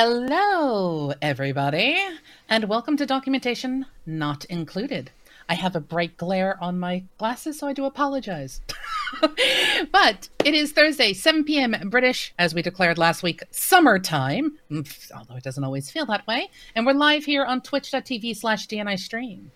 Hello, 0.00 1.12
everybody, 1.20 1.98
and 2.48 2.68
welcome 2.68 2.96
to 2.98 3.04
Documentation 3.04 3.84
Not 4.06 4.44
Included. 4.44 5.10
I 5.48 5.54
have 5.54 5.74
a 5.74 5.80
bright 5.80 6.16
glare 6.16 6.56
on 6.62 6.78
my 6.78 7.02
glasses, 7.18 7.58
so 7.58 7.66
I 7.66 7.72
do 7.72 7.84
apologize. 7.84 8.60
but 9.90 10.28
it 10.44 10.54
is 10.54 10.70
Thursday, 10.70 11.12
7 11.14 11.42
p.m. 11.42 11.74
British, 11.90 12.32
as 12.38 12.54
we 12.54 12.62
declared 12.62 12.96
last 12.96 13.24
week, 13.24 13.42
summertime, 13.50 14.56
mm, 14.70 15.10
although 15.16 15.34
it 15.34 15.42
doesn't 15.42 15.64
always 15.64 15.90
feel 15.90 16.06
that 16.06 16.28
way. 16.28 16.48
And 16.76 16.86
we're 16.86 16.92
live 16.92 17.24
here 17.24 17.44
on 17.44 17.60
twitch.tv 17.60 18.36
slash 18.36 18.68
DNI 18.68 19.00
stream. 19.00 19.50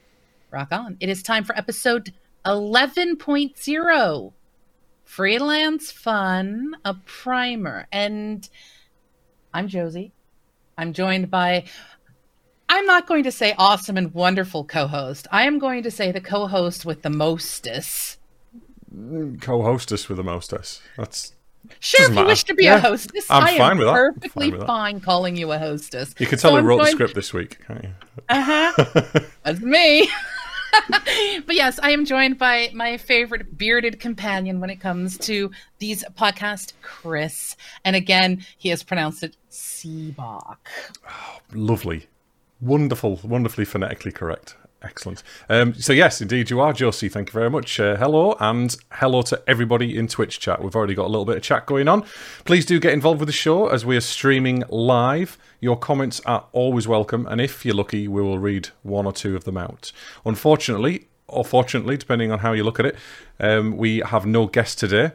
Rock 0.50 0.72
on. 0.72 0.96
It 0.98 1.08
is 1.08 1.22
time 1.22 1.44
for 1.44 1.56
episode 1.56 2.12
11.0 2.44 4.32
Freelance 5.04 5.92
Fun, 5.92 6.74
a 6.84 6.94
primer. 6.94 7.86
And 7.92 8.48
I'm 9.54 9.68
Josie. 9.68 10.10
I'm 10.78 10.92
joined 10.92 11.30
by, 11.30 11.64
I'm 12.68 12.86
not 12.86 13.06
going 13.06 13.24
to 13.24 13.32
say 13.32 13.54
awesome 13.58 13.96
and 13.96 14.12
wonderful 14.14 14.64
co 14.64 14.86
host. 14.86 15.26
I 15.30 15.44
am 15.44 15.58
going 15.58 15.82
to 15.82 15.90
say 15.90 16.12
the 16.12 16.20
co 16.20 16.46
host 16.46 16.84
with 16.84 17.02
the 17.02 17.10
mostess. 17.10 18.18
Co 19.40 19.62
hostess 19.62 20.08
with 20.08 20.18
the 20.18 20.24
mostess. 20.24 20.80
That's. 20.96 21.34
Sure, 21.78 22.02
if 22.02 22.08
you 22.08 22.14
matter. 22.16 22.26
wish 22.26 22.44
to 22.44 22.54
be 22.54 22.64
yeah, 22.64 22.76
a 22.76 22.80
hostess, 22.80 23.30
I'm 23.30 23.44
I 23.44 23.56
fine 23.56 23.78
with 23.78 23.86
that. 23.86 23.92
perfectly 23.92 24.50
fine, 24.50 24.58
with 24.58 24.66
fine 24.66 25.00
calling 25.00 25.36
you 25.36 25.52
a 25.52 25.58
hostess. 25.58 26.12
You 26.18 26.26
can 26.26 26.38
tell 26.38 26.50
So 26.50 26.60
wrote 26.60 26.78
the 26.78 26.90
script 26.90 27.14
this 27.14 27.32
week, 27.32 27.64
can't 27.66 27.84
you? 27.84 27.90
Uh-huh. 28.28 29.20
That's 29.44 29.60
me. 29.60 30.10
but 31.46 31.54
yes, 31.54 31.78
I 31.82 31.90
am 31.90 32.04
joined 32.04 32.38
by 32.38 32.70
my 32.74 32.96
favorite 32.96 33.56
bearded 33.56 34.00
companion 34.00 34.60
when 34.60 34.70
it 34.70 34.80
comes 34.80 35.18
to 35.18 35.50
these 35.78 36.04
podcasts, 36.18 36.72
Chris. 36.82 37.56
And 37.84 37.94
again, 37.96 38.44
he 38.58 38.70
has 38.70 38.82
pronounced 38.82 39.22
it 39.22 39.36
Seabach. 39.52 40.56
Lovely. 41.52 42.06
Wonderful, 42.62 43.20
wonderfully 43.22 43.66
phonetically 43.66 44.10
correct. 44.10 44.56
Excellent. 44.82 45.22
Um, 45.48 45.74
so, 45.74 45.92
yes, 45.92 46.22
indeed, 46.22 46.48
you 46.48 46.58
are, 46.60 46.72
Josie. 46.72 47.10
Thank 47.10 47.28
you 47.28 47.32
very 47.34 47.50
much. 47.50 47.78
Uh, 47.78 47.96
hello, 47.96 48.34
and 48.40 48.74
hello 48.92 49.20
to 49.22 49.40
everybody 49.46 49.96
in 49.96 50.08
Twitch 50.08 50.40
chat. 50.40 50.62
We've 50.62 50.74
already 50.74 50.94
got 50.94 51.04
a 51.04 51.08
little 51.08 51.26
bit 51.26 51.36
of 51.36 51.42
chat 51.42 51.66
going 51.66 51.86
on. 51.86 52.04
Please 52.44 52.64
do 52.64 52.80
get 52.80 52.94
involved 52.94 53.20
with 53.20 53.28
the 53.28 53.32
show 53.32 53.68
as 53.68 53.84
we 53.84 53.96
are 53.96 54.00
streaming 54.00 54.64
live. 54.70 55.36
Your 55.60 55.78
comments 55.78 56.20
are 56.24 56.46
always 56.52 56.88
welcome, 56.88 57.26
and 57.26 57.40
if 57.40 57.64
you're 57.64 57.76
lucky, 57.76 58.08
we 58.08 58.22
will 58.22 58.38
read 58.38 58.70
one 58.82 59.04
or 59.04 59.12
two 59.12 59.36
of 59.36 59.44
them 59.44 59.58
out. 59.58 59.92
Unfortunately, 60.24 61.08
or 61.28 61.44
fortunately, 61.44 61.98
depending 61.98 62.32
on 62.32 62.38
how 62.38 62.52
you 62.52 62.64
look 62.64 62.80
at 62.80 62.86
it, 62.86 62.96
um, 63.38 63.76
we 63.76 63.98
have 63.98 64.24
no 64.24 64.46
guest 64.46 64.78
today. 64.78 65.12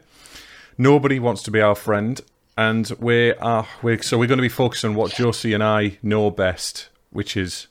Nobody 0.77 1.19
wants 1.19 1.41
to 1.43 1.51
be 1.51 1.59
our 1.59 1.75
friend, 1.75 2.21
and 2.57 2.91
we 2.99 3.33
are 3.33 3.59
uh, 3.59 3.65
we're, 3.83 4.01
so 4.01 4.17
we're 4.17 4.27
going 4.27 4.39
to 4.39 4.41
be 4.41 4.49
focused 4.49 4.83
on 4.83 4.95
what 4.95 5.13
Josie 5.13 5.53
and 5.53 5.63
I 5.63 5.99
know 6.01 6.31
best, 6.31 6.89
which 7.11 7.37
is 7.37 7.67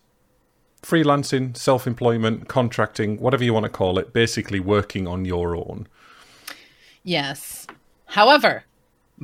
freelancing, 0.83 1.57
self-employment, 1.57 2.49
contracting, 2.49 3.19
whatever 3.19 3.43
you 3.43 3.53
want 3.53 3.65
to 3.65 3.71
call 3.71 3.99
it. 3.99 4.13
Basically, 4.13 4.61
working 4.61 5.09
on 5.09 5.25
your 5.25 5.57
own. 5.57 5.89
Yes. 7.03 7.67
However, 8.07 8.65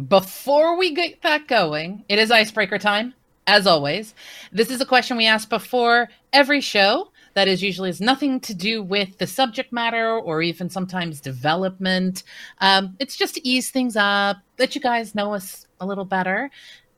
before 0.09 0.77
we 0.77 0.93
get 0.95 1.23
that 1.23 1.47
going, 1.47 2.05
it 2.09 2.19
is 2.19 2.33
icebreaker 2.33 2.79
time, 2.79 3.15
as 3.47 3.67
always. 3.67 4.15
This 4.51 4.71
is 4.71 4.81
a 4.81 4.87
question 4.87 5.17
we 5.17 5.27
ask 5.27 5.49
before 5.49 6.09
every 6.33 6.61
show 6.61 7.12
that 7.35 7.49
is 7.49 7.63
usually 7.63 7.89
has 7.89 8.01
nothing 8.01 8.41
to 8.41 8.55
do 8.55 8.83
with 8.83 9.19
the 9.19 9.27
subject 9.27 9.73
matter 9.73 10.19
or 10.19 10.43
even 10.43 10.69
sometimes 10.69 11.21
development. 11.21 12.23
Um, 12.61 12.97
it's 12.99 13.17
just 13.17 13.35
to 13.37 13.49
ease 13.49 13.71
things 13.71 13.97
up, 13.97 14.39
let 14.59 14.75
you 14.75 14.81
guys 14.81 15.15
know 15.15 15.35
us 15.35 15.67
a 15.81 15.87
little 15.87 16.05
better. 16.05 16.51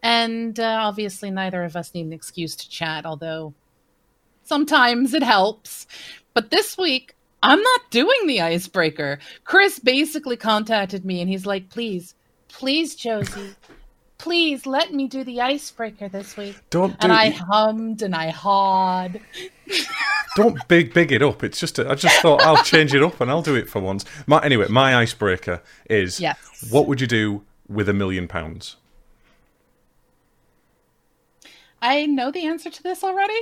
And 0.03 0.59
uh, 0.61 0.78
obviously, 0.83 1.31
neither 1.31 1.65
of 1.65 1.77
us 1.77 1.95
need 1.95 2.06
an 2.06 2.12
excuse 2.12 2.55
to 2.56 2.69
chat, 2.69 3.06
although 3.06 3.55
sometimes 4.43 5.15
it 5.15 5.22
helps. 5.22 5.87
But 6.34 6.51
this 6.51 6.77
week, 6.77 7.15
I'm 7.43 7.61
not 7.61 7.91
doing 7.91 8.27
the 8.27 8.41
icebreaker. 8.41 9.19
Chris 9.45 9.78
basically 9.78 10.37
contacted 10.37 11.05
me 11.05 11.21
and 11.21 11.28
he's 11.31 11.47
like, 11.47 11.71
please, 11.71 12.15
please, 12.49 12.95
Josie, 12.95 13.55
please 14.24 14.64
let 14.64 14.90
me 14.90 15.06
do 15.06 15.22
the 15.22 15.42
icebreaker 15.42 16.08
this 16.08 16.34
week. 16.34 16.56
Don't 16.70 16.92
do 16.92 16.96
And 17.00 17.12
I 17.12 17.28
hummed 17.28 18.00
and 18.00 18.14
I 18.16 18.30
hawed. 18.30 19.20
don't 20.36 20.66
big 20.66 20.94
big 20.94 21.12
it 21.12 21.22
up. 21.22 21.44
It's 21.44 21.60
just 21.60 21.78
a, 21.78 21.90
I 21.90 21.94
just 21.94 22.18
thought 22.22 22.40
I'll 22.40 22.64
change 22.64 22.94
it 22.94 23.02
up 23.02 23.20
and 23.20 23.30
I'll 23.30 23.42
do 23.42 23.54
it 23.54 23.68
for 23.68 23.80
once. 23.82 24.06
My, 24.26 24.42
anyway, 24.42 24.68
my 24.70 24.96
icebreaker 24.96 25.62
is 25.90 26.20
Yes. 26.20 26.38
what 26.70 26.86
would 26.88 27.02
you 27.02 27.06
do 27.06 27.42
with 27.68 27.86
a 27.86 27.92
million 27.92 28.26
pounds? 28.26 28.76
I 31.82 32.06
know 32.06 32.30
the 32.30 32.46
answer 32.46 32.70
to 32.70 32.82
this 32.82 33.04
already. 33.04 33.38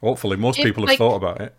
Hopefully, 0.00 0.36
most 0.36 0.60
It's 0.60 0.64
people 0.64 0.84
have 0.84 0.90
like- 0.90 0.98
thought 0.98 1.16
about 1.16 1.40
it. 1.40 1.54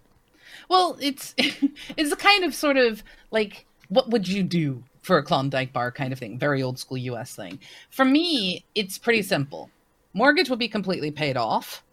Well, 0.70 0.98
it's 1.02 1.36
it's 1.38 2.12
a 2.14 2.16
kind 2.16 2.46
of 2.46 2.56
sort 2.56 2.78
of 2.78 3.04
like 3.32 3.66
what 3.90 4.10
would 4.12 4.30
you 4.30 4.44
do 4.44 4.86
for 5.10 5.18
a 5.18 5.24
Klondike 5.24 5.74
bar 5.74 5.92
kind 5.92 6.14
of 6.14 6.20
thing, 6.20 6.38
very 6.38 6.62
old 6.62 6.78
school 6.78 6.96
US 7.00 7.36
thing. 7.36 7.58
For 7.90 8.06
me, 8.06 8.64
it's 8.76 9.00
pretty 9.00 9.24
simple. 9.24 9.72
Mortgage 10.14 10.52
will 10.52 10.56
be 10.56 10.68
completely 10.68 11.10
paid 11.10 11.36
off. 11.36 11.84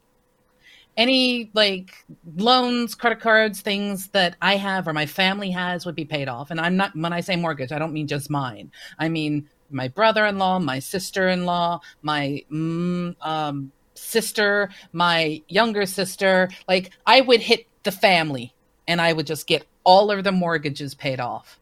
Any 0.99 1.51
like 1.55 2.05
loans, 2.37 2.95
credit 2.95 3.21
cards, 3.21 3.63
things 3.63 4.09
that 4.09 4.37
I 4.43 4.57
have 4.57 4.87
or 4.87 4.93
my 4.93 5.07
family 5.07 5.51
has 5.53 5.87
would 5.87 5.95
be 5.95 6.05
paid 6.05 6.29
off. 6.29 6.51
And 6.51 6.61
I'm 6.61 6.77
not 6.77 6.95
when 6.95 7.15
I 7.15 7.21
say 7.23 7.37
mortgage, 7.37 7.73
I 7.73 7.79
don't 7.79 7.95
mean 7.95 8.07
just 8.07 8.29
mine. 8.29 8.71
I 8.99 9.09
mean 9.09 9.49
my 9.71 9.89
brother-in-law, 9.89 10.59
my 10.59 10.79
sister-in-law, 10.79 11.81
my 12.03 12.45
mm, 12.53 13.17
um, 13.23 13.73
sister, 13.95 14.69
my 14.93 15.41
younger 15.49 15.87
sister. 15.87 16.51
Like 16.69 16.91
I 17.07 17.23
would 17.23 17.41
hit 17.41 17.67
the 17.83 17.93
family 17.93 18.53
and 18.87 19.01
I 19.01 19.15
would 19.15 19.27
just 19.27 19.47
get 19.47 19.65
all 19.85 20.11
of 20.11 20.23
the 20.23 20.33
mortgages 20.33 20.95
paid 20.95 21.19
off. 21.19 21.59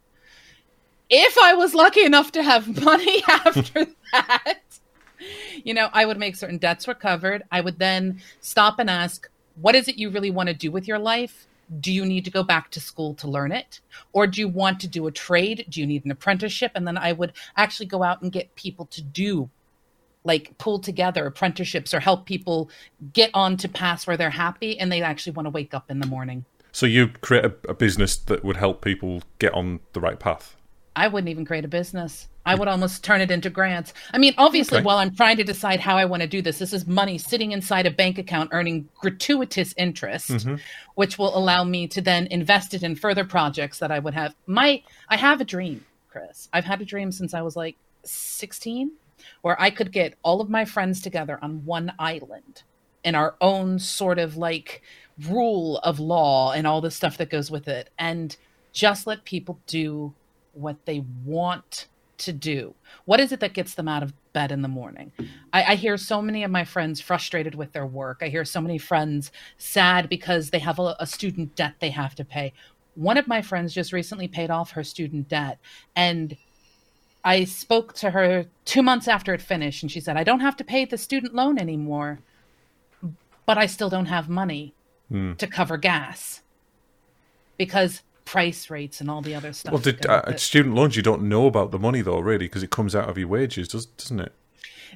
If 1.16 1.38
I 1.38 1.54
was 1.54 1.74
lucky 1.74 2.02
enough 2.04 2.32
to 2.32 2.42
have 2.42 2.82
money 2.82 3.22
after 3.28 3.86
that, 4.12 4.58
you 5.62 5.72
know, 5.72 5.88
I 5.92 6.04
would 6.04 6.18
make 6.18 6.34
certain 6.34 6.58
debts 6.58 6.88
were 6.88 6.94
covered. 6.94 7.44
I 7.52 7.60
would 7.60 7.78
then 7.78 8.20
stop 8.40 8.80
and 8.80 8.90
ask, 8.90 9.30
what 9.54 9.76
is 9.76 9.86
it 9.86 9.96
you 9.96 10.10
really 10.10 10.32
want 10.32 10.48
to 10.48 10.54
do 10.54 10.72
with 10.72 10.88
your 10.88 10.98
life? 10.98 11.46
Do 11.78 11.92
you 11.92 12.04
need 12.04 12.24
to 12.24 12.32
go 12.32 12.42
back 12.42 12.72
to 12.72 12.80
school 12.80 13.14
to 13.14 13.28
learn 13.28 13.52
it? 13.52 13.78
Or 14.12 14.26
do 14.26 14.40
you 14.40 14.48
want 14.48 14.80
to 14.80 14.88
do 14.88 15.06
a 15.06 15.12
trade? 15.12 15.66
Do 15.68 15.80
you 15.80 15.86
need 15.86 16.04
an 16.04 16.10
apprenticeship? 16.10 16.72
And 16.74 16.84
then 16.84 16.98
I 16.98 17.12
would 17.12 17.32
actually 17.56 17.86
go 17.86 18.02
out 18.02 18.20
and 18.20 18.32
get 18.32 18.52
people 18.56 18.86
to 18.86 19.00
do 19.00 19.48
like 20.24 20.58
pull 20.58 20.80
together 20.80 21.26
apprenticeships 21.26 21.94
or 21.94 22.00
help 22.00 22.26
people 22.26 22.68
get 23.12 23.30
on 23.34 23.56
to 23.58 23.68
paths 23.68 24.04
where 24.04 24.16
they're 24.16 24.30
happy 24.30 24.80
and 24.80 24.90
they 24.90 25.00
actually 25.00 25.34
want 25.34 25.46
to 25.46 25.50
wake 25.50 25.74
up 25.74 25.92
in 25.92 26.00
the 26.00 26.08
morning. 26.08 26.44
So 26.72 26.86
you 26.86 27.06
create 27.06 27.44
a, 27.44 27.54
a 27.68 27.74
business 27.74 28.16
that 28.16 28.42
would 28.42 28.56
help 28.56 28.82
people 28.82 29.22
get 29.38 29.54
on 29.54 29.78
the 29.92 30.00
right 30.00 30.18
path. 30.18 30.56
I 30.96 31.08
wouldn't 31.08 31.28
even 31.28 31.44
create 31.44 31.64
a 31.64 31.68
business. 31.68 32.28
I 32.46 32.54
would 32.54 32.68
almost 32.68 33.02
turn 33.02 33.20
it 33.20 33.30
into 33.30 33.50
grants. 33.50 33.94
I 34.12 34.18
mean, 34.18 34.34
obviously, 34.36 34.78
Okay. 34.78 34.84
while 34.84 34.98
I'm 34.98 35.14
trying 35.14 35.38
to 35.38 35.44
decide 35.44 35.80
how 35.80 35.96
I 35.96 36.04
want 36.04 36.20
to 36.22 36.28
do 36.28 36.42
this, 36.42 36.58
this 36.58 36.72
is 36.72 36.86
money 36.86 37.18
sitting 37.18 37.52
inside 37.52 37.86
a 37.86 37.90
bank 37.90 38.18
account 38.18 38.50
earning 38.52 38.88
gratuitous 39.00 39.74
interest, 39.76 40.30
mm-hmm. 40.30 40.56
which 40.94 41.18
will 41.18 41.36
allow 41.36 41.64
me 41.64 41.88
to 41.88 42.00
then 42.02 42.26
invest 42.26 42.74
it 42.74 42.82
in 42.82 42.96
further 42.96 43.24
projects 43.24 43.78
that 43.78 43.90
I 43.90 43.98
would 43.98 44.14
have. 44.14 44.34
My, 44.46 44.82
I 45.08 45.16
have 45.16 45.40
a 45.40 45.44
dream, 45.44 45.84
Chris. 46.10 46.48
I've 46.52 46.66
had 46.66 46.80
a 46.80 46.84
dream 46.84 47.10
since 47.12 47.32
I 47.34 47.42
was 47.42 47.56
like 47.56 47.76
16, 48.04 48.92
where 49.40 49.60
I 49.60 49.70
could 49.70 49.90
get 49.90 50.14
all 50.22 50.40
of 50.40 50.50
my 50.50 50.64
friends 50.66 51.00
together 51.00 51.38
on 51.40 51.64
one 51.64 51.92
island 51.98 52.62
in 53.02 53.14
our 53.14 53.36
own 53.40 53.78
sort 53.78 54.18
of 54.18 54.36
like 54.36 54.82
rule 55.28 55.78
of 55.78 55.98
law 55.98 56.52
and 56.52 56.66
all 56.66 56.80
the 56.82 56.90
stuff 56.90 57.16
that 57.18 57.30
goes 57.30 57.50
with 57.50 57.68
it, 57.68 57.88
and 57.98 58.36
just 58.72 59.06
let 59.06 59.24
people 59.24 59.58
do 59.66 60.12
what 60.54 60.86
they 60.86 61.04
want 61.24 61.86
to 62.18 62.32
do. 62.32 62.74
What 63.04 63.20
is 63.20 63.32
it 63.32 63.40
that 63.40 63.54
gets 63.54 63.74
them 63.74 63.88
out 63.88 64.02
of 64.02 64.12
bed 64.32 64.52
in 64.52 64.62
the 64.62 64.68
morning? 64.68 65.12
I, 65.52 65.62
I 65.64 65.74
hear 65.74 65.96
so 65.96 66.22
many 66.22 66.44
of 66.44 66.50
my 66.50 66.64
friends 66.64 67.00
frustrated 67.00 67.54
with 67.54 67.72
their 67.72 67.86
work. 67.86 68.18
I 68.22 68.28
hear 68.28 68.44
so 68.44 68.60
many 68.60 68.78
friends 68.78 69.32
sad 69.58 70.08
because 70.08 70.50
they 70.50 70.60
have 70.60 70.78
a, 70.78 70.96
a 71.00 71.06
student 71.06 71.56
debt 71.56 71.74
they 71.80 71.90
have 71.90 72.14
to 72.16 72.24
pay. 72.24 72.52
One 72.94 73.16
of 73.16 73.26
my 73.26 73.42
friends 73.42 73.74
just 73.74 73.92
recently 73.92 74.28
paid 74.28 74.50
off 74.50 74.72
her 74.72 74.84
student 74.84 75.28
debt, 75.28 75.58
and 75.96 76.36
I 77.24 77.44
spoke 77.44 77.94
to 77.94 78.10
her 78.10 78.46
two 78.64 78.82
months 78.82 79.08
after 79.08 79.34
it 79.34 79.42
finished, 79.42 79.82
and 79.82 79.90
she 79.90 80.00
said, 80.00 80.16
I 80.16 80.24
don't 80.24 80.40
have 80.40 80.56
to 80.58 80.64
pay 80.64 80.84
the 80.84 80.98
student 80.98 81.34
loan 81.34 81.58
anymore, 81.58 82.20
but 83.46 83.58
I 83.58 83.66
still 83.66 83.90
don't 83.90 84.06
have 84.06 84.28
money 84.28 84.74
hmm. 85.08 85.32
to 85.34 85.46
cover 85.46 85.76
gas 85.76 86.42
because 87.56 88.02
price 88.24 88.70
rates 88.70 89.00
and 89.00 89.10
all 89.10 89.20
the 89.20 89.34
other 89.34 89.52
stuff. 89.52 89.72
Well, 89.72 89.82
go 89.82 90.12
uh, 90.12 90.36
student 90.36 90.74
loans, 90.74 90.96
you 90.96 91.02
don't 91.02 91.22
know 91.22 91.46
about 91.46 91.70
the 91.70 91.78
money 91.78 92.00
though, 92.00 92.20
really, 92.20 92.46
because 92.46 92.62
it 92.62 92.70
comes 92.70 92.94
out 92.94 93.08
of 93.08 93.18
your 93.18 93.28
wages, 93.28 93.68
does, 93.68 93.86
doesn't 93.86 94.20
it? 94.20 94.32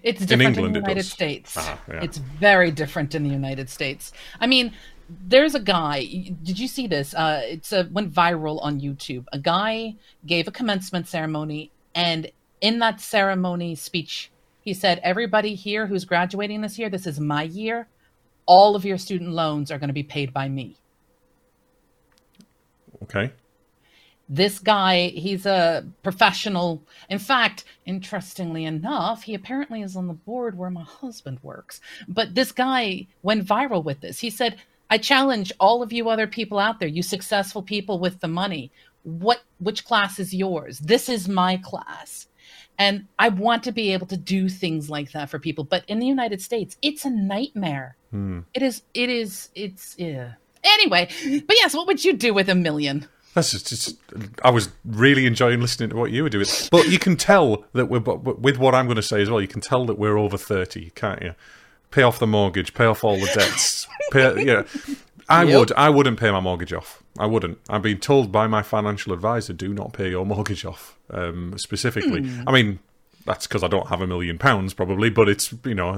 It's 0.03 0.21
different 0.21 0.43
in, 0.57 0.65
England 0.65 0.77
the 0.77 0.81
United. 0.81 1.05
States. 1.05 1.55
Ah, 1.57 1.81
yeah. 1.89 2.03
It's 2.03 2.19
very 2.19 2.71
different 2.71 3.15
in 3.15 3.25
the 3.25 3.31
United 3.31 3.69
States. 3.69 4.13
I 4.41 4.47
mean, 4.47 4.73
there's 5.09 5.55
a 5.55 5.61
guy. 5.61 6.05
Did 6.43 6.59
you 6.59 6.69
see 6.69 6.87
this? 6.87 7.15
Uh, 7.15 7.43
it's 7.45 7.73
a, 7.73 7.89
went 7.91 8.13
viral 8.13 8.63
on 8.63 8.81
YouTube. 8.81 9.25
A 9.33 9.39
guy 9.39 9.97
gave 10.27 10.47
a 10.47 10.53
commencement 10.53 11.09
ceremony, 11.09 11.73
and 11.95 12.31
in 12.61 12.79
that 12.81 13.01
ceremony 13.01 13.75
speech, 13.75 14.31
He 14.63 14.75
said, 14.75 15.01
Everybody 15.03 15.55
here 15.55 15.87
who's 15.87 16.05
graduating 16.05 16.61
this 16.61 16.79
year, 16.79 16.91
this 16.91 17.07
is 17.07 17.19
my 17.19 17.45
year. 17.45 17.89
All 18.47 18.77
of 18.77 18.85
your 18.85 18.99
student 18.99 19.31
loans 19.31 19.71
are 19.71 19.79
going 19.79 19.89
to 19.89 19.95
be 19.95 20.03
paid 20.03 20.33
by 20.33 20.49
me. 20.49 20.77
Okay. 23.03 23.33
This 24.29 24.59
guy, 24.59 25.09
he's 25.09 25.47
a 25.47 25.87
professional. 26.03 26.83
In 27.09 27.19
fact, 27.19 27.65
interestingly 27.87 28.65
enough, 28.67 29.23
he 29.23 29.35
apparently 29.35 29.81
is 29.81 29.97
on 29.97 30.07
the 30.07 30.13
board 30.13 30.59
where 30.59 30.71
my 30.71 30.83
husband 30.83 31.39
works. 31.43 31.81
But 32.07 32.35
this 32.35 32.53
guy 32.53 33.07
went 33.23 33.47
viral 33.47 33.83
with 33.83 34.01
this. 34.01 34.19
He 34.19 34.29
said, 34.29 34.59
I 34.91 34.99
challenge 34.99 35.53
all 35.61 35.83
of 35.83 35.93
you 35.93 36.09
other 36.09 36.27
people 36.27 36.59
out 36.59 36.79
there, 36.79 36.89
you 36.89 37.03
successful 37.03 37.63
people 37.63 37.99
with 37.99 38.21
the 38.21 38.29
money. 38.29 38.71
What 39.03 39.43
which 39.59 39.85
class 39.85 40.19
is 40.19 40.35
yours? 40.35 40.79
This 40.81 41.09
is 41.09 41.29
my 41.29 41.57
class. 41.59 42.27
And 42.79 43.07
I 43.19 43.29
want 43.31 43.65
to 43.65 43.73
be 43.73 43.93
able 43.93 44.07
to 44.07 44.17
do 44.17 44.49
things 44.49 44.89
like 44.89 45.13
that 45.13 45.31
for 45.31 45.39
people. 45.39 45.65
But 45.65 45.85
in 45.89 45.99
the 45.99 46.07
United 46.07 46.41
States, 46.41 46.77
it's 46.81 47.05
a 47.05 47.11
nightmare. 47.11 47.97
Hmm. 48.11 48.41
It 48.55 48.63
is 48.63 48.83
it 48.95 49.09
is 49.09 49.51
it's 49.55 49.95
yeah. 49.99 50.33
Anyway, 50.65 51.09
but 51.47 51.57
yes, 51.57 51.75
what 51.75 51.87
would 51.87 52.05
you 52.05 52.13
do 52.15 52.33
with 52.35 52.49
a 52.49 52.55
million? 52.55 53.07
That's 53.35 53.53
just, 53.53 53.69
just. 53.69 53.97
I 54.43 54.51
was 54.51 54.71
really 54.85 55.27
enjoying 55.27 55.61
listening 55.61 55.91
to 55.91 55.97
what 55.97 56.11
you 56.11 56.23
were 56.25 56.29
doing, 56.29 56.47
but 56.71 56.89
you 56.89 56.99
can 56.99 57.17
tell 57.17 57.65
that 57.75 57.87
we're 57.87 58.01
but 58.01 58.41
with 58.41 58.59
what 58.59 58.75
I'm 58.75 58.87
going 58.87 58.97
to 58.97 59.03
say 59.03 59.23
as 59.23 59.31
well. 59.31 59.41
You 59.41 59.47
can 59.49 59.61
tell 59.61 59.85
that 59.87 59.99
we're 59.99 60.17
over 60.17 60.37
thirty, 60.37 60.91
can't 60.95 61.23
you? 61.23 61.35
Pay 61.91 62.03
off 62.03 62.19
the 62.19 62.27
mortgage, 62.27 62.75
pay 62.75 62.85
off 62.87 63.05
all 63.05 63.17
the 63.17 63.31
debts. 63.35 63.87
pay, 64.13 64.45
yeah, 64.45 64.65
I 65.29 65.45
Yep. 65.45 65.59
would. 65.59 65.73
I 65.73 65.89
wouldn't 65.91 66.19
pay 66.19 66.31
my 66.31 66.41
mortgage 66.41 66.73
off. 66.73 67.03
I 67.19 67.27
wouldn't. 67.27 67.59
I've 67.69 67.83
been 67.83 67.99
told 67.99 68.33
by 68.33 68.47
my 68.47 68.63
financial 68.63 69.13
advisor, 69.13 69.53
do 69.53 69.73
not 69.73 69.93
pay 69.93 70.11
your 70.11 70.27
mortgage 70.27 70.65
off. 70.65 70.99
Um, 71.11 71.55
specifically, 71.59 72.29
I 72.47 72.53
mean. 72.53 72.81
That's 73.27 73.47
because 73.47 73.63
I 73.63 73.69
don't 73.69 73.89
have 73.89 74.01
a 74.01 74.07
million 74.07 74.39
pounds, 74.39 74.73
probably, 74.73 75.11
but 75.11 75.29
it's 75.29 75.53
you 75.63 75.75
know. 75.75 75.91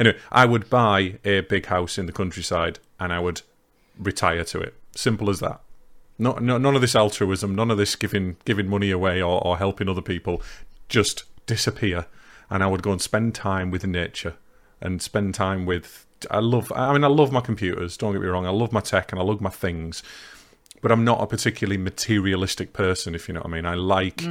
Anyway, 0.00 0.18
I 0.32 0.44
would 0.44 0.68
buy 0.68 1.20
a 1.24 1.42
big 1.42 1.66
house 1.66 1.98
in 1.98 2.06
the 2.06 2.12
countryside, 2.12 2.80
and 2.98 3.12
I 3.12 3.20
would 3.20 3.42
retire 3.98 4.44
to 4.44 4.60
it. 4.60 4.74
Simple 4.94 5.30
as 5.30 5.40
that. 5.40 5.60
Not, 6.18 6.42
no, 6.42 6.58
none 6.58 6.74
of 6.76 6.80
this 6.80 6.94
altruism, 6.94 7.54
none 7.54 7.70
of 7.70 7.78
this 7.78 7.96
giving 7.96 8.36
giving 8.44 8.68
money 8.68 8.90
away 8.92 9.20
or, 9.20 9.44
or 9.44 9.58
helping 9.58 9.88
other 9.88 10.02
people. 10.02 10.40
Just 10.88 11.24
disappear, 11.46 12.06
and 12.50 12.62
I 12.62 12.66
would 12.68 12.82
go 12.82 12.92
and 12.92 13.02
spend 13.02 13.34
time 13.34 13.70
with 13.70 13.84
nature 13.86 14.34
and 14.80 15.02
spend 15.02 15.34
time 15.34 15.66
with. 15.66 16.06
I 16.30 16.38
love. 16.38 16.70
I 16.74 16.92
mean, 16.92 17.02
I 17.04 17.08
love 17.08 17.32
my 17.32 17.40
computers. 17.40 17.96
Don't 17.96 18.12
get 18.12 18.22
me 18.22 18.28
wrong. 18.28 18.46
I 18.46 18.50
love 18.50 18.72
my 18.72 18.80
tech 18.80 19.10
and 19.12 19.20
I 19.20 19.24
love 19.24 19.40
my 19.40 19.50
things, 19.50 20.02
but 20.82 20.92
I'm 20.92 21.04
not 21.04 21.20
a 21.20 21.26
particularly 21.26 21.78
materialistic 21.78 22.72
person. 22.72 23.14
If 23.16 23.26
you 23.26 23.34
know 23.34 23.40
what 23.40 23.48
I 23.50 23.54
mean. 23.54 23.66
I 23.66 23.74
like. 23.74 24.22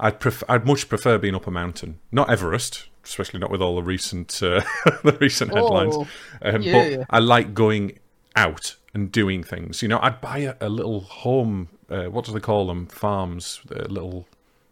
I'd 0.00 0.18
pref- 0.18 0.42
I'd 0.48 0.64
much 0.66 0.88
prefer 0.88 1.18
being 1.18 1.34
up 1.34 1.46
a 1.46 1.50
mountain, 1.50 1.98
not 2.10 2.30
Everest. 2.30 2.86
Especially 3.04 3.38
not 3.38 3.50
with 3.52 3.62
all 3.62 3.76
the 3.76 3.82
recent 3.84 4.42
uh, 4.42 4.62
the 5.04 5.16
recent 5.20 5.52
headlines. 5.54 5.94
Oh, 5.96 6.08
Um, 6.42 6.62
yeah. 6.62 6.96
But 6.96 7.06
I 7.10 7.18
like 7.20 7.52
going 7.54 7.98
out 8.36 8.76
and 8.94 9.10
doing 9.10 9.42
things. 9.42 9.82
You 9.82 9.88
know, 9.88 9.98
I'd 10.02 10.20
buy 10.20 10.38
a, 10.38 10.54
a 10.60 10.68
little 10.68 11.00
home. 11.00 11.68
Uh, 11.90 12.04
what 12.04 12.24
do 12.24 12.32
they 12.32 12.40
call 12.40 12.66
them? 12.66 12.86
Farms. 12.86 13.60
A 13.70 13.88
little 13.88 14.26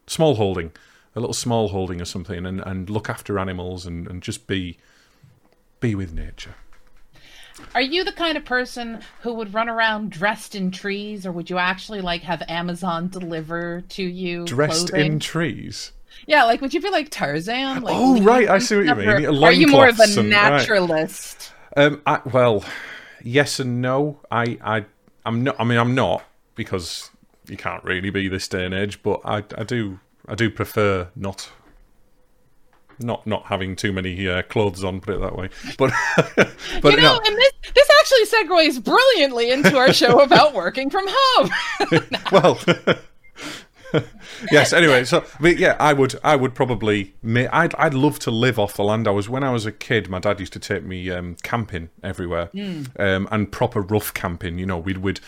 small 0.07 0.35
holding, 0.37 0.73
a 1.17 1.21
little 1.21 1.35
small 1.35 1.69
holding 1.69 2.01
or 2.01 2.05
something, 2.05 2.45
and, 2.47 2.61
and 2.61 2.91
look 2.91 3.09
after 3.09 3.39
animals 3.39 3.87
and, 3.87 4.07
and 4.07 4.23
just 4.23 4.47
be 4.47 4.77
be 5.81 5.95
with 5.95 6.13
nature. 6.15 6.55
Are 7.75 7.81
you 7.83 8.03
the 8.03 8.13
kind 8.13 8.37
of 8.37 8.45
person 8.45 9.01
who 9.21 9.33
would 9.35 9.55
run 9.55 9.69
around 9.69 10.11
dressed 10.11 10.55
in 10.57 10.71
trees, 10.73 11.25
or 11.25 11.31
would 11.33 11.49
you 11.51 11.59
actually 11.59 12.01
like 12.01 12.23
have 12.23 12.43
Amazon 12.49 13.09
deliver 13.09 13.83
to 13.91 14.03
you 14.03 14.45
Dressed 14.45 14.89
clothing? 14.91 15.13
in 15.13 15.19
trees. 15.21 15.93
Yeah, 16.27 16.45
like 16.45 16.61
would 16.61 16.75
you 16.75 16.81
be 16.81 16.91
like 16.91 17.11
Tarzan? 17.11 17.83
Like, 17.83 17.95
Oh, 17.97 18.21
right, 18.23 18.49
I 18.49 18.59
see 18.59 18.77
what 18.77 18.87
you 18.87 18.95
mean. 18.95 19.27
or 19.27 19.45
Are 19.45 19.53
you 19.53 19.67
more 19.69 19.87
of 19.89 19.99
a 20.01 20.03
and- 20.05 20.17
right. 20.17 20.27
naturalist? 20.27 21.53
Um, 21.77 22.01
I, 22.07 22.21
well, 22.25 22.65
yes 23.25 23.59
and 23.59 23.83
no. 23.83 24.21
I, 24.31 24.59
I, 24.63 24.85
I'm 25.25 25.43
not. 25.43 25.57
I 25.59 25.65
mean, 25.65 25.79
I'm 25.79 25.95
not 25.95 26.25
because 26.55 27.11
you 27.49 27.57
can't 27.57 27.83
really 27.83 28.11
be 28.11 28.29
this 28.29 28.47
day 28.47 28.65
and 28.65 28.75
age. 28.75 29.03
But 29.03 29.21
I, 29.25 29.39
I 29.57 29.65
do, 29.65 29.99
I 30.29 30.35
do 30.35 30.51
prefer 30.51 31.09
not, 31.17 31.51
not, 32.99 33.27
not 33.27 33.47
having 33.47 33.75
too 33.75 33.93
many 33.93 34.29
uh, 34.29 34.43
clothes 34.43 34.85
on. 34.85 35.01
Put 35.01 35.17
it 35.17 35.21
that 35.21 35.37
way. 35.37 35.49
But, 35.79 35.93
but 36.37 36.93
you 36.93 36.97
know, 36.97 37.17
no. 37.17 37.21
and 37.25 37.37
this 37.37 37.53
this 37.75 37.91
actually 38.01 38.27
segues 38.27 38.85
brilliantly 38.85 39.51
into 39.51 39.77
our 39.77 39.93
show 39.93 40.21
about 40.21 40.55
working 40.55 40.91
from 40.91 41.07
home. 41.09 41.51
well 42.33 42.59
yes 44.51 44.73
anyway 44.73 45.05
so 45.05 45.25
but 45.41 45.59
yeah 45.59 45.77
i 45.81 45.93
would 45.93 46.15
i 46.25 46.37
would 46.37 46.55
probably 46.55 47.15
i'd 47.53 47.75
i'd 47.77 47.95
love 47.95 48.19
to 48.19 48.31
live 48.31 48.59
off 48.59 48.75
the 48.75 48.85
land. 48.85 49.07
I 49.07 49.11
was 49.11 49.29
when 49.29 49.45
i 49.45 49.51
was 49.51 49.67
a 49.67 49.73
kid 49.73 50.09
my 50.09 50.19
dad 50.19 50.41
used 50.41 50.53
to 50.55 50.59
take 50.59 50.85
me 50.85 51.11
um, 51.11 51.37
camping 51.43 51.91
everywhere 52.03 52.51
um, 52.99 53.29
and 53.31 53.51
proper 53.51 53.81
rough 53.81 54.13
camping 54.15 54.59
you 54.59 54.67
know 54.67 54.79
we'd 54.79 54.99
would 54.99 55.21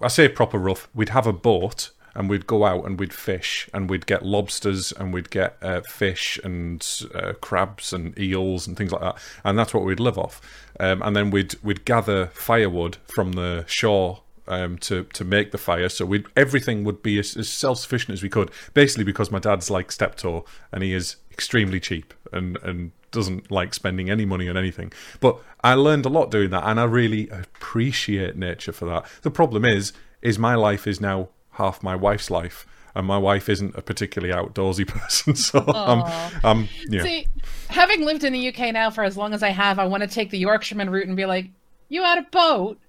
i 0.00 0.08
say 0.08 0.28
proper 0.28 0.58
rough 0.58 0.88
we'd 0.94 1.10
have 1.10 1.26
a 1.26 1.32
boat 1.32 1.90
and 2.14 2.28
we'd 2.28 2.46
go 2.46 2.64
out 2.64 2.84
and 2.84 2.98
we'd 2.98 3.12
fish 3.12 3.68
and 3.72 3.88
we'd 3.88 4.06
get 4.06 4.24
lobsters 4.24 4.92
and 4.92 5.14
we'd 5.14 5.30
get 5.30 5.56
uh, 5.62 5.80
fish 5.82 6.38
and 6.42 7.06
uh, 7.14 7.32
crabs 7.40 7.92
and 7.92 8.18
eels 8.18 8.66
and 8.66 8.76
things 8.76 8.92
like 8.92 9.00
that 9.00 9.16
and 9.44 9.58
that's 9.58 9.72
what 9.72 9.84
we'd 9.84 10.00
live 10.00 10.18
off. 10.18 10.40
Um, 10.78 11.02
and 11.02 11.14
then 11.14 11.30
we'd 11.30 11.54
we'd 11.62 11.84
gather 11.84 12.26
firewood 12.28 12.96
from 13.06 13.32
the 13.32 13.64
shore 13.66 14.22
um, 14.50 14.76
to 14.78 15.04
to 15.04 15.24
make 15.24 15.52
the 15.52 15.58
fire. 15.58 15.88
So 15.88 16.04
we 16.04 16.24
everything 16.36 16.84
would 16.84 17.02
be 17.02 17.18
as, 17.18 17.36
as 17.36 17.48
self 17.48 17.78
sufficient 17.78 18.12
as 18.12 18.22
we 18.22 18.28
could. 18.28 18.50
Basically, 18.74 19.04
because 19.04 19.30
my 19.30 19.38
dad's 19.38 19.70
like 19.70 19.90
steptoe 19.90 20.44
and 20.72 20.82
he 20.82 20.92
is 20.92 21.16
extremely 21.30 21.80
cheap 21.80 22.12
and 22.32 22.58
and 22.62 22.92
doesn't 23.12 23.50
like 23.50 23.72
spending 23.74 24.10
any 24.10 24.24
money 24.24 24.48
on 24.48 24.56
anything. 24.56 24.92
But 25.20 25.38
I 25.62 25.74
learned 25.74 26.04
a 26.04 26.08
lot 26.08 26.30
doing 26.30 26.50
that, 26.50 26.64
and 26.64 26.78
I 26.78 26.84
really 26.84 27.28
appreciate 27.28 28.36
nature 28.36 28.72
for 28.72 28.84
that. 28.86 29.06
The 29.22 29.30
problem 29.30 29.64
is, 29.64 29.92
is 30.20 30.38
my 30.38 30.54
life 30.54 30.86
is 30.86 31.00
now 31.00 31.30
half 31.52 31.82
my 31.82 31.96
wife's 31.96 32.30
life. 32.30 32.66
And 32.92 33.06
my 33.06 33.18
wife 33.18 33.48
isn't 33.48 33.76
a 33.76 33.82
particularly 33.82 34.34
outdoorsy 34.34 34.86
person, 34.98 35.36
so 35.36 35.64
I'm, 35.68 36.02
I'm, 36.42 36.68
yeah. 36.88 37.04
See, 37.04 37.26
having 37.68 38.04
lived 38.04 38.24
in 38.24 38.32
the 38.32 38.48
UK 38.48 38.72
now 38.72 38.90
for 38.90 39.04
as 39.04 39.16
long 39.16 39.32
as 39.32 39.44
I 39.44 39.50
have, 39.50 39.78
I 39.78 39.84
want 39.86 40.02
to 40.02 40.08
take 40.08 40.30
the 40.30 40.38
Yorkshireman 40.38 40.90
route 40.90 41.06
and 41.06 41.16
be 41.16 41.24
like, 41.24 41.50
"You 41.88 42.02
had 42.02 42.18
a 42.18 42.22
boat." 42.22 42.80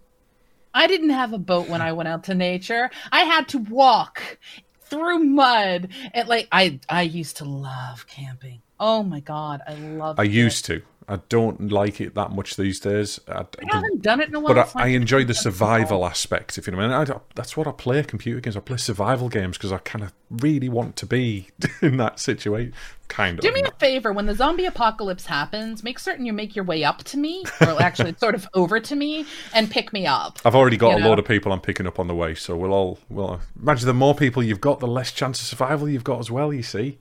I 0.73 0.87
didn't 0.87 1.09
have 1.09 1.33
a 1.33 1.37
boat 1.37 1.67
when 1.67 1.81
I 1.81 1.91
went 1.93 2.09
out 2.09 2.23
to 2.25 2.35
nature. 2.35 2.89
I 3.11 3.21
had 3.21 3.47
to 3.49 3.59
walk 3.59 4.37
through 4.81 5.19
mud. 5.19 5.89
And 6.13 6.27
like 6.27 6.47
I 6.51 6.79
I 6.89 7.03
used 7.03 7.37
to 7.37 7.45
love 7.45 8.07
camping. 8.07 8.61
Oh 8.79 9.03
my 9.03 9.19
god, 9.19 9.61
I 9.67 9.73
love 9.75 10.19
I 10.19 10.23
used 10.23 10.65
to. 10.65 10.81
I 11.11 11.19
don't 11.27 11.69
like 11.73 11.99
it 11.99 12.15
that 12.15 12.31
much 12.31 12.55
these 12.55 12.79
days. 12.79 13.19
I, 13.27 13.41
I 13.41 13.45
haven't 13.75 14.01
done 14.01 14.21
it 14.21 14.29
in 14.29 14.35
a 14.35 14.39
while. 14.39 14.53
but 14.55 14.73
I, 14.77 14.85
I 14.85 14.87
enjoy 14.87 15.25
the 15.25 15.33
survival 15.33 16.05
aspect. 16.05 16.57
If 16.57 16.67
you 16.67 16.71
know 16.71 16.77
what 16.77 16.91
I 16.91 17.03
mean, 17.03 17.11
I, 17.11 17.19
that's 17.35 17.57
what 17.57 17.67
I 17.67 17.73
play 17.73 18.01
computer 18.03 18.39
games. 18.39 18.55
I 18.55 18.61
play 18.61 18.77
survival 18.77 19.27
games 19.27 19.57
because 19.57 19.73
I 19.73 19.79
kind 19.79 20.05
of 20.05 20.13
really 20.29 20.69
want 20.69 20.95
to 20.95 21.05
be 21.05 21.49
in 21.81 21.97
that 21.97 22.21
situation. 22.21 22.73
Kind 23.09 23.39
of. 23.39 23.43
Do 23.43 23.51
me 23.51 23.61
a 23.61 23.71
favor 23.71 24.13
when 24.13 24.25
the 24.25 24.33
zombie 24.33 24.65
apocalypse 24.65 25.25
happens, 25.25 25.83
make 25.83 25.99
certain 25.99 26.25
you 26.25 26.31
make 26.31 26.55
your 26.55 26.63
way 26.63 26.85
up 26.85 27.03
to 27.03 27.17
me, 27.17 27.43
or 27.59 27.81
actually 27.81 28.15
sort 28.17 28.33
of 28.33 28.47
over 28.53 28.79
to 28.79 28.95
me, 28.95 29.25
and 29.53 29.69
pick 29.69 29.91
me 29.91 30.07
up. 30.07 30.39
I've 30.45 30.55
already 30.55 30.77
got 30.77 30.95
a 30.95 30.99
know. 31.01 31.09
load 31.09 31.19
of 31.19 31.25
people 31.25 31.51
I'm 31.51 31.59
picking 31.59 31.87
up 31.87 31.99
on 31.99 32.07
the 32.07 32.15
way, 32.15 32.35
so 32.35 32.55
we'll 32.55 32.71
all 32.71 32.99
well. 33.09 33.41
Imagine 33.61 33.87
the 33.87 33.93
more 33.93 34.15
people 34.15 34.41
you've 34.41 34.61
got, 34.61 34.79
the 34.79 34.87
less 34.87 35.11
chance 35.11 35.41
of 35.41 35.47
survival 35.47 35.89
you've 35.89 36.05
got 36.05 36.19
as 36.19 36.31
well. 36.31 36.53
You 36.53 36.63
see. 36.63 36.99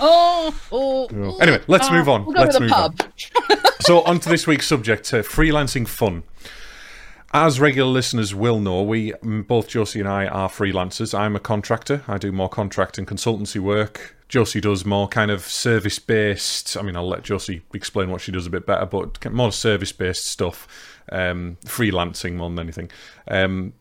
Oh, 0.00 0.54
oh. 0.72 1.08
oh, 1.12 1.36
Anyway, 1.38 1.60
let's 1.66 1.88
uh, 1.88 1.92
move 1.92 2.08
on. 2.08 2.24
We'll 2.24 2.34
go 2.34 2.42
Let's 2.42 2.56
to 2.56 2.60
the 2.60 2.66
move 2.66 2.72
on. 2.72 2.92
pub. 2.96 3.12
so 3.80 4.02
on 4.02 4.20
to 4.20 4.28
this 4.28 4.46
week's 4.46 4.66
subject 4.66 5.12
uh, 5.12 5.18
freelancing 5.18 5.86
fun 5.86 6.22
as 7.34 7.58
regular 7.58 7.90
listeners 7.90 8.34
will 8.34 8.60
know 8.60 8.82
we 8.82 9.12
both 9.22 9.66
josie 9.68 10.00
and 10.00 10.08
i 10.08 10.26
are 10.26 10.48
freelancers 10.48 11.18
i'm 11.18 11.34
a 11.34 11.40
contractor 11.40 12.02
i 12.06 12.18
do 12.18 12.30
more 12.30 12.48
contract 12.48 12.98
and 12.98 13.06
consultancy 13.06 13.58
work 13.58 14.14
josie 14.28 14.60
does 14.60 14.84
more 14.84 15.08
kind 15.08 15.30
of 15.30 15.40
service 15.42 15.98
based 15.98 16.76
i 16.76 16.82
mean 16.82 16.94
i'll 16.94 17.08
let 17.08 17.22
josie 17.22 17.62
explain 17.74 18.10
what 18.10 18.20
she 18.20 18.30
does 18.30 18.46
a 18.46 18.50
bit 18.50 18.66
better 18.66 18.84
but 18.86 19.32
more 19.32 19.50
service 19.50 19.92
based 19.92 20.26
stuff 20.26 20.68
um, 21.10 21.56
freelancing 21.64 22.34
more 22.34 22.48
than 22.50 22.58
anything 22.58 22.90
um, 23.28 23.72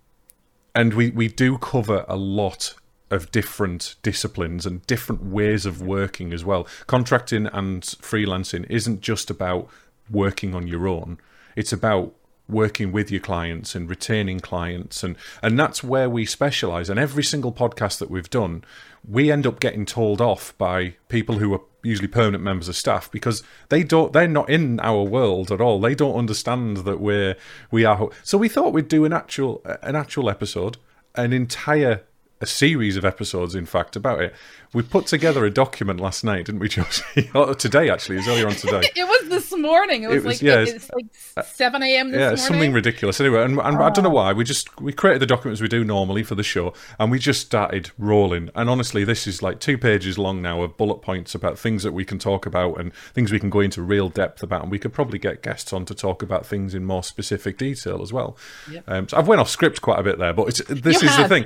and 0.73 0.93
we, 0.93 1.09
we 1.11 1.27
do 1.27 1.57
cover 1.57 2.05
a 2.07 2.15
lot 2.15 2.73
of 3.11 3.31
different 3.31 3.95
disciplines 4.01 4.65
and 4.65 4.85
different 4.87 5.23
ways 5.23 5.65
of 5.65 5.81
working 5.81 6.33
as 6.33 6.43
well. 6.43 6.67
Contracting 6.87 7.47
and 7.47 7.83
freelancing 7.83 8.65
isn't 8.69 9.01
just 9.01 9.29
about 9.29 9.67
working 10.09 10.55
on 10.55 10.67
your 10.67 10.87
own, 10.87 11.19
it's 11.55 11.73
about 11.73 12.13
working 12.47 12.91
with 12.91 13.09
your 13.09 13.21
clients 13.21 13.75
and 13.75 13.89
retaining 13.89 14.39
clients. 14.39 15.03
And 15.03 15.15
and 15.41 15.59
that's 15.59 15.83
where 15.83 16.09
we 16.09 16.25
specialize. 16.25 16.89
And 16.89 16.99
every 16.99 17.23
single 17.23 17.51
podcast 17.51 17.99
that 17.99 18.09
we've 18.09 18.29
done 18.29 18.63
we 19.07 19.31
end 19.31 19.47
up 19.47 19.59
getting 19.59 19.85
told 19.85 20.21
off 20.21 20.55
by 20.57 20.95
people 21.07 21.39
who 21.39 21.53
are 21.53 21.61
usually 21.83 22.07
permanent 22.07 22.43
members 22.43 22.67
of 22.67 22.75
staff 22.75 23.11
because 23.11 23.41
they 23.69 23.83
don't 23.83 24.13
they're 24.13 24.27
not 24.27 24.49
in 24.49 24.79
our 24.81 25.03
world 25.03 25.51
at 25.51 25.61
all. 25.61 25.79
They 25.79 25.95
don't 25.95 26.15
understand 26.15 26.77
that 26.77 26.99
we're 26.99 27.35
we 27.71 27.85
are 27.85 28.09
so 28.23 28.37
we 28.37 28.49
thought 28.49 28.73
we'd 28.73 28.87
do 28.87 29.05
an 29.05 29.13
actual 29.13 29.61
an 29.81 29.95
actual 29.95 30.29
episode 30.29 30.77
an 31.15 31.33
entire 31.33 32.03
a 32.41 32.45
series 32.45 32.97
of 32.97 33.05
episodes, 33.05 33.55
in 33.55 33.65
fact, 33.65 33.95
about 33.95 34.21
it. 34.21 34.33
We 34.73 34.83
put 34.83 35.05
together 35.05 35.45
a 35.45 35.51
document 35.51 35.99
last 35.99 36.23
night, 36.23 36.45
didn't 36.45 36.59
we, 36.59 36.69
Josie? 36.69 37.29
oh, 37.35 37.53
today, 37.53 37.89
actually. 37.89 38.15
It 38.15 38.19
was 38.19 38.27
earlier 38.29 38.47
on 38.47 38.53
today. 38.55 38.81
it 38.95 39.03
was 39.03 39.29
this 39.29 39.55
morning. 39.57 40.03
It 40.03 40.07
was, 40.07 40.23
It 40.23 40.27
was- 40.27 40.41
like 40.41 40.41
yeah, 40.41 40.59
it's, 40.59 40.89
like 40.91 41.05
seven 41.45 41.83
a.m. 41.83 42.11
this 42.11 42.17
yeah, 42.17 42.19
morning. 42.21 42.33
it's 42.33 42.47
something 42.47 42.73
ridiculous. 42.73 43.19
Anyway, 43.19 43.43
and, 43.43 43.59
and 43.59 43.77
I 43.77 43.89
don't 43.89 44.03
know 44.03 44.09
Oh. 44.09 44.13
why. 44.15 44.33
We 44.33 44.43
just 44.45 44.79
we 44.81 44.93
created 44.93 45.21
the 45.21 45.25
documents 45.25 45.61
we 45.61 45.67
do 45.67 45.83
normally 45.83 46.23
for 46.23 46.35
the 46.35 46.43
show, 46.43 46.73
and 46.99 47.11
we 47.11 47.19
just 47.19 47.41
started 47.41 47.91
rolling. 47.97 48.49
And 48.55 48.69
honestly, 48.69 49.03
this 49.03 49.27
is 49.27 49.41
like 49.43 49.59
two 49.59 49.77
pages 49.77 50.17
long 50.17 50.41
now 50.41 50.61
of 50.63 50.77
bullet 50.77 51.01
points 51.01 51.35
about 51.35 51.59
things 51.59 51.83
that 51.83 51.91
we 51.91 52.05
can 52.05 52.17
talk 52.17 52.45
about 52.45 52.79
and 52.79 52.93
things 53.13 53.31
we 53.31 53.39
can 53.39 53.49
go 53.49 53.59
into 53.59 53.81
real 53.81 54.07
depth 54.09 54.41
about. 54.41 54.63
And 54.63 54.71
we 54.71 54.79
could 54.79 54.93
probably 54.93 55.19
get 55.19 55.43
guests 55.43 55.73
on 55.73 55.83
to 55.85 55.93
talk 55.93 56.23
about 56.23 56.45
things 56.45 56.73
in 56.73 56.85
more 56.85 57.03
specific 57.03 57.57
detail 57.57 58.01
as 58.01 58.13
well. 58.13 58.37
Yep. 58.71 58.83
Um, 58.87 59.09
so 59.09 59.17
I've 59.17 59.27
went 59.27 59.41
off 59.41 59.49
script 59.49 59.81
quite 59.81 59.99
a 59.99 60.03
bit 60.03 60.17
there, 60.17 60.31
but 60.33 60.47
it's, 60.47 60.61
this 60.69 61.01
You 61.01 61.09
is 61.09 61.17
the 61.17 61.27
thing. 61.27 61.45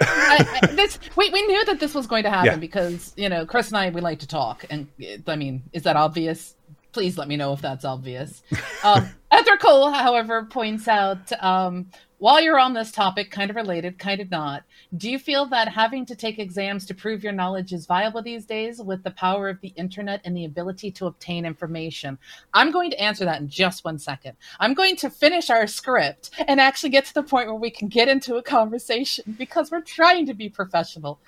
I, 0.00 0.60
I, 0.62 0.66
this 0.74 0.98
we 1.16 1.30
we 1.30 1.46
knew 1.46 1.64
that 1.66 1.78
this 1.80 1.94
was 1.94 2.06
going 2.06 2.24
to 2.24 2.30
happen 2.30 2.52
Yeah. 2.52 2.56
because 2.56 3.14
you 3.16 3.28
know 3.28 3.46
Chris 3.46 3.68
and 3.68 3.76
I 3.76 3.90
we 3.90 4.00
like 4.00 4.18
to 4.20 4.26
talk, 4.26 4.64
and 4.68 4.88
I 5.26 5.36
mean, 5.36 5.62
is 5.72 5.84
that 5.84 5.96
obvious? 5.96 6.55
Please 6.96 7.18
let 7.18 7.28
me 7.28 7.36
know 7.36 7.52
if 7.52 7.60
that's 7.60 7.84
obvious. 7.84 8.42
Um, 8.82 9.10
Ethical, 9.30 9.92
however, 9.92 10.46
points 10.46 10.88
out 10.88 11.30
um, 11.44 11.90
while 12.16 12.40
you're 12.40 12.58
on 12.58 12.72
this 12.72 12.90
topic, 12.90 13.30
kind 13.30 13.50
of 13.50 13.56
related, 13.56 13.98
kind 13.98 14.18
of 14.18 14.30
not. 14.30 14.62
Do 14.96 15.10
you 15.10 15.18
feel 15.18 15.44
that 15.48 15.68
having 15.68 16.06
to 16.06 16.16
take 16.16 16.38
exams 16.38 16.86
to 16.86 16.94
prove 16.94 17.22
your 17.22 17.34
knowledge 17.34 17.74
is 17.74 17.84
viable 17.84 18.22
these 18.22 18.46
days 18.46 18.80
with 18.80 19.04
the 19.04 19.10
power 19.10 19.50
of 19.50 19.60
the 19.60 19.74
internet 19.76 20.22
and 20.24 20.34
the 20.34 20.46
ability 20.46 20.90
to 20.92 21.04
obtain 21.04 21.44
information? 21.44 22.16
I'm 22.54 22.70
going 22.70 22.88
to 22.92 22.98
answer 22.98 23.26
that 23.26 23.42
in 23.42 23.48
just 23.50 23.84
one 23.84 23.98
second. 23.98 24.38
I'm 24.58 24.72
going 24.72 24.96
to 24.96 25.10
finish 25.10 25.50
our 25.50 25.66
script 25.66 26.30
and 26.48 26.62
actually 26.62 26.88
get 26.88 27.04
to 27.04 27.14
the 27.14 27.22
point 27.22 27.48
where 27.48 27.56
we 27.56 27.68
can 27.68 27.88
get 27.88 28.08
into 28.08 28.36
a 28.36 28.42
conversation 28.42 29.36
because 29.36 29.70
we're 29.70 29.82
trying 29.82 30.24
to 30.24 30.34
be 30.34 30.48
professional. 30.48 31.20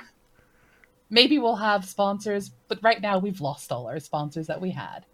Maybe 1.11 1.39
we'll 1.39 1.57
have 1.57 1.85
sponsors, 1.85 2.53
but 2.69 2.83
right 2.83 3.03
now 3.03 3.19
we've 3.19 3.43
lost 3.43 3.71
all 3.71 3.87
our 3.87 4.01
sponsors 4.01 4.47
that 4.47 4.63
we 4.63 4.71
had. 4.71 5.05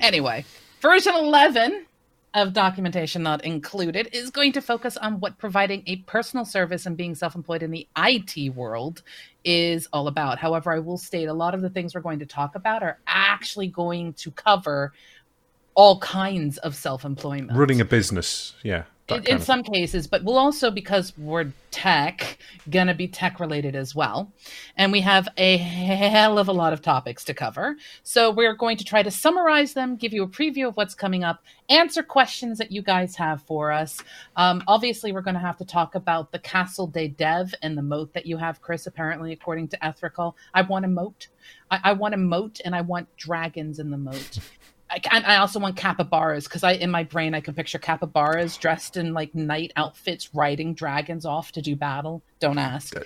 Anyway, 0.00 0.44
version 0.80 1.14
11 1.14 1.86
of 2.34 2.52
documentation 2.52 3.22
not 3.22 3.44
included 3.44 4.08
is 4.12 4.30
going 4.30 4.52
to 4.52 4.60
focus 4.60 4.96
on 4.96 5.20
what 5.20 5.38
providing 5.38 5.82
a 5.86 5.96
personal 5.98 6.44
service 6.44 6.84
and 6.84 6.96
being 6.96 7.14
self-employed 7.14 7.62
in 7.62 7.70
the 7.70 7.86
IT 7.96 8.54
world 8.54 9.02
is 9.44 9.88
all 9.92 10.08
about. 10.08 10.38
However, 10.38 10.72
I 10.72 10.80
will 10.80 10.98
state 10.98 11.28
a 11.28 11.32
lot 11.32 11.54
of 11.54 11.62
the 11.62 11.70
things 11.70 11.94
we're 11.94 12.00
going 12.00 12.18
to 12.18 12.26
talk 12.26 12.56
about 12.56 12.82
are 12.82 12.98
actually 13.06 13.68
going 13.68 14.14
to 14.14 14.32
cover 14.32 14.92
all 15.74 15.98
kinds 16.00 16.58
of 16.58 16.74
self-employment 16.74 17.56
Running 17.56 17.80
a 17.80 17.84
business, 17.84 18.54
yeah. 18.62 18.84
In, 19.08 19.40
some 19.40 19.62
cases, 19.62 20.06
but 20.06 20.24
we'll 20.24 20.38
also 20.38 20.70
because 20.70 21.12
we're 21.18 21.52
tech, 21.70 22.38
gonna 22.70 22.94
be 22.94 23.06
tech 23.06 23.38
related 23.38 23.76
as 23.76 23.94
well, 23.94 24.32
and 24.76 24.92
we 24.92 25.02
have 25.02 25.28
a 25.36 25.58
hell 25.58 26.38
of 26.38 26.48
a 26.48 26.52
lot 26.52 26.72
of 26.72 26.80
topics 26.80 27.24
to 27.24 27.34
cover. 27.34 27.76
So 28.02 28.30
we're 28.30 28.54
going 28.54 28.76
to 28.78 28.84
try 28.84 29.02
to 29.02 29.10
summarize 29.10 29.74
them, 29.74 29.96
give 29.96 30.12
you 30.12 30.22
a 30.22 30.28
preview 30.28 30.68
of 30.68 30.76
what's 30.76 30.94
coming 30.94 31.22
up, 31.22 31.42
answer 31.68 32.02
questions 32.02 32.58
that 32.58 32.72
you 32.72 32.80
guys 32.80 33.16
have 33.16 33.42
for 33.42 33.72
us. 33.72 34.00
Um, 34.36 34.62
obviously, 34.66 35.12
we're 35.12 35.20
going 35.20 35.34
to 35.34 35.40
have 35.40 35.58
to 35.58 35.64
talk 35.64 35.94
about 35.94 36.32
the 36.32 36.38
Castle 36.38 36.86
de 36.86 37.08
Dev 37.08 37.54
and 37.62 37.76
the 37.76 37.82
moat 37.82 38.12
that 38.14 38.26
you 38.26 38.38
have, 38.38 38.62
Chris. 38.62 38.86
Apparently, 38.86 39.32
according 39.32 39.68
to 39.68 39.76
Ethrical, 39.78 40.34
I 40.54 40.62
want 40.62 40.84
a 40.84 40.88
moat. 40.88 41.28
I, 41.70 41.80
I 41.84 41.92
want 41.92 42.14
a 42.14 42.18
moat, 42.18 42.60
and 42.64 42.74
I 42.74 42.80
want 42.80 43.14
dragons 43.16 43.78
in 43.78 43.90
the 43.90 43.98
moat. 43.98 44.38
I, 44.94 45.00
and 45.16 45.26
I 45.26 45.36
also 45.36 45.58
want 45.58 45.76
capybaras 45.76 46.44
because 46.44 46.62
I, 46.62 46.72
in 46.72 46.90
my 46.90 47.02
brain, 47.02 47.34
I 47.34 47.40
can 47.40 47.54
picture 47.54 47.78
capybaras 47.78 48.56
dressed 48.56 48.96
in 48.96 49.12
like 49.12 49.34
knight 49.34 49.72
outfits, 49.76 50.32
riding 50.34 50.74
dragons 50.74 51.26
off 51.26 51.52
to 51.52 51.62
do 51.62 51.74
battle. 51.74 52.22
Don't 52.40 52.58
ask. 52.58 52.96
Uh, 52.96 53.00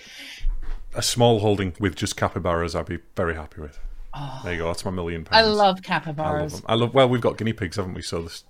a 0.95 1.03
small 1.03 1.41
holding 1.41 1.75
with 1.81 1.95
just 1.97 2.17
capybaras, 2.17 2.75
I'd 2.75 2.87
be 2.87 2.99
very 3.17 3.35
happy 3.35 3.61
with. 3.61 3.79
Oh, 4.15 4.41
there 4.45 4.53
you 4.55 4.59
go. 4.61 4.67
That's 4.69 4.85
my 4.85 4.91
million 4.91 5.27
I 5.31 5.43
pounds. 5.43 5.47
love 5.49 5.57
I 5.57 5.63
love 5.69 5.83
capybaras. 5.83 6.53
them. 6.55 6.63
I 6.67 6.75
love. 6.75 6.95
Well, 6.95 7.09
we've 7.09 7.21
got 7.21 7.37
guinea 7.39 7.53
pigs, 7.53 7.77
haven't 7.77 7.95
we? 7.95 8.03
So 8.03 8.23
this, 8.23 8.45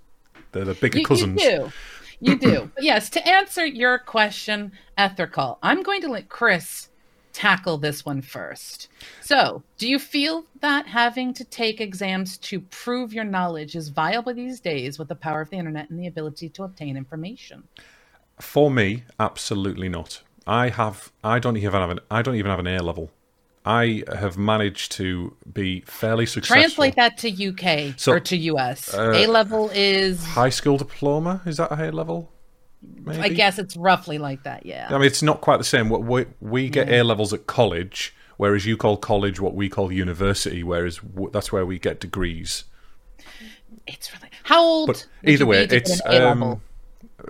they're 0.52 0.64
the 0.64 0.74
bigger 0.74 0.98
You, 0.98 1.02
you 1.02 1.06
cousins. 1.06 1.40
do. 1.42 1.72
You 2.20 2.38
do. 2.38 2.70
But 2.74 2.84
yes, 2.84 3.10
to 3.10 3.28
answer 3.28 3.64
your 3.66 3.98
question, 3.98 4.72
Ethical, 4.96 5.58
I'm 5.62 5.82
going 5.82 6.00
to 6.02 6.08
let 6.08 6.28
Chris 6.28 6.88
tackle 7.32 7.78
this 7.78 8.04
one 8.04 8.22
first. 8.22 8.88
So, 9.20 9.62
do 9.76 9.88
you 9.88 9.98
feel 9.98 10.44
that 10.60 10.86
having 10.86 11.32
to 11.34 11.44
take 11.44 11.80
exams 11.80 12.38
to 12.38 12.60
prove 12.60 13.12
your 13.12 13.24
knowledge 13.24 13.76
is 13.76 13.88
viable 13.88 14.34
these 14.34 14.60
days 14.60 14.98
with 14.98 15.08
the 15.08 15.14
power 15.14 15.40
of 15.40 15.50
the 15.50 15.56
internet 15.56 15.90
and 15.90 15.98
the 15.98 16.06
ability 16.06 16.48
to 16.50 16.64
obtain 16.64 16.96
information? 16.96 17.64
For 18.40 18.70
me, 18.70 19.04
absolutely 19.18 19.88
not. 19.88 20.22
I 20.46 20.70
have. 20.70 21.12
I 21.22 21.38
don't 21.38 21.56
even 21.56 21.80
have 21.80 21.90
an. 21.90 22.00
I 22.10 22.22
don't 22.22 22.36
even 22.36 22.50
have 22.50 22.60
an 22.60 22.66
A 22.66 22.82
level. 22.82 23.10
I 23.64 24.02
have 24.16 24.38
managed 24.38 24.92
to 24.92 25.36
be 25.52 25.82
fairly 25.82 26.24
successful. 26.24 26.62
Translate 26.62 26.96
that 26.96 27.18
to 27.18 27.48
UK 27.48 27.98
So, 27.98 28.12
or 28.12 28.20
to 28.20 28.36
US. 28.36 28.94
uh, 28.94 29.12
A 29.14 29.26
level 29.26 29.70
is, 29.74 30.24
High 30.24 30.48
school 30.48 30.78
diploma 30.78 31.42
is 31.44 31.58
that 31.58 31.70
a 31.70 31.76
high 31.76 31.90
level? 31.90 32.32
Maybe? 32.82 33.18
I 33.18 33.28
guess 33.28 33.58
it's 33.58 33.76
roughly 33.76 34.18
like 34.18 34.44
that. 34.44 34.64
Yeah. 34.64 34.86
I 34.88 34.92
mean, 34.92 35.04
it's 35.04 35.22
not 35.22 35.40
quite 35.40 35.56
the 35.56 35.64
same. 35.64 35.88
What 35.88 36.04
we 36.04 36.26
we 36.40 36.68
get 36.68 36.88
A 36.88 37.02
levels 37.02 37.32
at 37.32 37.46
college, 37.46 38.14
whereas 38.36 38.66
you 38.66 38.76
call 38.76 38.96
college 38.96 39.40
what 39.40 39.54
we 39.54 39.68
call 39.68 39.90
university, 39.92 40.62
whereas 40.62 40.98
w- 40.98 41.30
that's 41.32 41.50
where 41.50 41.66
we 41.66 41.78
get 41.78 42.00
degrees. 42.00 42.64
It's 43.86 44.12
really. 44.14 44.30
How 44.44 44.62
old? 44.62 44.86
But 44.88 45.06
either 45.24 45.46
way, 45.46 45.64
it's 45.64 46.00
get 46.00 46.06
an 46.06 46.22
A 46.22 46.24
level? 46.26 46.52
um, 46.52 46.60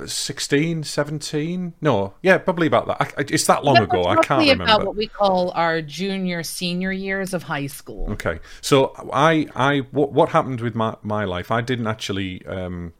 16, 0.06 0.84
17? 0.84 1.72
No, 1.80 2.14
yeah, 2.22 2.38
probably 2.38 2.66
about 2.66 2.86
that. 2.86 3.14
I, 3.16 3.24
it's 3.28 3.46
that 3.46 3.64
long 3.64 3.78
ago. 3.78 4.04
I 4.04 4.16
can't 4.16 4.42
about 4.42 4.58
remember. 4.60 4.84
what 4.86 4.96
we 4.96 5.06
call 5.06 5.50
our 5.52 5.80
junior, 5.80 6.42
senior 6.42 6.92
years 6.92 7.32
of 7.32 7.44
high 7.44 7.66
school. 7.66 8.10
Okay, 8.12 8.38
so 8.60 8.92
I, 9.12 9.48
I, 9.56 9.78
what, 9.90 10.12
what 10.12 10.28
happened 10.30 10.60
with 10.60 10.74
my, 10.74 10.96
my 11.02 11.24
life? 11.24 11.50
I 11.50 11.62
didn't 11.62 11.86
actually, 11.86 12.44
um, 12.46 12.92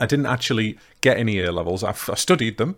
I 0.00 0.06
didn't 0.06 0.26
actually 0.26 0.78
get 1.00 1.16
any 1.16 1.40
A 1.40 1.52
levels. 1.52 1.82
I, 1.84 1.90
I 1.90 2.14
studied 2.14 2.58
them. 2.58 2.76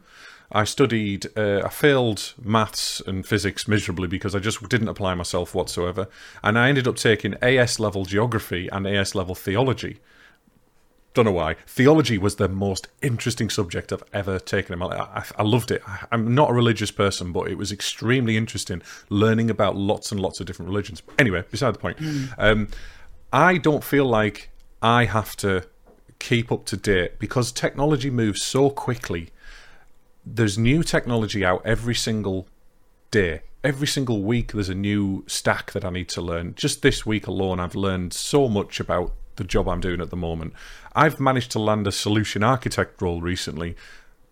I 0.51 0.65
studied. 0.65 1.27
Uh, 1.37 1.63
I 1.65 1.69
failed 1.69 2.35
maths 2.43 3.01
and 3.07 3.27
physics 3.27 3.67
miserably 3.67 4.07
because 4.07 4.35
I 4.35 4.39
just 4.39 4.67
didn't 4.69 4.89
apply 4.89 5.15
myself 5.15 5.55
whatsoever, 5.55 6.09
and 6.43 6.59
I 6.59 6.69
ended 6.69 6.87
up 6.87 6.97
taking 6.97 7.35
AS 7.43 7.81
level 7.81 8.05
geography 8.05 8.69
and 8.71 8.87
AS 8.87 9.15
level 9.15 9.35
theology. 9.35 9.99
Don't 11.15 11.27
know 11.27 11.33
why. 11.33 11.57
Theology 11.67 12.17
was 12.17 12.37
the 12.37 12.49
most 12.49 12.89
interesting 13.03 13.51
subject 13.51 13.93
I've 13.93 14.03
ever 14.15 14.39
taken 14.39 14.73
in 14.73 14.79
my 14.79 14.87
life. 14.87 15.33
I, 15.39 15.43
I 15.43 15.43
loved 15.43 15.71
it. 15.71 15.83
I, 15.87 16.07
I'm 16.11 16.35
not 16.35 16.51
a 16.51 16.55
religious 16.55 16.91
person, 16.91 17.33
but 17.33 17.49
it 17.49 17.59
was 17.59 17.71
extremely 17.71 18.37
interesting 18.37 18.83
learning 19.11 19.51
about 19.51 19.77
lots 19.77 20.11
and 20.11 20.21
lots 20.21 20.41
of 20.41 20.47
different 20.47 20.71
religions. 20.71 21.03
Anyway, 21.19 21.45
beside 21.51 21.75
the 21.75 21.79
point. 21.79 21.99
Um, 22.39 22.69
I 23.33 23.59
don't 23.59 23.85
feel 23.85 24.07
like 24.07 24.51
I 24.81 25.05
have 25.05 25.37
to 25.37 25.67
keep 26.23 26.53
up 26.53 26.65
to 26.67 26.77
date 26.77 27.19
because 27.19 27.51
technology 27.51 28.09
moves 28.09 28.43
so 28.43 28.71
quickly. 28.71 29.31
There's 30.25 30.57
new 30.57 30.83
technology 30.85 31.45
out 31.45 31.63
every 31.65 31.97
single 31.97 32.47
day. 33.11 33.41
Every 33.65 33.89
single 33.89 34.23
week, 34.23 34.53
there's 34.53 34.69
a 34.69 34.75
new 34.75 35.25
stack 35.27 35.73
that 35.73 35.85
I 35.85 35.91
need 35.91 36.09
to 36.11 36.23
learn. 36.23 36.55
Just 36.55 36.83
this 36.83 37.05
week 37.05 37.27
alone, 37.27 37.59
I've 37.61 37.75
learned 37.75 38.13
so 38.13 38.49
much 38.49 38.79
about 38.79 39.13
the 39.37 39.45
job 39.45 39.69
I'm 39.69 39.81
doing 39.81 40.01
at 40.01 40.11
the 40.11 40.17
moment. 40.17 40.53
I've 40.95 41.19
managed 41.19 41.51
to 41.53 41.59
land 41.59 41.87
a 41.87 41.93
solution 41.93 42.45
architect 42.45 43.03
role 43.03 43.21
recently 43.21 43.77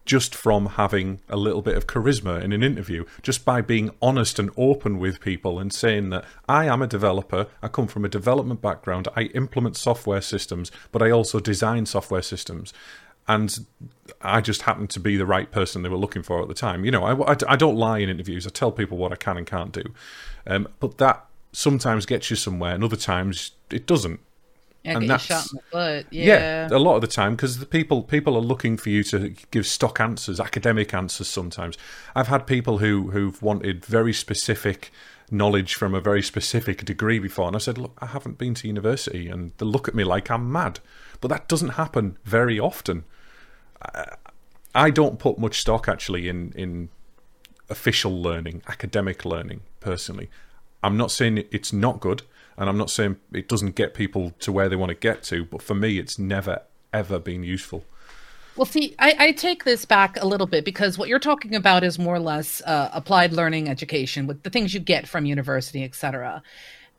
just 0.04 0.34
from 0.34 0.66
having 0.66 1.20
a 1.28 1.36
little 1.36 1.62
bit 1.62 1.76
of 1.76 1.86
charisma 1.86 2.42
in 2.42 2.52
an 2.52 2.62
interview, 2.62 3.04
just 3.22 3.44
by 3.44 3.60
being 3.60 3.90
honest 4.00 4.38
and 4.38 4.50
open 4.56 4.98
with 4.98 5.20
people 5.20 5.58
and 5.58 5.72
saying 5.72 6.10
that 6.10 6.24
I 6.48 6.66
am 6.66 6.82
a 6.82 6.86
developer, 6.86 7.46
I 7.62 7.68
come 7.68 7.86
from 7.86 8.04
a 8.04 8.08
development 8.08 8.60
background, 8.60 9.08
I 9.14 9.24
implement 9.34 9.76
software 9.76 10.20
systems, 10.20 10.72
but 10.90 11.02
I 11.02 11.10
also 11.10 11.38
design 11.38 11.86
software 11.86 12.22
systems. 12.22 12.72
And 13.28 13.66
I 14.22 14.40
just 14.40 14.62
happened 14.62 14.90
to 14.90 15.00
be 15.00 15.16
the 15.16 15.26
right 15.26 15.50
person 15.52 15.82
they 15.82 15.88
were 15.88 15.96
looking 15.96 16.22
for 16.22 16.42
at 16.42 16.48
the 16.48 16.54
time. 16.54 16.84
You 16.84 16.90
know, 16.90 17.04
I, 17.04 17.32
I, 17.32 17.36
I 17.48 17.56
don't 17.56 17.76
lie 17.76 17.98
in 17.98 18.08
interviews. 18.08 18.46
I 18.46 18.50
tell 18.50 18.72
people 18.72 18.98
what 18.98 19.12
I 19.12 19.16
can 19.16 19.36
and 19.36 19.46
can't 19.46 19.70
do. 19.72 19.84
Um, 20.46 20.66
but 20.80 20.98
that 20.98 21.26
sometimes 21.52 22.06
gets 22.06 22.30
you 22.30 22.36
somewhere, 22.36 22.74
and 22.74 22.82
other 22.82 22.96
times 22.96 23.52
it 23.70 23.86
doesn't. 23.86 24.20
Yeah, 24.84 24.96
and 24.96 25.10
that's- 25.10 25.26
shot 25.26 25.46
in 25.52 25.56
the 25.56 25.62
foot. 25.70 26.06
Yeah, 26.10 26.24
Yeah. 26.70 26.76
a 26.76 26.78
lot 26.78 26.94
of 26.94 27.00
the 27.02 27.06
time 27.06 27.36
because 27.36 27.58
the 27.58 27.66
people 27.66 28.02
people 28.02 28.34
are 28.36 28.40
looking 28.42 28.76
for 28.78 28.88
you 28.90 29.02
to 29.04 29.34
give 29.50 29.66
stock 29.66 30.00
answers, 30.00 30.40
academic 30.40 30.94
answers. 30.94 31.28
Sometimes 31.28 31.76
I've 32.14 32.28
had 32.28 32.46
people 32.46 32.78
who 32.78 33.10
who've 33.10 33.40
wanted 33.42 33.84
very 33.84 34.12
specific 34.14 34.90
knowledge 35.30 35.74
from 35.74 35.94
a 35.94 36.00
very 36.00 36.22
specific 36.22 36.84
degree 36.84 37.18
before, 37.20 37.46
and 37.46 37.54
I 37.54 37.60
said, 37.60 37.78
look, 37.78 37.96
I 38.00 38.06
haven't 38.06 38.36
been 38.38 38.54
to 38.54 38.66
university, 38.66 39.28
and 39.28 39.52
they 39.58 39.66
look 39.66 39.86
at 39.86 39.94
me 39.94 40.02
like 40.02 40.28
I'm 40.30 40.50
mad. 40.50 40.80
But 41.20 41.28
that 41.28 41.46
doesn't 41.46 41.70
happen 41.70 42.16
very 42.24 42.58
often. 42.58 43.04
I, 43.82 44.16
I 44.74 44.90
don't 44.90 45.18
put 45.18 45.38
much 45.38 45.60
stock 45.60 45.88
actually 45.88 46.28
in 46.28 46.52
in 46.56 46.88
official 47.68 48.20
learning, 48.20 48.62
academic 48.66 49.24
learning. 49.24 49.60
Personally, 49.80 50.28
I'm 50.82 50.96
not 50.96 51.10
saying 51.10 51.44
it's 51.50 51.72
not 51.72 52.00
good, 52.00 52.22
and 52.60 52.68
I'm 52.68 52.76
not 52.76 52.90
saying 52.90 53.16
it 53.32 53.48
doesn't 53.48 53.74
get 53.74 53.94
people 53.94 54.32
to 54.40 54.52
where 54.52 54.68
they 54.68 54.76
want 54.76 54.90
to 54.90 54.94
get 54.94 55.22
to. 55.24 55.46
But 55.46 55.62
for 55.62 55.74
me, 55.74 55.98
it's 55.98 56.18
never 56.18 56.60
ever 56.92 57.18
been 57.18 57.42
useful. 57.42 57.84
Well, 58.56 58.66
see, 58.66 58.94
I, 58.98 59.14
I, 59.18 59.32
take 59.32 59.64
this 59.64 59.84
back 59.84 60.20
a 60.20 60.26
little 60.26 60.46
bit 60.46 60.64
because 60.64 60.98
what 60.98 61.08
you're 61.08 61.20
talking 61.20 61.54
about 61.54 61.84
is 61.84 61.98
more 61.98 62.16
or 62.16 62.20
less 62.20 62.60
uh, 62.66 62.90
applied 62.92 63.32
learning 63.32 63.68
education 63.68 64.26
with 64.26 64.42
the 64.42 64.50
things 64.50 64.74
you 64.74 64.80
get 64.80 65.08
from 65.08 65.24
university, 65.24 65.84
etc. 65.84 66.42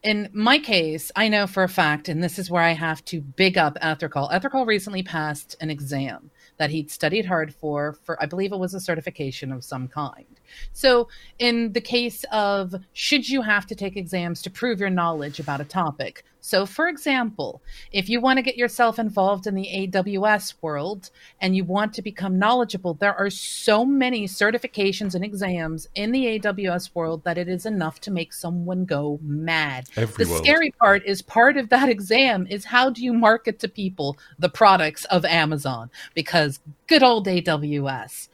In 0.02 0.30
my 0.34 0.58
case, 0.58 1.12
I 1.16 1.28
know 1.28 1.46
for 1.46 1.62
a 1.62 1.70
fact, 1.70 2.10
and 2.10 2.24
this 2.24 2.40
is 2.40 2.50
where 2.50 2.64
I 2.64 2.72
have 2.72 3.06
to 3.06 3.22
big 3.22 3.58
up 3.58 3.78
Ethercall. 3.82 4.32
Ethercall 4.32 4.66
recently 4.66 5.04
passed 5.04 5.56
an 5.60 5.70
exam 5.70 6.32
that 6.58 6.72
he'd 6.72 6.90
studied 6.90 7.26
hard 7.26 7.54
for 7.54 7.94
for 8.04 8.20
I 8.22 8.26
believe 8.26 8.52
it 8.52 8.58
was 8.58 8.74
a 8.74 8.80
certification 8.80 9.52
of 9.52 9.64
some 9.64 9.88
kind. 9.88 10.40
So, 10.74 11.08
in 11.40 11.74
the 11.74 11.82
case 11.82 12.26
of 12.32 12.76
should 12.94 13.28
you 13.28 13.42
have 13.42 13.66
to 13.68 13.76
take 13.76 13.98
exams 13.98 14.42
to 14.44 14.50
prove 14.50 14.80
your 14.80 14.90
knowledge 14.90 15.40
about 15.40 15.62
a 15.62 15.66
topic, 15.66 16.24
so, 16.44 16.66
for 16.66 16.88
example, 16.88 17.62
if 17.92 18.10
you 18.10 18.20
want 18.20 18.38
to 18.38 18.42
get 18.42 18.58
yourself 18.58 18.98
involved 18.98 19.46
in 19.46 19.54
the 19.54 19.70
AWS 19.72 20.56
world 20.60 21.12
and 21.40 21.56
you 21.56 21.64
want 21.64 21.94
to 21.94 22.02
become 22.02 22.40
knowledgeable, 22.40 22.96
there 22.96 23.14
are 23.14 23.30
so 23.30 23.86
many 23.86 24.28
certifications 24.28 25.14
and 25.14 25.24
exams 25.24 25.88
in 25.94 26.12
the 26.12 26.40
AWS 26.40 26.96
world 26.96 27.24
that 27.26 27.38
it 27.38 27.48
is 27.48 27.68
enough 27.68 28.02
to 28.02 28.12
make 28.12 28.34
someone 28.34 28.86
go 28.86 29.20
mad. 29.22 29.88
Every 29.96 30.26
the 30.26 30.32
world. 30.32 30.44
scary 30.44 30.72
part 30.72 31.06
is 31.06 31.22
part 31.22 31.58
of 31.58 31.70
that 31.70 31.90
exam 31.90 32.48
is 32.50 32.66
how 32.66 32.90
do 32.90 33.04
you 33.04 33.14
market 33.14 33.60
to 33.60 33.68
people 33.68 34.18
the 34.40 34.50
products 34.50 35.06
of 35.06 35.24
Amazon? 35.26 35.92
Because 36.16 36.60
good 36.88 37.04
old 37.04 37.28
AWS. 37.28 38.30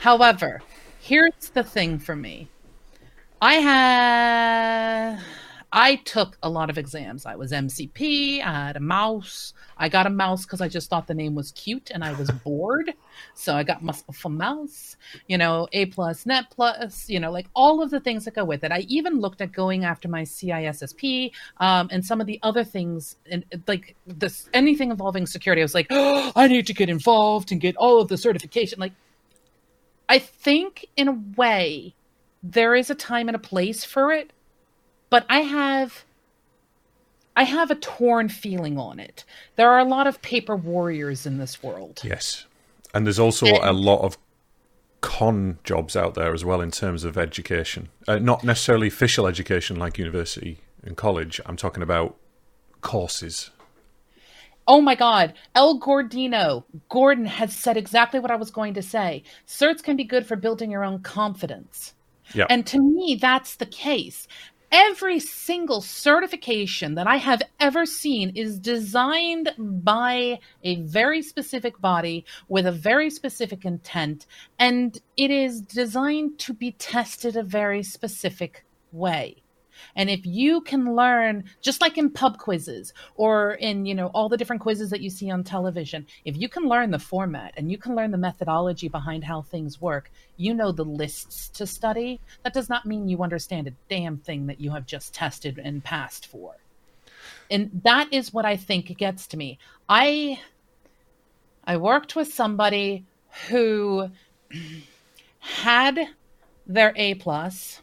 However, 0.00 0.60
here's 1.04 1.50
the 1.52 1.62
thing 1.62 1.98
for 1.98 2.16
me. 2.16 2.48
I 3.42 3.54
had 3.56 5.20
I 5.70 5.96
took 5.96 6.38
a 6.42 6.48
lot 6.48 6.70
of 6.70 6.78
exams. 6.78 7.26
I 7.26 7.36
was 7.36 7.52
MCP, 7.52 8.40
I 8.40 8.66
had 8.68 8.76
a 8.76 8.80
MOUS. 8.80 9.52
I 9.76 9.90
got 9.90 10.06
a 10.06 10.10
MOUS 10.10 10.46
because 10.46 10.62
I 10.62 10.68
just 10.68 10.88
thought 10.88 11.06
the 11.06 11.14
name 11.14 11.34
was 11.34 11.52
cute 11.52 11.90
and 11.90 12.02
I 12.02 12.14
was 12.14 12.30
bored. 12.44 12.94
So 13.34 13.54
I 13.54 13.64
got 13.64 13.82
myself 13.82 14.24
a 14.24 14.28
MOUS, 14.30 14.96
you 15.26 15.36
know, 15.36 15.68
A 15.72 15.86
plus, 15.86 16.24
Net 16.24 16.46
plus, 16.50 17.10
you 17.10 17.20
know, 17.20 17.30
like 17.30 17.48
all 17.54 17.82
of 17.82 17.90
the 17.90 18.00
things 18.00 18.24
that 18.24 18.34
go 18.34 18.44
with 18.44 18.64
it. 18.64 18.72
I 18.72 18.86
even 18.88 19.20
looked 19.20 19.42
at 19.42 19.52
going 19.52 19.84
after 19.84 20.08
my 20.08 20.22
CISSP 20.22 21.32
um, 21.58 21.88
and 21.90 22.02
some 22.02 22.20
of 22.20 22.26
the 22.26 22.40
other 22.42 22.64
things, 22.64 23.16
and 23.30 23.44
like 23.66 23.94
this 24.06 24.48
anything 24.54 24.90
involving 24.90 25.26
security. 25.26 25.60
I 25.60 25.64
was 25.64 25.74
like, 25.74 25.88
oh, 25.90 26.32
I 26.36 26.48
need 26.48 26.66
to 26.68 26.72
get 26.72 26.88
involved 26.88 27.52
and 27.52 27.60
get 27.60 27.76
all 27.76 28.00
of 28.00 28.08
the 28.08 28.16
certification. 28.16 28.80
Like, 28.80 28.92
I 30.08 30.18
think 30.18 30.86
in 30.96 31.08
a 31.08 31.18
way, 31.36 31.94
there 32.42 32.74
is 32.74 32.90
a 32.90 32.94
time 32.94 33.28
and 33.28 33.36
a 33.36 33.40
place 33.40 33.84
for 33.84 34.12
it 34.12 34.32
but 35.14 35.24
I 35.30 35.42
have 35.42 36.04
I 37.36 37.44
have 37.44 37.70
a 37.70 37.76
torn 37.76 38.28
feeling 38.28 38.78
on 38.78 38.98
it. 38.98 39.22
There 39.54 39.70
are 39.70 39.78
a 39.78 39.84
lot 39.84 40.08
of 40.08 40.20
paper 40.22 40.56
warriors 40.56 41.24
in 41.24 41.38
this 41.38 41.62
world. 41.62 42.00
Yes. 42.02 42.46
And 42.92 43.06
there's 43.06 43.20
also 43.20 43.46
and, 43.46 43.58
a 43.58 43.72
lot 43.72 44.00
of 44.00 44.18
con 45.02 45.60
jobs 45.62 45.94
out 45.94 46.14
there 46.14 46.34
as 46.34 46.44
well 46.44 46.60
in 46.60 46.72
terms 46.72 47.04
of 47.04 47.16
education. 47.16 47.90
Uh, 48.08 48.18
not 48.18 48.42
necessarily 48.42 48.88
official 48.88 49.28
education 49.28 49.76
like 49.76 49.98
university 49.98 50.58
and 50.82 50.96
college. 50.96 51.40
I'm 51.46 51.56
talking 51.56 51.84
about 51.84 52.16
courses. 52.80 53.50
Oh 54.66 54.80
my 54.80 54.94
God. 54.94 55.34
El 55.54 55.78
Gordino, 55.78 56.64
Gordon 56.88 57.26
has 57.26 57.54
said 57.54 57.76
exactly 57.76 58.20
what 58.20 58.30
I 58.30 58.36
was 58.36 58.50
going 58.50 58.74
to 58.74 58.82
say. 58.82 59.22
Certs 59.46 59.82
can 59.82 59.96
be 59.96 60.04
good 60.04 60.26
for 60.26 60.36
building 60.36 60.70
your 60.70 60.84
own 60.84 61.02
confidence. 61.02 61.94
Yep. 62.34 62.46
And 62.48 62.66
to 62.66 62.78
me, 62.80 63.18
that's 63.20 63.56
the 63.56 63.66
case 63.66 64.26
every 64.74 65.20
single 65.20 65.80
certification 65.80 66.96
that 66.96 67.06
I 67.06 67.16
have 67.16 67.40
ever 67.60 67.86
seen 67.86 68.32
is 68.34 68.58
designed 68.58 69.54
by 69.56 70.40
a 70.64 70.80
very 70.82 71.22
specific 71.22 71.80
body 71.80 72.24
with 72.48 72.66
a 72.66 72.72
very 72.72 73.08
specific 73.08 73.64
intent, 73.64 74.26
and 74.58 75.00
it 75.16 75.30
is 75.30 75.60
designed 75.60 76.40
to 76.40 76.52
be 76.52 76.72
tested 76.72 77.36
a 77.36 77.44
very 77.44 77.84
specific 77.84 78.64
way. 78.90 79.43
And 79.96 80.10
if 80.10 80.24
you 80.24 80.60
can 80.60 80.94
learn, 80.94 81.44
just 81.60 81.80
like 81.80 81.98
in 81.98 82.10
pub 82.10 82.38
quizzes 82.38 82.92
or 83.16 83.52
in, 83.54 83.86
you 83.86 83.94
know, 83.94 84.08
all 84.08 84.28
the 84.28 84.36
different 84.36 84.62
quizzes 84.62 84.90
that 84.90 85.00
you 85.00 85.10
see 85.10 85.30
on 85.30 85.44
television, 85.44 86.06
if 86.24 86.36
you 86.36 86.48
can 86.48 86.64
learn 86.64 86.90
the 86.90 86.98
format 86.98 87.54
and 87.56 87.70
you 87.70 87.78
can 87.78 87.94
learn 87.94 88.10
the 88.10 88.18
methodology 88.18 88.88
behind 88.88 89.24
how 89.24 89.42
things 89.42 89.80
work, 89.80 90.10
you 90.36 90.54
know 90.54 90.72
the 90.72 90.84
lists 90.84 91.48
to 91.50 91.66
study. 91.66 92.20
That 92.42 92.54
does 92.54 92.68
not 92.68 92.86
mean 92.86 93.08
you 93.08 93.22
understand 93.22 93.68
a 93.68 93.74
damn 93.88 94.18
thing 94.18 94.46
that 94.46 94.60
you 94.60 94.70
have 94.70 94.86
just 94.86 95.14
tested 95.14 95.58
and 95.58 95.82
passed 95.82 96.26
for. 96.26 96.56
And 97.50 97.82
that 97.84 98.12
is 98.12 98.32
what 98.32 98.44
I 98.44 98.56
think 98.56 98.96
gets 98.96 99.26
to 99.28 99.36
me. 99.36 99.58
I 99.88 100.40
I 101.66 101.76
worked 101.78 102.14
with 102.14 102.32
somebody 102.32 103.04
who 103.48 104.10
had 105.38 105.98
their 106.66 106.92
A 106.96 107.14
plus 107.14 107.80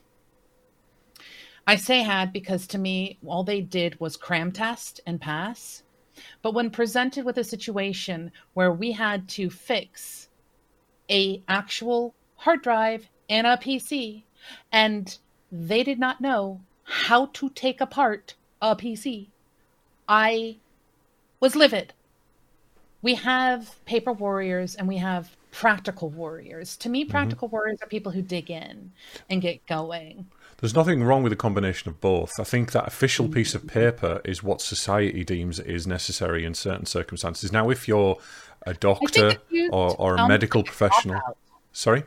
I 1.68 1.76
say 1.76 2.02
had 2.02 2.34
because 2.34 2.68
to 2.68 2.78
me, 2.78 3.18
all 3.26 3.44
they 3.44 3.62
did 3.62 4.00
was 4.00 4.18
cram 4.18 4.52
test 4.52 5.00
and 5.06 5.22
pass. 5.22 5.84
But 6.42 6.54
when 6.54 6.70
presented 6.70 7.26
with 7.26 7.38
a 7.38 7.44
situation 7.44 8.32
where 8.54 8.72
we 8.72 8.92
had 8.92 9.28
to 9.30 9.50
fix 9.50 10.28
a 11.10 11.42
actual 11.48 12.14
hard 12.36 12.62
drive 12.62 13.10
and 13.30 13.48
a 13.48 13.58
PC, 13.58 14.24
and 14.72 15.18
they 15.52 15.84
did 15.84 16.00
not 16.00 16.22
know 16.22 16.62
how 16.84 17.28
to 17.28 17.50
take 17.50 17.80
apart 17.80 18.36
a 18.62 18.76
PC, 18.76 19.28
I 20.08 20.58
was 21.40 21.56
livid. 21.56 21.94
We 23.02 23.16
have 23.16 23.84
paper 23.86 24.14
warriors 24.14 24.76
and 24.76 24.88
we 24.88 24.98
have 24.98 25.36
practical 25.52 26.10
warriors. 26.10 26.78
To 26.78 26.90
me, 26.90 27.04
mm-hmm. 27.04 27.12
practical 27.12 27.48
mm-hmm. 27.48 27.56
warriors 27.56 27.80
are 27.82 27.88
people 27.88 28.12
who 28.12 28.22
dig 28.22 28.52
in 28.52 28.92
and 29.30 29.42
get 29.42 29.66
going. 29.66 30.28
There's 30.62 30.76
nothing 30.76 31.04
wrong 31.04 31.24
with 31.24 31.34
a 31.34 31.38
combination 31.38 31.90
of 31.90 32.00
both. 32.00 32.40
I 32.40 32.44
think 32.44 32.72
that 32.72 32.88
official 32.88 33.28
mm. 33.28 33.34
piece 33.34 33.56
of 33.56 33.66
paper 33.66 34.22
is 34.24 34.44
what 34.44 34.62
society 34.62 35.24
deems 35.24 35.60
is 35.60 35.88
necessary 35.88 36.46
in 36.46 36.54
certain 36.54 36.86
circumstances. 36.86 37.52
Now, 37.52 37.72
if 37.72 37.88
you're 37.88 38.18
a 38.68 38.76
doctor 38.76 39.38
or, 39.72 39.96
or 39.98 40.16
a 40.16 40.28
medical 40.28 40.64
professional, 40.64 41.20
sorry. 41.72 42.04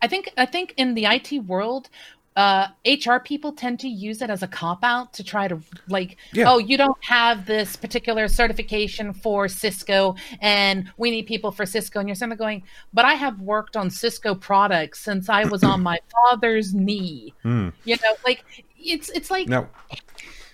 I 0.00 0.06
think 0.06 0.32
I 0.36 0.46
think 0.46 0.74
in 0.76 0.94
the 0.94 1.06
IT 1.06 1.32
world, 1.46 1.90
uh, 2.38 2.68
HR 2.86 3.18
people 3.18 3.50
tend 3.50 3.80
to 3.80 3.88
use 3.88 4.22
it 4.22 4.30
as 4.30 4.44
a 4.44 4.46
cop 4.46 4.84
out 4.84 5.12
to 5.14 5.24
try 5.24 5.48
to 5.48 5.60
like, 5.88 6.16
yeah. 6.32 6.44
oh, 6.48 6.58
you 6.58 6.78
don't 6.78 7.04
have 7.04 7.46
this 7.46 7.74
particular 7.74 8.28
certification 8.28 9.12
for 9.12 9.48
Cisco, 9.48 10.14
and 10.40 10.88
we 10.98 11.10
need 11.10 11.26
people 11.26 11.50
for 11.50 11.66
Cisco. 11.66 11.98
And 11.98 12.08
you're 12.08 12.30
of 12.30 12.38
going, 12.38 12.62
but 12.94 13.04
I 13.04 13.14
have 13.14 13.40
worked 13.40 13.76
on 13.76 13.90
Cisco 13.90 14.36
products 14.36 15.00
since 15.00 15.28
I 15.28 15.46
was 15.46 15.64
on 15.64 15.82
my 15.82 15.98
father's 16.30 16.72
knee. 16.72 17.34
Mm. 17.44 17.72
You 17.84 17.96
know, 17.96 18.14
like 18.24 18.44
it's 18.78 19.08
it's 19.08 19.32
like 19.32 19.48
now 19.48 19.68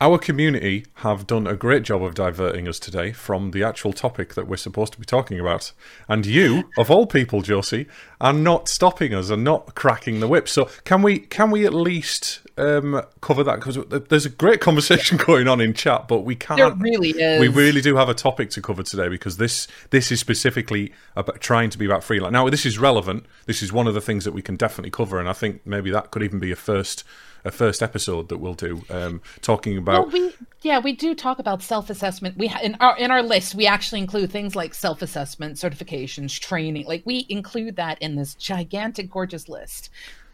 our 0.00 0.18
community 0.18 0.87
have 0.96 1.26
done 1.26 1.46
a 1.46 1.54
great 1.54 1.83
job 1.83 2.02
of 2.02 2.14
diverting 2.14 2.68
us 2.68 2.78
today 2.78 3.12
from 3.12 3.52
the 3.52 3.62
actual 3.62 3.92
topic 3.92 4.35
that 4.35 4.46
we're 4.46 4.57
supposed 4.57 4.92
to 4.94 4.98
be 4.98 5.04
talking 5.04 5.38
about. 5.38 5.72
And 6.09 6.26
you, 6.26 6.70
of 6.76 6.90
all 6.90 7.07
people, 7.07 7.42
Josie, 7.42 7.87
are 8.20 8.33
not 8.33 8.68
stopping 8.68 9.14
us 9.14 9.30
and 9.30 9.44
not 9.44 9.74
cracking 9.74 10.20
the 10.20 10.28
whip. 10.28 10.48
So 10.48 10.68
can 10.85 11.02
we 11.02 11.20
can 11.20 11.50
we 11.50 11.66
at 11.66 11.74
least 11.74 12.40
um, 12.57 13.02
cover 13.20 13.44
that? 13.44 13.57
Because 13.57 13.78
there's 14.09 14.26
a 14.26 14.30
great 14.30 14.61
conversation 14.61 15.16
going 15.26 15.48
on 15.48 15.61
in 15.61 15.74
chat, 15.74 16.09
but 16.09 16.20
we 16.20 16.35
can't. 16.35 16.59
There 16.59 16.70
really 16.72 17.11
is. 17.11 17.40
We 17.40 17.48
really 17.48 17.80
do 17.80 17.96
have 17.96 18.09
a 18.09 18.14
topic 18.14 18.50
to 18.50 18.62
cover 18.62 18.83
today 18.83 19.09
because 19.09 19.37
this 19.37 19.68
this 19.90 20.11
is 20.11 20.20
specifically 20.20 20.92
about 21.16 21.40
trying 21.40 21.70
to 21.70 21.78
be 21.78 21.87
about 21.87 22.02
freelance. 22.02 22.33
Now, 22.33 22.48
this 22.48 22.66
is 22.66 22.78
relevant. 22.78 23.26
This 23.46 23.62
is 23.62 23.72
one 23.72 23.87
of 23.87 23.94
the 23.94 24.00
things 24.00 24.24
that 24.24 24.33
we 24.33 24.42
can 24.42 24.57
definitely 24.57 24.90
cover, 24.90 25.18
and 25.20 25.28
I 25.28 25.33
think 25.33 25.66
maybe 25.66 25.90
that 25.90 26.11
could 26.11 26.22
even 26.22 26.38
be 26.38 26.50
a 26.50 26.57
first 26.57 27.04
a 27.44 27.50
first 27.50 27.83
episode 27.83 28.28
that 28.28 28.38
we'll 28.38 28.54
do, 28.54 28.83
um, 28.90 29.20
talking 29.42 29.76
about. 29.76 30.12
Well, 30.12 30.12
we, 30.12 30.35
yeah, 30.62 30.78
we 30.78 30.92
do 30.92 31.14
talk 31.14 31.38
about 31.38 31.62
self 31.62 31.90
assessment. 31.90 32.37
We 32.38 32.52
in 32.62 32.76
our 32.80 32.96
in 32.96 33.11
our 33.11 33.22
list 33.22 33.54
we 33.54 33.66
actually 33.66 34.00
include 34.00 34.30
things 34.30 34.57
like 34.57 34.74
self 34.74 35.02
assessment, 35.02 35.57
certifications, 35.57 36.38
training. 36.38 36.87
Like 36.87 37.02
we 37.04 37.26
include 37.28 37.76
that 37.76 38.00
in 38.00 38.16
this 38.16 38.35
gigantic, 38.35 39.11
gorgeous 39.11 39.48
list. 39.48 39.90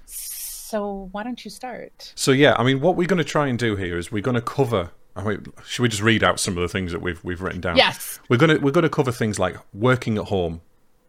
So 0.07 1.09
why 1.11 1.25
don't 1.25 1.45
you 1.45 1.51
start? 1.51 2.13
So 2.15 2.31
yeah, 2.31 2.55
I 2.57 2.63
mean, 2.63 2.81
what 2.81 2.95
we're 2.95 3.09
going 3.09 3.19
to 3.19 3.25
try 3.25 3.49
and 3.49 3.59
do 3.59 3.75
here 3.75 3.99
is 3.99 4.13
we're 4.13 4.23
going 4.23 4.37
to 4.37 4.41
cover 4.41 4.91
I 5.17 5.25
mean, 5.25 5.47
should 5.67 5.83
we 5.83 5.89
just 5.89 6.03
read 6.03 6.23
out 6.23 6.39
some 6.39 6.57
of 6.57 6.63
the 6.63 6.69
things 6.69 6.93
that 6.93 7.03
we've 7.03 7.23
we've 7.25 7.41
written 7.41 7.61
down? 7.61 7.77
Yes. 7.77 8.21
We're 8.29 8.37
gonna 8.37 8.59
we're 8.59 8.71
gonna 8.71 8.89
cover 8.89 9.13
things 9.13 9.39
like 9.39 9.57
working 9.75 10.19
at 10.19 10.27
home, 10.27 10.61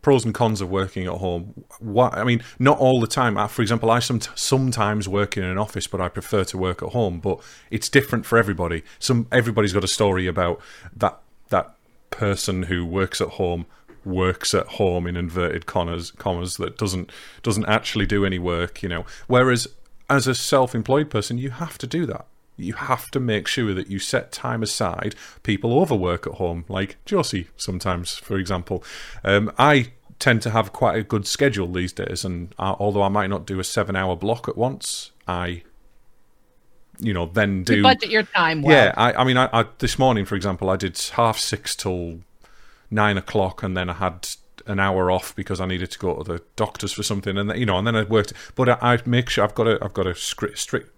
pros 0.02 0.26
and 0.26 0.34
cons 0.34 0.62
of 0.62 0.70
working 0.70 1.06
at 1.06 1.14
home. 1.14 1.66
What 1.80 2.18
I 2.18 2.24
mean, 2.24 2.44
not 2.60 2.80
all 2.80 3.00
the 3.00 3.08
time. 3.08 3.36
For 3.48 3.62
example, 3.62 3.92
I 3.92 4.00
some, 4.00 4.22
sometimes 4.36 5.08
work 5.08 5.38
in 5.38 5.44
an 5.44 5.58
office, 5.58 5.88
but 5.88 6.02
I 6.02 6.10
prefer 6.10 6.44
to 6.46 6.58
work 6.58 6.82
at 6.82 6.90
home. 6.90 7.20
But 7.20 7.40
it's 7.70 7.90
different 7.90 8.26
for 8.26 8.38
everybody. 8.38 8.84
Some 9.00 9.28
everybody's 9.32 9.74
got 9.74 9.84
a 9.84 9.88
story 9.88 10.28
about 10.28 10.62
that 10.96 11.20
that 11.50 11.76
person 12.10 12.64
who 12.64 12.86
works 12.86 13.22
at 13.22 13.30
home 13.30 13.66
works 14.04 14.54
at 14.56 14.66
home 14.66 15.06
in 15.06 15.16
inverted 15.16 15.66
commas 15.66 16.12
commas 16.12 16.58
that 16.58 16.78
doesn't 16.78 17.12
doesn't 17.44 17.66
actually 17.66 18.06
do 18.06 18.26
any 18.26 18.40
work. 18.40 18.82
You 18.82 18.90
know, 18.90 19.06
whereas 19.28 19.68
as 20.10 20.28
a 20.28 20.36
self-employed 20.36 21.10
person, 21.10 21.38
you 21.38 21.52
have 21.52 21.78
to 21.78 21.88
do 21.88 22.06
that 22.08 22.26
you 22.62 22.74
have 22.74 23.12
to 23.12 23.20
make 23.20 23.48
sure 23.48 23.74
that 23.74 23.90
you 23.90 24.00
set 24.00 24.32
time 24.32 24.64
aside. 24.64 25.16
People 25.44 25.80
overwork 25.80 26.28
at 26.28 26.34
home, 26.34 26.66
like 26.70 26.98
Josie 27.06 27.48
sometimes, 27.58 28.16
for 28.16 28.38
example. 28.38 28.84
Um, 29.24 29.52
I 29.58 29.92
tend 30.20 30.42
to 30.44 30.52
have 30.52 30.72
quite 30.72 30.96
a 30.98 31.04
good 31.04 31.26
schedule 31.26 31.72
these 31.72 31.92
days, 31.92 32.24
and 32.24 32.54
uh, 32.60 32.76
although 32.80 33.02
I 33.04 33.10
might 33.10 33.30
not 33.30 33.46
do 33.46 33.60
a 33.60 33.64
seven-hour 33.64 34.16
block 34.18 34.48
at 34.48 34.56
once, 34.56 35.12
I, 35.28 35.64
you 37.00 37.14
know, 37.14 37.26
then 37.26 37.64
do 37.64 37.78
You 37.78 37.84
budget 37.84 38.10
your 38.10 38.24
time 38.24 38.62
well. 38.62 38.76
yeah. 38.76 38.94
I, 38.96 39.14
I 39.14 39.24
mean, 39.24 39.38
I, 39.38 39.50
I 39.52 39.66
this 39.80 39.98
morning, 39.98 40.26
for 40.26 40.36
example, 40.36 40.70
I 40.70 40.76
did 40.76 40.98
half 41.14 41.40
six 41.40 41.76
till 41.76 42.20
nine 42.92 43.18
o'clock, 43.18 43.64
and 43.64 43.76
then 43.76 43.90
I 43.90 43.94
had 43.94 44.28
an 44.68 44.80
hour 44.80 45.10
off 45.10 45.36
because 45.36 45.60
I 45.60 45.66
needed 45.66 45.90
to 45.90 45.98
go 45.98 46.22
to 46.22 46.24
the 46.34 46.44
doctors 46.56 46.94
for 46.94 47.02
something, 47.02 47.36
and 47.36 47.50
then, 47.50 47.58
you 47.58 47.66
know, 47.66 47.80
and 47.80 47.88
then 47.88 47.96
I 47.96 48.04
worked. 48.04 48.34
But 48.54 48.70
I, 48.70 48.78
I 48.94 49.00
make 49.08 49.28
sure 49.28 49.44
I've 49.44 49.56
got 49.56 49.68
a 49.68 49.84
I've 49.84 49.94
got 49.94 50.06
a 50.06 50.14
strict 50.14 50.60
strict. 50.60 50.96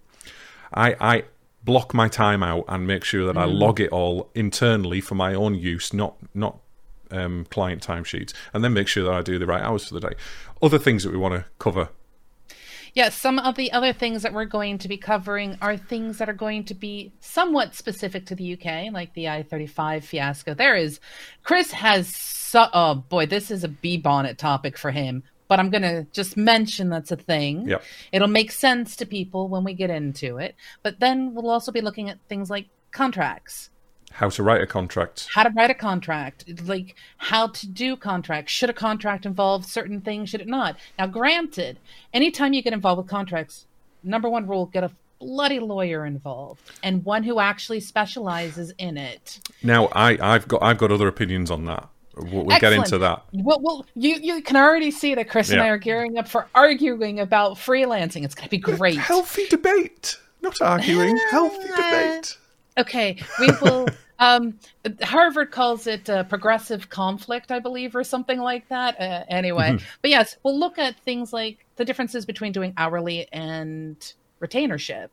I 0.74 0.94
I 1.00 1.24
block 1.64 1.94
my 1.94 2.08
time 2.08 2.42
out 2.42 2.64
and 2.68 2.86
make 2.86 3.04
sure 3.04 3.26
that 3.26 3.36
I 3.36 3.44
log 3.44 3.80
it 3.80 3.90
all 3.90 4.30
internally 4.34 5.00
for 5.00 5.14
my 5.14 5.34
own 5.34 5.54
use, 5.54 5.92
not 5.92 6.16
not 6.34 6.58
um, 7.10 7.46
client 7.46 7.86
timesheets, 7.86 8.32
and 8.52 8.62
then 8.62 8.72
make 8.72 8.88
sure 8.88 9.04
that 9.04 9.12
I 9.12 9.22
do 9.22 9.38
the 9.38 9.46
right 9.46 9.62
hours 9.62 9.88
for 9.88 9.94
the 9.94 10.00
day. 10.00 10.14
Other 10.62 10.78
things 10.78 11.04
that 11.04 11.12
we 11.12 11.18
want 11.18 11.34
to 11.34 11.44
cover. 11.58 11.88
Yeah, 12.94 13.08
some 13.08 13.40
of 13.40 13.56
the 13.56 13.72
other 13.72 13.92
things 13.92 14.22
that 14.22 14.32
we're 14.32 14.44
going 14.44 14.78
to 14.78 14.88
be 14.88 14.96
covering 14.96 15.58
are 15.60 15.76
things 15.76 16.18
that 16.18 16.28
are 16.28 16.34
going 16.34 16.62
to 16.66 16.74
be 16.74 17.12
somewhat 17.18 17.74
specific 17.74 18.24
to 18.26 18.36
the 18.36 18.52
UK, 18.52 18.92
like 18.92 19.14
the 19.14 19.24
IR35 19.24 20.04
fiasco. 20.04 20.54
There 20.54 20.76
is, 20.76 21.00
Chris 21.42 21.72
has, 21.72 22.14
so, 22.14 22.68
oh 22.72 22.94
boy, 22.94 23.26
this 23.26 23.50
is 23.50 23.64
a 23.64 23.68
bee 23.68 23.96
bonnet 23.96 24.38
topic 24.38 24.78
for 24.78 24.92
him, 24.92 25.24
but 25.48 25.58
I'm 25.60 25.70
going 25.70 25.82
to 25.82 26.06
just 26.12 26.36
mention 26.36 26.88
that's 26.88 27.12
a 27.12 27.16
thing. 27.16 27.68
Yep. 27.68 27.82
It'll 28.12 28.28
make 28.28 28.50
sense 28.50 28.96
to 28.96 29.06
people 29.06 29.48
when 29.48 29.62
we 29.64 29.74
get 29.74 29.90
into 29.90 30.38
it. 30.38 30.54
But 30.82 31.00
then 31.00 31.34
we'll 31.34 31.50
also 31.50 31.70
be 31.72 31.80
looking 31.80 32.08
at 32.10 32.18
things 32.28 32.48
like 32.50 32.66
contracts 32.92 33.70
How 34.12 34.28
to 34.30 34.42
write 34.42 34.62
a 34.62 34.66
contract. 34.66 35.28
how 35.34 35.42
to 35.42 35.50
write 35.50 35.70
a 35.70 35.74
contract, 35.74 36.44
like 36.66 36.94
how 37.18 37.48
to 37.48 37.66
do 37.66 37.96
contracts. 37.96 38.52
Should 38.52 38.70
a 38.70 38.74
contract 38.74 39.26
involve 39.26 39.64
certain 39.66 40.00
things? 40.00 40.30
Should 40.30 40.40
it 40.40 40.46
not? 40.48 40.76
Now, 40.98 41.06
granted, 41.08 41.78
anytime 42.12 42.52
you 42.52 42.62
get 42.62 42.72
involved 42.72 42.98
with 42.98 43.08
contracts, 43.10 43.66
number 44.02 44.28
one 44.30 44.46
rule: 44.46 44.66
get 44.66 44.84
a 44.84 44.90
bloody 45.20 45.58
lawyer 45.58 46.04
involved 46.06 46.60
and 46.82 47.04
one 47.04 47.22
who 47.24 47.40
actually 47.40 47.80
specializes 47.80 48.72
in 48.78 48.96
it. 48.98 49.40
Now, 49.62 49.86
I, 49.86 50.18
I've 50.20 50.46
got 50.48 50.62
I've 50.62 50.78
got 50.78 50.92
other 50.92 51.08
opinions 51.08 51.50
on 51.50 51.64
that. 51.64 51.88
We'll, 52.16 52.44
we'll 52.44 52.58
get 52.58 52.72
into 52.72 52.98
that. 52.98 53.24
Well, 53.32 53.60
well, 53.60 53.86
you 53.94 54.16
you 54.16 54.42
can 54.42 54.56
already 54.56 54.90
see 54.90 55.14
that 55.14 55.28
Chris 55.28 55.50
and 55.50 55.60
I 55.60 55.68
are 55.68 55.78
gearing 55.78 56.16
up 56.18 56.28
for 56.28 56.48
arguing 56.54 57.20
about 57.20 57.56
freelancing. 57.56 58.24
It's 58.24 58.34
going 58.34 58.44
to 58.44 58.50
be 58.50 58.58
great. 58.58 58.96
Healthy 58.96 59.46
debate, 59.48 60.16
not 60.40 60.60
arguing. 60.60 61.18
Healthy 61.30 61.68
debate. 61.68 62.38
Okay, 62.78 63.18
we 63.40 63.48
will. 63.62 63.88
um, 64.18 64.58
Harvard 65.02 65.50
calls 65.50 65.86
it 65.86 66.08
uh, 66.08 66.24
progressive 66.24 66.88
conflict, 66.88 67.50
I 67.50 67.58
believe, 67.58 67.96
or 67.96 68.04
something 68.04 68.38
like 68.38 68.68
that. 68.68 69.00
Uh, 69.00 69.24
anyway, 69.28 69.78
but 70.00 70.10
yes, 70.10 70.36
we'll 70.42 70.58
look 70.58 70.78
at 70.78 70.98
things 71.00 71.32
like 71.32 71.64
the 71.76 71.84
differences 71.84 72.24
between 72.24 72.52
doing 72.52 72.74
hourly 72.76 73.26
and 73.32 74.12
retainership, 74.40 75.08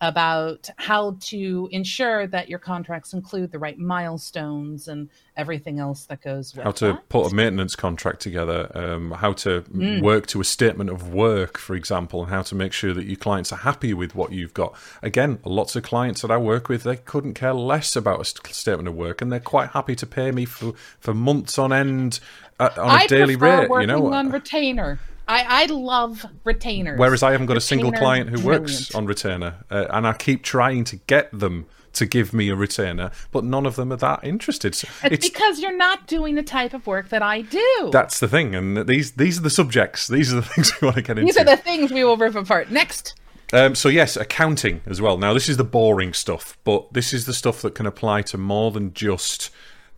about 0.00 0.68
how 0.76 1.16
to 1.20 1.68
ensure 1.70 2.26
that 2.26 2.48
your 2.48 2.58
contracts 2.58 3.12
include 3.12 3.52
the 3.52 3.58
right 3.58 3.78
milestones 3.78 4.88
and 4.88 5.08
everything 5.36 5.78
else 5.78 6.04
that 6.06 6.20
goes 6.20 6.54
with 6.54 6.64
How 6.64 6.72
to 6.72 6.86
that. 6.86 7.08
put 7.08 7.30
a 7.30 7.34
maintenance 7.34 7.76
contract 7.76 8.20
together. 8.20 8.70
Um, 8.74 9.12
how 9.12 9.32
to 9.34 9.62
Mm. 9.62 10.02
work 10.02 10.26
to 10.28 10.40
a 10.40 10.44
statement 10.44 10.90
of 10.90 11.12
work, 11.14 11.58
for 11.58 11.74
example, 11.76 12.22
and 12.22 12.30
how 12.30 12.42
to 12.42 12.54
make 12.54 12.72
sure 12.72 12.92
that 12.92 13.04
your 13.04 13.16
clients 13.16 13.52
are 13.52 13.56
happy 13.58 13.94
with 13.94 14.14
what 14.14 14.32
you've 14.32 14.54
got. 14.54 14.74
Again, 15.02 15.38
lots 15.44 15.76
of 15.76 15.84
clients 15.84 16.22
that 16.22 16.30
I 16.30 16.36
work 16.36 16.68
with, 16.68 16.82
they 16.82 16.96
couldn't 16.96 17.34
care 17.34 17.54
less 17.54 17.94
about 17.94 18.20
a 18.20 18.24
st- 18.24 18.52
statement 18.54 18.88
of 18.88 18.94
work, 18.96 19.22
and 19.22 19.30
they're 19.30 19.40
quite 19.40 19.70
happy 19.70 19.94
to 19.96 20.06
pay 20.06 20.32
me 20.32 20.44
for 20.44 20.72
for 20.98 21.14
months 21.14 21.58
on 21.58 21.72
end 21.72 22.18
uh, 22.58 22.70
on 22.76 22.90
a 22.90 22.92
I 22.92 23.06
daily 23.06 23.36
rate. 23.36 23.68
working 23.70 23.88
You 23.90 23.94
know, 23.96 24.12
on 24.12 24.30
retainer. 24.30 24.98
I, 25.28 25.62
I 25.62 25.66
love 25.66 26.26
retainers. 26.44 26.98
Whereas 26.98 27.22
I 27.22 27.32
haven't 27.32 27.46
got 27.46 27.56
a 27.56 27.60
single 27.60 27.92
client 27.92 28.30
who 28.30 28.44
works 28.44 28.90
brilliant. 28.90 28.94
on 28.94 29.06
retainer, 29.06 29.54
uh, 29.70 29.86
and 29.90 30.06
I 30.06 30.12
keep 30.12 30.42
trying 30.42 30.84
to 30.84 30.96
get 30.96 31.36
them 31.36 31.66
to 31.94 32.06
give 32.06 32.32
me 32.32 32.48
a 32.48 32.56
retainer, 32.56 33.10
but 33.30 33.44
none 33.44 33.66
of 33.66 33.76
them 33.76 33.92
are 33.92 33.96
that 33.96 34.24
interested. 34.24 34.74
So 34.74 34.88
It's, 35.04 35.28
because 35.28 35.60
you're 35.60 35.76
not 35.76 36.06
doing 36.06 36.34
the 36.34 36.42
type 36.42 36.72
of 36.74 36.86
work 36.86 37.10
that 37.10 37.22
I 37.22 37.42
do. 37.42 37.90
that's 37.92 38.20
the 38.20 38.28
thing, 38.28 38.54
and 38.54 38.86
these 38.86 39.12
these 39.12 39.38
are 39.38 39.42
the 39.42 39.50
subjects. 39.50 40.08
These 40.08 40.32
are 40.32 40.36
the 40.36 40.42
things 40.54 40.80
we 40.80 40.86
want 40.86 40.96
to 40.96 41.02
get 41.02 41.18
into. 41.18 41.26
These 41.26 41.36
are 41.36 41.44
the 41.44 41.56
things 41.56 41.92
we 41.92 42.04
will 42.04 42.16
rip 42.16 42.34
apart. 42.34 42.70
Next. 42.70 43.14
Um, 43.52 43.74
so 43.74 43.90
yes, 43.90 44.16
accounting 44.16 44.80
as 44.86 45.02
well. 45.02 45.18
Now 45.18 45.34
this 45.34 45.48
is 45.48 45.58
the 45.58 45.64
boring 45.64 46.14
stuff, 46.14 46.56
but 46.64 46.92
this 46.94 47.12
is 47.12 47.26
the 47.26 47.34
stuff 47.34 47.60
that 47.62 47.74
can 47.74 47.86
apply 47.86 48.22
to 48.22 48.38
more 48.38 48.70
than 48.70 48.94
just 48.94 49.50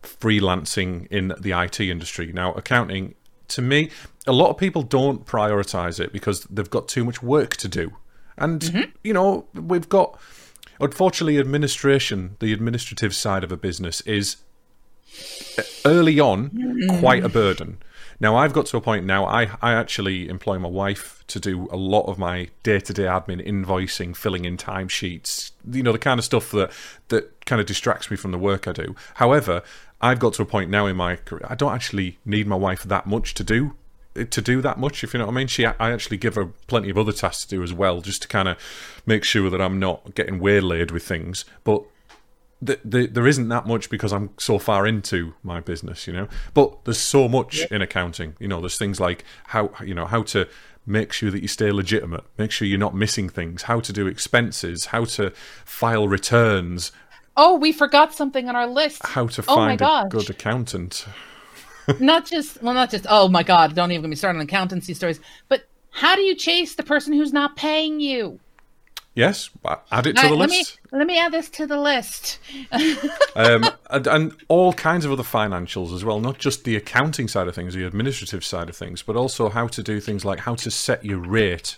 freelancing 0.03 1.07
in 1.07 1.33
the 1.39 1.51
IT 1.51 1.79
industry. 1.79 2.31
Now 2.33 2.51
accounting, 2.53 3.15
to 3.49 3.61
me, 3.61 3.89
a 4.27 4.31
lot 4.31 4.49
of 4.49 4.57
people 4.57 4.81
don't 4.81 5.25
prioritize 5.25 5.99
it 5.99 6.11
because 6.11 6.43
they've 6.45 6.69
got 6.69 6.87
too 6.87 7.03
much 7.03 7.21
work 7.21 7.55
to 7.57 7.67
do, 7.67 7.95
and 8.37 8.61
mm-hmm. 8.61 8.89
you 9.03 9.13
know 9.13 9.47
we've 9.53 9.89
got. 9.89 10.19
Unfortunately, 10.77 11.39
administration, 11.39 12.35
the 12.41 12.51
administrative 12.51 13.15
side 13.15 13.45
of 13.45 13.51
a 13.51 13.55
business, 13.55 14.01
is 14.01 14.35
early 15.85 16.19
on 16.19 16.49
mm-hmm. 16.49 16.99
quite 16.99 17.23
a 17.23 17.29
burden. 17.29 17.77
Now 18.19 18.37
I've 18.37 18.53
got 18.53 18.65
to 18.67 18.77
a 18.77 18.81
point 18.81 19.05
now 19.05 19.25
I, 19.25 19.49
I 19.61 19.73
actually 19.73 20.29
employ 20.29 20.57
my 20.57 20.69
wife 20.69 21.23
to 21.27 21.39
do 21.39 21.67
a 21.71 21.75
lot 21.75 22.03
of 22.03 22.17
my 22.17 22.49
day 22.63 22.79
to 22.79 22.93
day 22.93 23.03
admin, 23.03 23.45
invoicing, 23.45 24.15
filling 24.15 24.45
in 24.45 24.57
timesheets, 24.57 25.51
you 25.69 25.83
know, 25.83 25.91
the 25.91 25.99
kind 25.99 26.17
of 26.17 26.25
stuff 26.25 26.51
that 26.51 26.71
that 27.09 27.45
kind 27.45 27.59
of 27.59 27.67
distracts 27.67 28.09
me 28.09 28.17
from 28.17 28.31
the 28.31 28.37
work 28.37 28.67
I 28.67 28.71
do. 28.71 28.95
However, 29.15 29.63
I've 30.01 30.19
got 30.19 30.33
to 30.35 30.43
a 30.43 30.45
point 30.45 30.69
now 30.69 30.85
in 30.87 30.95
my 30.95 31.15
career 31.17 31.45
I 31.49 31.55
don't 31.55 31.73
actually 31.73 32.19
need 32.25 32.47
my 32.47 32.55
wife 32.55 32.83
that 32.83 33.05
much 33.05 33.33
to 33.35 33.43
do 33.43 33.75
to 34.15 34.41
do 34.41 34.61
that 34.61 34.79
much, 34.79 35.03
if 35.03 35.13
you 35.13 35.19
know 35.19 35.25
what 35.25 35.33
I 35.33 35.35
mean. 35.35 35.47
She, 35.47 35.65
I 35.65 35.91
actually 35.91 36.17
give 36.17 36.35
her 36.35 36.47
plenty 36.67 36.89
of 36.89 36.97
other 36.97 37.11
tasks 37.11 37.43
to 37.45 37.55
do 37.55 37.63
as 37.63 37.73
well, 37.73 38.01
just 38.01 38.21
to 38.23 38.27
kind 38.27 38.47
of 38.47 38.57
make 39.05 39.23
sure 39.23 39.49
that 39.49 39.61
I'm 39.61 39.79
not 39.79 40.15
getting 40.15 40.39
waylaid 40.39 40.91
with 40.91 41.03
things. 41.03 41.45
But 41.63 41.83
the, 42.61 42.79
the, 42.85 43.07
there 43.07 43.27
isn't 43.27 43.49
that 43.49 43.67
much 43.67 43.89
because 43.89 44.13
I'm 44.13 44.29
so 44.37 44.57
far 44.57 44.87
into 44.87 45.33
my 45.43 45.59
business, 45.59 46.07
you 46.07 46.13
know. 46.13 46.27
But 46.53 46.85
there's 46.85 46.99
so 46.99 47.27
much 47.27 47.65
in 47.69 47.81
accounting, 47.81 48.35
you 48.39 48.47
know. 48.47 48.59
There's 48.61 48.77
things 48.77 48.99
like 48.99 49.23
how 49.47 49.71
you 49.83 49.93
know 49.93 50.05
how 50.05 50.23
to 50.23 50.47
make 50.87 51.11
sure 51.11 51.31
that 51.31 51.41
you 51.41 51.47
stay 51.47 51.71
legitimate, 51.71 52.23
make 52.37 52.51
sure 52.51 52.67
you're 52.67 52.77
not 52.79 52.93
missing 52.95 53.27
things, 53.27 53.63
how 53.63 53.79
to 53.79 53.91
do 53.91 54.05
expenses, 54.07 54.85
how 54.85 55.03
to 55.03 55.31
file 55.65 56.07
returns, 56.07 56.91
Oh, 57.37 57.57
we 57.57 57.71
forgot 57.73 58.13
something 58.13 58.47
on 58.47 58.55
our 58.55 58.67
list. 58.67 59.05
how 59.05 59.27
to 59.27 59.43
Oh 59.47 59.57
my 59.57 59.75
find 59.77 59.81
a 59.81 60.07
good 60.09 60.29
accountant. 60.29 61.05
Not 61.99 62.25
just 62.25 62.61
well, 62.61 62.73
not 62.73 62.91
just 62.91 63.05
oh 63.09 63.27
my 63.27 63.43
god, 63.43 63.75
don't 63.75 63.91
even 63.91 64.03
get 64.03 64.09
me 64.09 64.15
started 64.15 64.39
on 64.39 64.45
accountancy 64.45 64.93
stories. 64.93 65.19
But 65.49 65.67
how 65.91 66.15
do 66.15 66.21
you 66.21 66.35
chase 66.35 66.75
the 66.75 66.83
person 66.83 67.13
who's 67.13 67.33
not 67.33 67.55
paying 67.55 67.99
you? 67.99 68.39
Yes, 69.15 69.49
add 69.91 70.07
it 70.07 70.17
to 70.17 70.27
the 70.27 70.35
list. 70.35 70.79
Let 70.91 70.99
me 70.99 70.99
let 70.99 71.07
me 71.07 71.19
add 71.19 71.31
this 71.31 71.49
to 71.51 71.65
the 71.65 71.79
list. 71.79 72.37
um, 73.35 73.63
and, 73.89 74.07
and 74.07 74.33
all 74.49 74.73
kinds 74.73 75.05
of 75.05 75.11
other 75.13 75.23
financials 75.23 75.95
as 75.95 76.03
well, 76.03 76.19
not 76.19 76.37
just 76.37 76.65
the 76.65 76.75
accounting 76.75 77.29
side 77.29 77.47
of 77.47 77.55
things, 77.55 77.73
the 77.73 77.85
administrative 77.85 78.43
side 78.43 78.67
of 78.67 78.75
things, 78.75 79.01
but 79.01 79.15
also 79.15 79.47
how 79.47 79.67
to 79.67 79.81
do 79.81 80.01
things 80.01 80.25
like 80.25 80.39
how 80.39 80.55
to 80.55 80.69
set 80.69 81.05
your 81.05 81.19
rate 81.19 81.77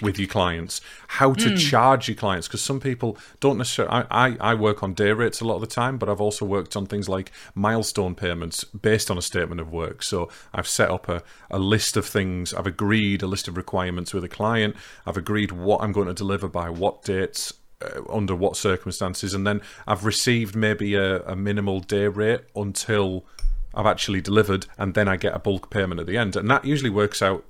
with 0.00 0.18
your 0.18 0.28
clients, 0.28 0.80
how 1.08 1.32
to 1.34 1.56
charge 1.56 2.08
your 2.08 2.16
clients, 2.16 2.46
because 2.46 2.62
some 2.62 2.80
people 2.80 3.18
don't 3.40 3.58
necessarily. 3.58 3.92
I, 4.10 4.28
I, 4.28 4.36
I 4.40 4.54
work 4.54 4.82
on 4.82 4.94
day 4.94 5.12
rates 5.12 5.40
a 5.40 5.44
lot 5.44 5.56
of 5.56 5.60
the 5.60 5.66
time, 5.66 5.98
but 5.98 6.08
I've 6.08 6.20
also 6.20 6.44
worked 6.44 6.76
on 6.76 6.86
things 6.86 7.08
like 7.08 7.32
milestone 7.54 8.14
payments 8.14 8.64
based 8.64 9.10
on 9.10 9.18
a 9.18 9.22
statement 9.22 9.60
of 9.60 9.72
work. 9.72 10.02
So 10.02 10.28
I've 10.52 10.68
set 10.68 10.90
up 10.90 11.08
a, 11.08 11.22
a 11.50 11.58
list 11.58 11.96
of 11.96 12.06
things, 12.06 12.54
I've 12.54 12.66
agreed 12.66 13.22
a 13.22 13.26
list 13.26 13.48
of 13.48 13.56
requirements 13.56 14.14
with 14.14 14.24
a 14.24 14.28
client, 14.28 14.76
I've 15.06 15.16
agreed 15.16 15.52
what 15.52 15.82
I'm 15.82 15.92
going 15.92 16.08
to 16.08 16.14
deliver 16.14 16.48
by 16.48 16.70
what 16.70 17.02
dates, 17.02 17.52
uh, 17.82 18.00
under 18.08 18.34
what 18.34 18.56
circumstances, 18.56 19.34
and 19.34 19.46
then 19.46 19.60
I've 19.86 20.04
received 20.04 20.54
maybe 20.54 20.94
a, 20.94 21.22
a 21.22 21.36
minimal 21.36 21.80
day 21.80 22.06
rate 22.08 22.42
until 22.54 23.24
I've 23.74 23.86
actually 23.86 24.20
delivered, 24.20 24.66
and 24.76 24.94
then 24.94 25.08
I 25.08 25.16
get 25.16 25.34
a 25.34 25.38
bulk 25.38 25.70
payment 25.70 26.00
at 26.00 26.06
the 26.06 26.16
end, 26.16 26.36
and 26.36 26.50
that 26.50 26.64
usually 26.64 26.90
works 26.90 27.22
out 27.22 27.44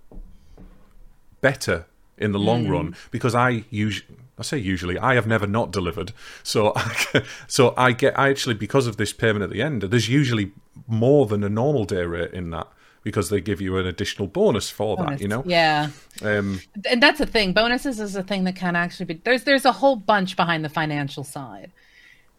better 1.41 1.87
in 2.21 2.33
the 2.33 2.39
long 2.39 2.69
run 2.69 2.95
because 3.11 3.35
I 3.35 3.65
usually. 3.71 4.17
I 4.39 4.43
say 4.43 4.59
usually. 4.59 4.97
I 4.97 5.15
have 5.15 5.27
never 5.27 5.49
not 5.49 5.73
delivered, 5.73 6.13
so 6.45 6.73
I, 6.77 7.23
so 7.49 7.75
I 7.77 7.91
get. 7.91 8.17
I 8.17 8.29
actually 8.31 8.55
because 8.55 8.87
of 8.87 8.97
this 8.97 9.13
payment 9.13 9.43
at 9.43 9.51
the 9.51 9.61
end. 9.63 9.83
There's 9.83 10.09
usually 10.09 10.53
more 10.87 11.27
than 11.27 11.43
a 11.43 11.49
normal 11.49 11.85
day 11.85 12.05
rate 12.05 12.33
in 12.33 12.51
that 12.51 12.69
because 13.03 13.31
they 13.31 13.41
give 13.41 13.61
you 13.61 13.79
an 13.79 13.87
additional 13.87 14.29
bonus 14.29 14.71
for 14.71 14.97
that. 14.99 15.21
You 15.21 15.27
know, 15.29 15.43
Yeah. 15.45 15.91
um, 16.23 16.61
and 16.89 17.03
that's 17.03 17.21
a 17.21 17.27
thing. 17.27 17.53
Bonuses 17.53 17.99
is 17.99 18.15
a 18.15 18.23
thing 18.23 18.45
that 18.45 18.55
can 18.55 18.77
actually 18.77 19.07
be 19.07 19.15
there's 19.25 19.43
there's 19.43 19.65
a 19.65 19.73
whole 19.73 19.97
bunch 19.97 20.37
behind 20.37 20.65
the 20.65 20.69
financial 20.69 21.25
side. 21.25 21.73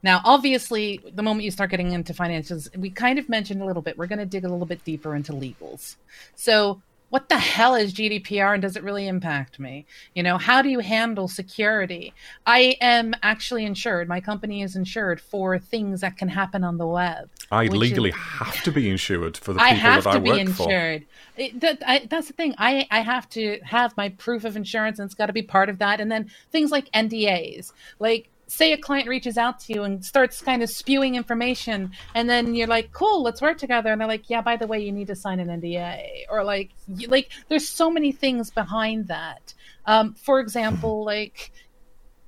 Now, 0.02 0.22
obviously, 0.24 1.02
the 1.14 1.22
moment 1.22 1.44
you 1.44 1.52
start 1.52 1.70
getting 1.72 1.92
into 1.92 2.14
financials, 2.14 2.74
we 2.78 2.90
kind 2.90 3.20
of 3.20 3.28
mentioned 3.28 3.62
a 3.62 3.66
little 3.66 3.82
bit. 3.82 3.98
We're 3.98 4.08
going 4.08 4.20
to 4.20 4.26
dig 4.26 4.46
a 4.46 4.48
little 4.50 4.66
bit 4.66 4.86
deeper 4.86 5.14
into 5.14 5.34
legals. 5.34 5.98
So, 6.36 6.82
what 7.10 7.30
the 7.30 7.38
hell 7.38 7.76
is 7.76 7.94
GDPR 7.94 8.54
and 8.54 8.62
does 8.62 8.76
it 8.76 8.84
really 8.84 9.08
impact 9.08 9.60
me? 9.60 9.86
You 10.14 10.24
know, 10.24 10.38
how 10.38 10.62
do 10.62 10.70
you 10.70 10.80
handle 10.80 11.28
security? 11.28 12.14
I 12.46 12.78
am 12.82 13.16
actually 13.24 13.66
insured. 13.66 14.08
My 14.08 14.22
company 14.22 14.62
is 14.62 14.76
insured 14.76 15.20
for 15.20 15.58
things 15.58 16.02
that 16.02 16.18
can 16.18 16.30
happen 16.30 16.64
on 16.64 16.78
the 16.78 16.88
web. 16.88 17.30
I 17.52 17.66
legally 17.66 18.10
is, 18.10 18.16
have 18.16 18.62
to 18.64 18.72
be 18.72 18.90
insured 18.90 19.38
for 19.38 19.54
the 19.54 19.60
people 19.60 19.72
I 19.72 19.76
have 19.76 20.04
that 20.04 20.12
to 20.12 20.18
I 20.18 20.20
be 20.20 20.30
work 20.30 20.40
insured. 20.40 21.06
It, 21.36 21.60
that, 21.62 21.84
I, 21.86 22.08
that's 22.10 22.28
the 22.28 22.34
thing. 22.34 22.54
I, 22.58 22.88
I 22.92 23.02
have 23.02 23.28
to 23.30 23.60
have 23.64 23.98
my 23.98 24.10
proof 24.10 24.46
of 24.46 24.56
insurance, 24.56 25.00
and 25.00 25.08
it's 25.08 25.16
got 25.16 25.28
to 25.28 25.34
be 25.34 25.42
part 25.42 25.70
of 25.70 25.80
that. 25.80 26.00
And 26.00 26.12
then 26.12 26.30
things 26.52 26.72
like 26.72 26.92
NDAs, 26.92 27.72
like 28.00 28.30
say 28.50 28.74
a 28.74 28.78
client 28.78 29.08
reaches 29.08 29.38
out 29.38 29.60
to 29.60 29.74
you 29.74 29.84
and 29.84 30.04
starts 30.04 30.42
kind 30.42 30.64
of 30.64 30.70
spewing 30.70 31.16
information 31.16 31.92
and 32.16 32.30
then 32.30 32.56
you're 32.56 32.68
like 32.68 32.92
cool 32.92 33.22
let's 33.24 33.42
work 33.42 33.58
together. 33.58 33.92
And 33.92 34.02
they're 34.02 34.08
like 34.08 34.30
yeah 34.30 34.42
by 34.42 34.56
the 34.56 34.68
way 34.68 34.80
you 34.80 34.92
need 34.92 35.08
to 35.08 35.16
sign 35.16 35.40
an 35.40 35.62
nda 35.62 36.26
or 36.30 36.44
like 36.44 36.72
like 37.08 37.32
there's 37.48 37.68
so 37.68 37.90
many 37.90 38.12
things 38.12 38.50
behind 38.50 39.08
that. 39.08 39.54
Um, 39.86 40.14
for 40.14 40.40
example 40.40 41.04
like 41.16 41.52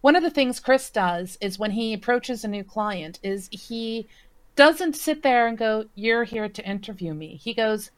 one 0.01 0.15
of 0.15 0.23
the 0.23 0.31
things 0.31 0.59
chris 0.59 0.89
does 0.89 1.37
is 1.41 1.59
when 1.59 1.71
he 1.71 1.93
approaches 1.93 2.43
a 2.43 2.47
new 2.47 2.63
client 2.63 3.19
is 3.23 3.49
he 3.51 4.07
doesn't 4.55 4.95
sit 4.95 5.23
there 5.23 5.47
and 5.47 5.57
go 5.57 5.85
you're 5.95 6.23
here 6.23 6.49
to 6.49 6.65
interview 6.67 7.13
me. 7.13 7.39
He 7.41 7.53
goes 7.53 7.91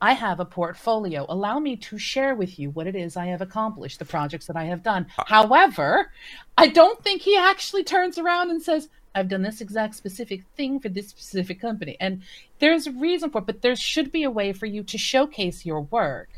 I 0.00 0.12
have 0.12 0.40
a 0.40 0.44
portfolio. 0.44 1.26
Allow 1.28 1.58
me 1.58 1.76
to 1.76 1.98
share 1.98 2.34
with 2.34 2.58
you 2.58 2.70
what 2.70 2.86
it 2.86 2.94
is 2.94 3.16
I 3.16 3.26
have 3.26 3.40
accomplished, 3.40 3.98
the 3.98 4.04
projects 4.04 4.46
that 4.46 4.56
I 4.56 4.64
have 4.64 4.82
done. 4.82 5.06
Uh, 5.18 5.24
However, 5.26 6.12
I 6.56 6.68
don't 6.68 7.02
think 7.02 7.22
he 7.22 7.36
actually 7.36 7.84
turns 7.84 8.18
around 8.18 8.50
and 8.50 8.62
says, 8.62 8.88
I've 9.14 9.28
done 9.28 9.42
this 9.42 9.60
exact 9.60 9.96
specific 9.96 10.44
thing 10.56 10.78
for 10.78 10.88
this 10.88 11.08
specific 11.08 11.60
company. 11.60 11.96
And 11.98 12.22
there's 12.60 12.86
a 12.86 12.92
reason 12.92 13.30
for 13.30 13.38
it, 13.38 13.46
but 13.46 13.62
there 13.62 13.74
should 13.74 14.12
be 14.12 14.22
a 14.22 14.30
way 14.30 14.52
for 14.52 14.66
you 14.66 14.82
to 14.84 14.98
showcase 14.98 15.66
your 15.66 15.80
work 15.80 16.28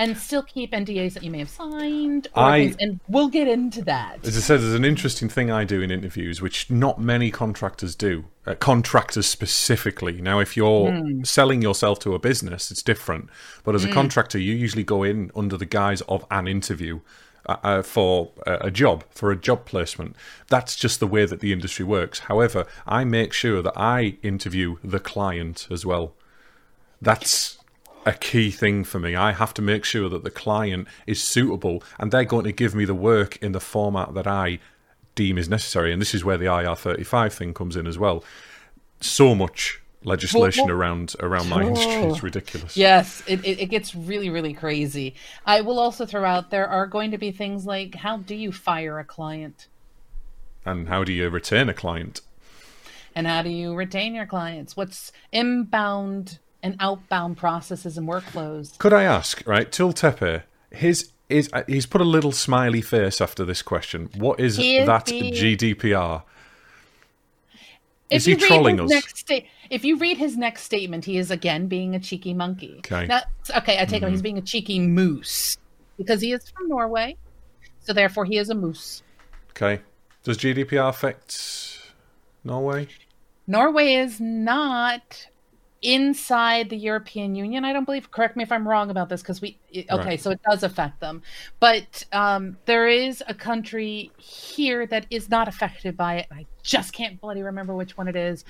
and 0.00 0.16
still 0.16 0.42
keep 0.42 0.72
NDAs 0.72 1.12
that 1.12 1.22
you 1.22 1.30
may 1.30 1.40
have 1.40 1.50
signed. 1.50 2.26
I, 2.34 2.68
things, 2.68 2.76
and 2.80 3.00
we'll 3.06 3.28
get 3.28 3.46
into 3.46 3.82
that. 3.82 4.26
As 4.26 4.34
I 4.34 4.40
said, 4.40 4.60
there's 4.60 4.72
an 4.72 4.84
interesting 4.84 5.28
thing 5.28 5.50
I 5.50 5.64
do 5.64 5.82
in 5.82 5.90
interviews, 5.90 6.40
which 6.40 6.70
not 6.70 6.98
many 6.98 7.30
contractors 7.30 7.94
do. 7.94 8.24
Uh, 8.46 8.54
contractors 8.54 9.26
specifically. 9.26 10.22
Now, 10.22 10.38
if 10.40 10.56
you're 10.56 10.90
mm. 10.90 11.26
selling 11.26 11.60
yourself 11.60 11.98
to 12.00 12.14
a 12.14 12.18
business, 12.18 12.70
it's 12.70 12.82
different. 12.82 13.28
But 13.62 13.74
as 13.74 13.84
a 13.84 13.88
mm. 13.88 13.92
contractor, 13.92 14.38
you 14.38 14.54
usually 14.54 14.84
go 14.84 15.02
in 15.02 15.30
under 15.36 15.58
the 15.58 15.66
guise 15.66 16.00
of 16.02 16.24
an 16.30 16.48
interview. 16.48 17.00
Uh, 17.46 17.56
uh, 17.64 17.82
for 17.82 18.32
a 18.46 18.70
job, 18.70 19.02
for 19.08 19.30
a 19.30 19.36
job 19.36 19.64
placement. 19.64 20.14
That's 20.48 20.76
just 20.76 21.00
the 21.00 21.06
way 21.06 21.24
that 21.24 21.40
the 21.40 21.54
industry 21.54 21.86
works. 21.86 22.18
However, 22.20 22.66
I 22.86 23.04
make 23.04 23.32
sure 23.32 23.62
that 23.62 23.72
I 23.74 24.18
interview 24.22 24.76
the 24.84 25.00
client 25.00 25.66
as 25.70 25.86
well. 25.86 26.12
That's 27.00 27.56
a 28.06 28.12
key 28.12 28.50
thing 28.50 28.84
for 28.84 28.98
me. 28.98 29.14
I 29.14 29.32
have 29.32 29.54
to 29.54 29.62
make 29.62 29.84
sure 29.84 30.08
that 30.08 30.24
the 30.24 30.30
client 30.30 30.88
is 31.06 31.22
suitable 31.22 31.82
and 31.98 32.10
they're 32.10 32.24
going 32.24 32.44
to 32.44 32.52
give 32.52 32.74
me 32.74 32.84
the 32.84 32.94
work 32.94 33.36
in 33.42 33.52
the 33.52 33.60
format 33.60 34.14
that 34.14 34.26
I 34.26 34.58
deem 35.14 35.38
is 35.38 35.48
necessary. 35.48 35.92
And 35.92 36.00
this 36.00 36.14
is 36.14 36.24
where 36.24 36.38
the 36.38 36.46
IR35 36.46 37.32
thing 37.32 37.54
comes 37.54 37.76
in 37.76 37.86
as 37.86 37.98
well. 37.98 38.24
So 39.00 39.34
much 39.34 39.80
legislation 40.02 40.66
well, 40.66 40.76
well, 40.76 40.80
around 40.80 41.14
around 41.20 41.48
my 41.48 41.62
industry 41.62 41.92
is 41.92 42.22
ridiculous. 42.22 42.76
Yes, 42.76 43.22
it, 43.26 43.44
it, 43.44 43.60
it 43.60 43.66
gets 43.66 43.94
really 43.94 44.30
really 44.30 44.54
crazy. 44.54 45.14
I 45.44 45.60
will 45.60 45.78
also 45.78 46.06
throw 46.06 46.24
out 46.24 46.50
there 46.50 46.66
are 46.66 46.86
going 46.86 47.10
to 47.10 47.18
be 47.18 47.30
things 47.30 47.66
like 47.66 47.94
how 47.96 48.18
do 48.18 48.34
you 48.34 48.52
fire 48.52 48.98
a 48.98 49.04
client, 49.04 49.68
and 50.64 50.88
how 50.88 51.04
do 51.04 51.12
you 51.12 51.28
retain 51.28 51.68
a 51.68 51.74
client, 51.74 52.22
and 53.14 53.26
how 53.26 53.42
do 53.42 53.50
you 53.50 53.74
retain 53.74 54.14
your 54.14 54.26
clients? 54.26 54.76
What's 54.76 55.12
inbound 55.32 56.38
and 56.62 56.76
outbound 56.80 57.36
processes 57.36 57.96
and 57.96 58.08
workflows. 58.08 58.76
Could 58.78 58.92
I 58.92 59.04
ask, 59.04 59.42
right, 59.46 59.70
Tultepe, 59.70 60.42
his 60.70 61.12
is 61.28 61.48
uh, 61.52 61.62
he's 61.66 61.86
put 61.86 62.00
a 62.00 62.04
little 62.04 62.32
smiley 62.32 62.82
face 62.82 63.20
after 63.20 63.44
this 63.44 63.62
question. 63.62 64.10
What 64.16 64.40
is, 64.40 64.56
that 64.56 65.06
the... 65.06 65.30
GDPR? 65.30 66.24
Is 68.10 68.24
he 68.24 68.34
trolling 68.34 68.80
us? 68.80 68.92
Sta- 69.14 69.46
if 69.70 69.84
you 69.84 69.96
read 69.96 70.18
his 70.18 70.36
next 70.36 70.64
statement, 70.64 71.04
he 71.04 71.16
is 71.16 71.30
again 71.30 71.68
being 71.68 71.94
a 71.94 72.00
cheeky 72.00 72.34
monkey. 72.34 72.76
Okay. 72.78 73.06
Now, 73.06 73.20
okay, 73.58 73.80
I 73.80 73.84
take 73.84 74.02
mm-hmm. 74.02 74.08
it 74.08 74.10
he's 74.10 74.22
being 74.22 74.38
a 74.38 74.42
cheeky 74.42 74.80
moose 74.80 75.56
because 75.96 76.20
he 76.20 76.32
is 76.32 76.50
from 76.50 76.68
Norway, 76.68 77.16
so 77.78 77.92
therefore 77.92 78.24
he 78.24 78.36
is 78.36 78.50
a 78.50 78.54
moose. 78.54 79.04
Okay. 79.50 79.80
Does 80.24 80.38
GDPR 80.38 80.88
affect 80.88 81.92
Norway? 82.42 82.88
Norway 83.46 83.94
is 83.94 84.20
not 84.20 85.28
inside 85.82 86.68
the 86.68 86.76
European 86.76 87.34
Union. 87.34 87.64
I 87.64 87.72
don't 87.72 87.84
believe. 87.84 88.10
Correct 88.10 88.36
me 88.36 88.42
if 88.42 88.52
I'm 88.52 88.66
wrong 88.66 88.90
about 88.90 89.08
this, 89.08 89.22
because 89.22 89.40
we. 89.40 89.58
Okay, 89.74 89.86
right. 89.90 90.20
so 90.20 90.30
it 90.30 90.40
does 90.48 90.62
affect 90.62 91.00
them, 91.00 91.22
but 91.58 92.04
um, 92.12 92.56
there 92.66 92.88
is 92.88 93.22
a 93.28 93.34
country 93.34 94.10
here 94.18 94.86
that 94.86 95.06
is 95.10 95.30
not 95.30 95.48
affected 95.48 95.96
by 95.96 96.16
it. 96.16 96.26
I 96.30 96.46
just 96.62 96.92
can't 96.92 97.20
bloody 97.20 97.42
remember 97.42 97.74
which 97.74 97.96
one 97.96 98.08
it 98.08 98.16
is, 98.16 98.44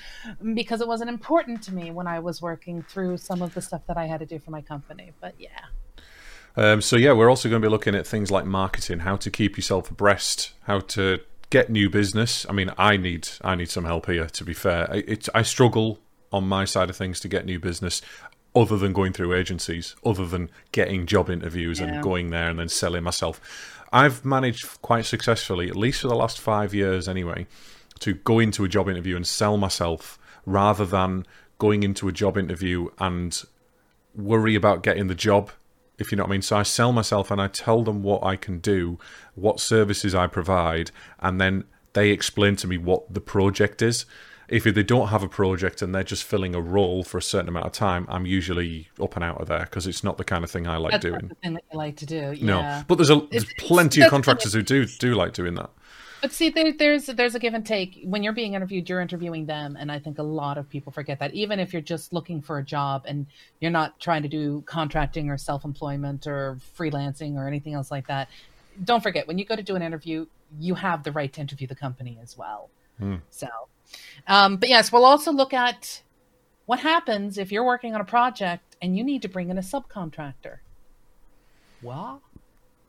because 0.54 0.80
it 0.80 0.88
wasn't 0.88 1.10
important 1.10 1.62
to 1.64 1.74
me 1.74 1.90
when 1.90 2.06
I 2.06 2.18
was 2.18 2.42
working 2.42 2.82
through 2.82 3.18
some 3.18 3.42
of 3.42 3.54
the 3.54 3.60
stuff 3.60 3.82
that 3.86 3.96
I 3.96 4.06
had 4.06 4.20
to 4.20 4.26
do 4.26 4.38
for 4.38 4.50
my 4.50 4.62
company. 4.62 5.12
But 5.20 5.34
yeah. 5.38 5.48
Um, 6.56 6.82
so 6.82 6.96
yeah, 6.96 7.12
we're 7.12 7.30
also 7.30 7.48
going 7.48 7.62
to 7.62 7.66
be 7.66 7.70
looking 7.70 7.94
at 7.94 8.06
things 8.06 8.30
like 8.30 8.44
marketing, 8.44 9.00
how 9.00 9.16
to 9.16 9.30
keep 9.30 9.56
yourself 9.56 9.90
abreast, 9.90 10.52
how 10.62 10.80
to 10.80 11.20
get 11.50 11.70
new 11.70 11.88
business. 11.88 12.44
I 12.48 12.52
mean, 12.52 12.72
I 12.76 12.96
need 12.96 13.28
I 13.42 13.54
need 13.54 13.70
some 13.70 13.84
help 13.84 14.06
here. 14.06 14.26
To 14.26 14.44
be 14.44 14.54
fair, 14.54 14.90
I, 14.90 15.16
I 15.34 15.42
struggle 15.42 16.00
on 16.32 16.46
my 16.46 16.64
side 16.64 16.90
of 16.90 16.96
things 16.96 17.20
to 17.20 17.28
get 17.28 17.44
new 17.44 17.58
business 17.58 18.02
other 18.54 18.76
than 18.76 18.92
going 18.92 19.12
through 19.12 19.34
agencies, 19.34 19.94
other 20.04 20.26
than 20.26 20.50
getting 20.72 21.06
job 21.06 21.30
interviews 21.30 21.80
yeah. 21.80 21.86
and 21.86 22.02
going 22.02 22.30
there 22.30 22.50
and 22.50 22.58
then 22.58 22.68
selling 22.68 23.04
myself. 23.04 23.40
I've 23.92 24.24
managed 24.24 24.80
quite 24.82 25.06
successfully, 25.06 25.68
at 25.68 25.76
least 25.76 26.00
for 26.00 26.08
the 26.08 26.14
last 26.14 26.40
five 26.40 26.74
years 26.74 27.08
anyway, 27.08 27.46
to 28.00 28.14
go 28.14 28.38
into 28.38 28.64
a 28.64 28.68
job 28.68 28.88
interview 28.88 29.16
and 29.16 29.26
sell 29.26 29.56
myself 29.56 30.18
rather 30.46 30.84
than 30.84 31.26
going 31.58 31.82
into 31.82 32.08
a 32.08 32.12
job 32.12 32.38
interview 32.38 32.88
and 32.98 33.42
worry 34.14 34.54
about 34.54 34.82
getting 34.82 35.06
the 35.06 35.14
job, 35.14 35.50
if 35.98 36.10
you 36.10 36.16
know 36.16 36.24
what 36.24 36.30
I 36.30 36.32
mean. 36.32 36.42
So 36.42 36.56
I 36.56 36.62
sell 36.62 36.92
myself 36.92 37.30
and 37.30 37.40
I 37.40 37.48
tell 37.48 37.82
them 37.82 38.02
what 38.02 38.24
I 38.24 38.36
can 38.36 38.58
do, 38.58 38.98
what 39.34 39.60
services 39.60 40.14
I 40.14 40.26
provide, 40.26 40.90
and 41.20 41.40
then 41.40 41.64
they 41.92 42.10
explain 42.10 42.56
to 42.56 42.66
me 42.66 42.78
what 42.78 43.12
the 43.12 43.20
project 43.20 43.82
is 43.82 44.06
if 44.50 44.64
they 44.64 44.82
don't 44.82 45.08
have 45.08 45.22
a 45.22 45.28
project 45.28 45.80
and 45.80 45.94
they're 45.94 46.02
just 46.02 46.24
filling 46.24 46.56
a 46.56 46.60
role 46.60 47.04
for 47.04 47.18
a 47.18 47.22
certain 47.22 47.48
amount 47.48 47.66
of 47.66 47.72
time, 47.72 48.04
I'm 48.08 48.26
usually 48.26 48.88
up 49.00 49.14
and 49.14 49.24
out 49.24 49.40
of 49.40 49.46
there 49.46 49.60
because 49.60 49.86
it's 49.86 50.02
not 50.02 50.18
the 50.18 50.24
kind 50.24 50.42
of 50.42 50.50
thing 50.50 50.66
I 50.66 50.76
like 50.76 50.92
That's 50.92 51.04
doing. 51.04 51.28
the 51.28 51.34
thing 51.36 51.54
that 51.54 51.64
you 51.72 51.78
like 51.78 51.96
to 51.98 52.06
do. 52.06 52.32
Yeah. 52.32 52.44
No, 52.46 52.84
but 52.88 52.96
there's 52.96 53.10
a 53.10 53.26
there's 53.30 53.46
plenty 53.58 54.02
of 54.02 54.10
contractors 54.10 54.52
who 54.52 54.62
do 54.62 54.86
do 54.86 55.14
like 55.14 55.34
doing 55.34 55.54
that. 55.54 55.70
But 56.20 56.32
see, 56.32 56.50
there, 56.50 56.72
there's 56.72 57.06
there's 57.06 57.34
a 57.34 57.38
give 57.38 57.54
and 57.54 57.64
take. 57.64 58.00
When 58.04 58.22
you're 58.22 58.32
being 58.32 58.54
interviewed, 58.54 58.88
you're 58.88 59.00
interviewing 59.00 59.46
them, 59.46 59.76
and 59.78 59.90
I 59.90 60.00
think 60.00 60.18
a 60.18 60.22
lot 60.22 60.58
of 60.58 60.68
people 60.68 60.92
forget 60.92 61.20
that. 61.20 61.32
Even 61.32 61.60
if 61.60 61.72
you're 61.72 61.80
just 61.80 62.12
looking 62.12 62.42
for 62.42 62.58
a 62.58 62.62
job 62.62 63.04
and 63.06 63.26
you're 63.60 63.70
not 63.70 63.98
trying 64.00 64.22
to 64.22 64.28
do 64.28 64.62
contracting 64.66 65.30
or 65.30 65.38
self-employment 65.38 66.26
or 66.26 66.58
freelancing 66.76 67.36
or 67.36 67.46
anything 67.46 67.72
else 67.74 67.90
like 67.90 68.08
that, 68.08 68.28
don't 68.84 69.02
forget 69.02 69.28
when 69.28 69.38
you 69.38 69.44
go 69.44 69.56
to 69.56 69.62
do 69.62 69.76
an 69.76 69.82
interview, 69.82 70.26
you 70.58 70.74
have 70.74 71.04
the 71.04 71.12
right 71.12 71.32
to 71.32 71.40
interview 71.40 71.66
the 71.66 71.74
company 71.74 72.18
as 72.20 72.36
well. 72.36 72.68
Hmm. 72.98 73.16
So 73.30 73.46
um, 74.26 74.56
but 74.56 74.68
yes, 74.68 74.92
we'll 74.92 75.04
also 75.04 75.32
look 75.32 75.52
at 75.52 76.02
what 76.66 76.80
happens 76.80 77.38
if 77.38 77.50
you're 77.50 77.64
working 77.64 77.94
on 77.94 78.00
a 78.00 78.04
project 78.04 78.76
and 78.80 78.96
you 78.96 79.04
need 79.04 79.22
to 79.22 79.28
bring 79.28 79.50
in 79.50 79.58
a 79.58 79.62
subcontractor. 79.62 80.58
Well, 81.82 82.22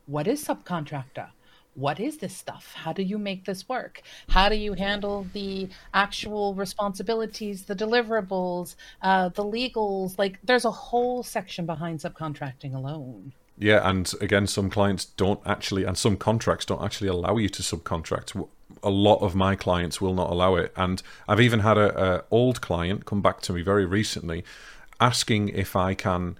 what 0.05 0.27
is 0.27 0.43
subcontractor? 0.43 1.29
What 1.75 1.99
is 1.99 2.17
this 2.17 2.35
stuff? 2.35 2.73
How 2.75 2.91
do 2.91 3.01
you 3.01 3.17
make 3.17 3.45
this 3.45 3.69
work? 3.69 4.01
How 4.27 4.49
do 4.49 4.55
you 4.55 4.73
handle 4.73 5.25
the 5.33 5.69
actual 5.93 6.53
responsibilities, 6.53 7.63
the 7.63 7.75
deliverables, 7.75 8.75
uh, 9.01 9.29
the 9.29 9.43
legals? 9.43 10.19
Like, 10.19 10.37
there's 10.43 10.65
a 10.65 10.71
whole 10.71 11.23
section 11.23 11.65
behind 11.65 12.01
subcontracting 12.01 12.75
alone. 12.75 13.33
Yeah, 13.57 13.87
and 13.87 14.11
again, 14.19 14.47
some 14.47 14.69
clients 14.69 15.05
don't 15.05 15.39
actually, 15.45 15.85
and 15.85 15.97
some 15.97 16.17
contracts 16.17 16.65
don't 16.65 16.83
actually 16.83 17.07
allow 17.07 17.37
you 17.37 17.47
to 17.49 17.61
subcontract 17.61 18.35
a 18.83 18.89
lot 18.89 19.17
of 19.21 19.35
my 19.35 19.55
clients 19.55 20.01
will 20.01 20.13
not 20.13 20.29
allow 20.29 20.55
it. 20.55 20.71
And 20.75 21.01
I've 21.27 21.41
even 21.41 21.61
had 21.61 21.77
a, 21.77 22.15
a 22.15 22.23
old 22.31 22.61
client 22.61 23.05
come 23.05 23.21
back 23.21 23.41
to 23.41 23.53
me 23.53 23.61
very 23.61 23.85
recently 23.85 24.43
asking 24.99 25.49
if 25.49 25.75
I 25.75 25.93
can 25.93 26.37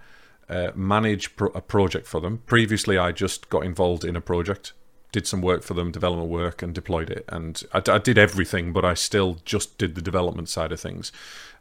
uh, 0.48 0.70
manage 0.74 1.34
pro- 1.36 1.48
a 1.48 1.60
project 1.60 2.06
for 2.06 2.20
them. 2.20 2.38
Previously, 2.46 2.98
I 2.98 3.12
just 3.12 3.48
got 3.48 3.64
involved 3.64 4.04
in 4.04 4.16
a 4.16 4.20
project, 4.20 4.72
did 5.10 5.26
some 5.26 5.42
work 5.42 5.62
for 5.62 5.74
them, 5.74 5.90
development 5.90 6.30
work, 6.30 6.62
and 6.62 6.74
deployed 6.74 7.10
it. 7.10 7.24
And 7.28 7.62
I, 7.72 7.82
I 7.86 7.98
did 7.98 8.18
everything, 8.18 8.72
but 8.72 8.84
I 8.84 8.94
still 8.94 9.38
just 9.44 9.78
did 9.78 9.94
the 9.94 10.02
development 10.02 10.48
side 10.48 10.72
of 10.72 10.80
things. 10.80 11.12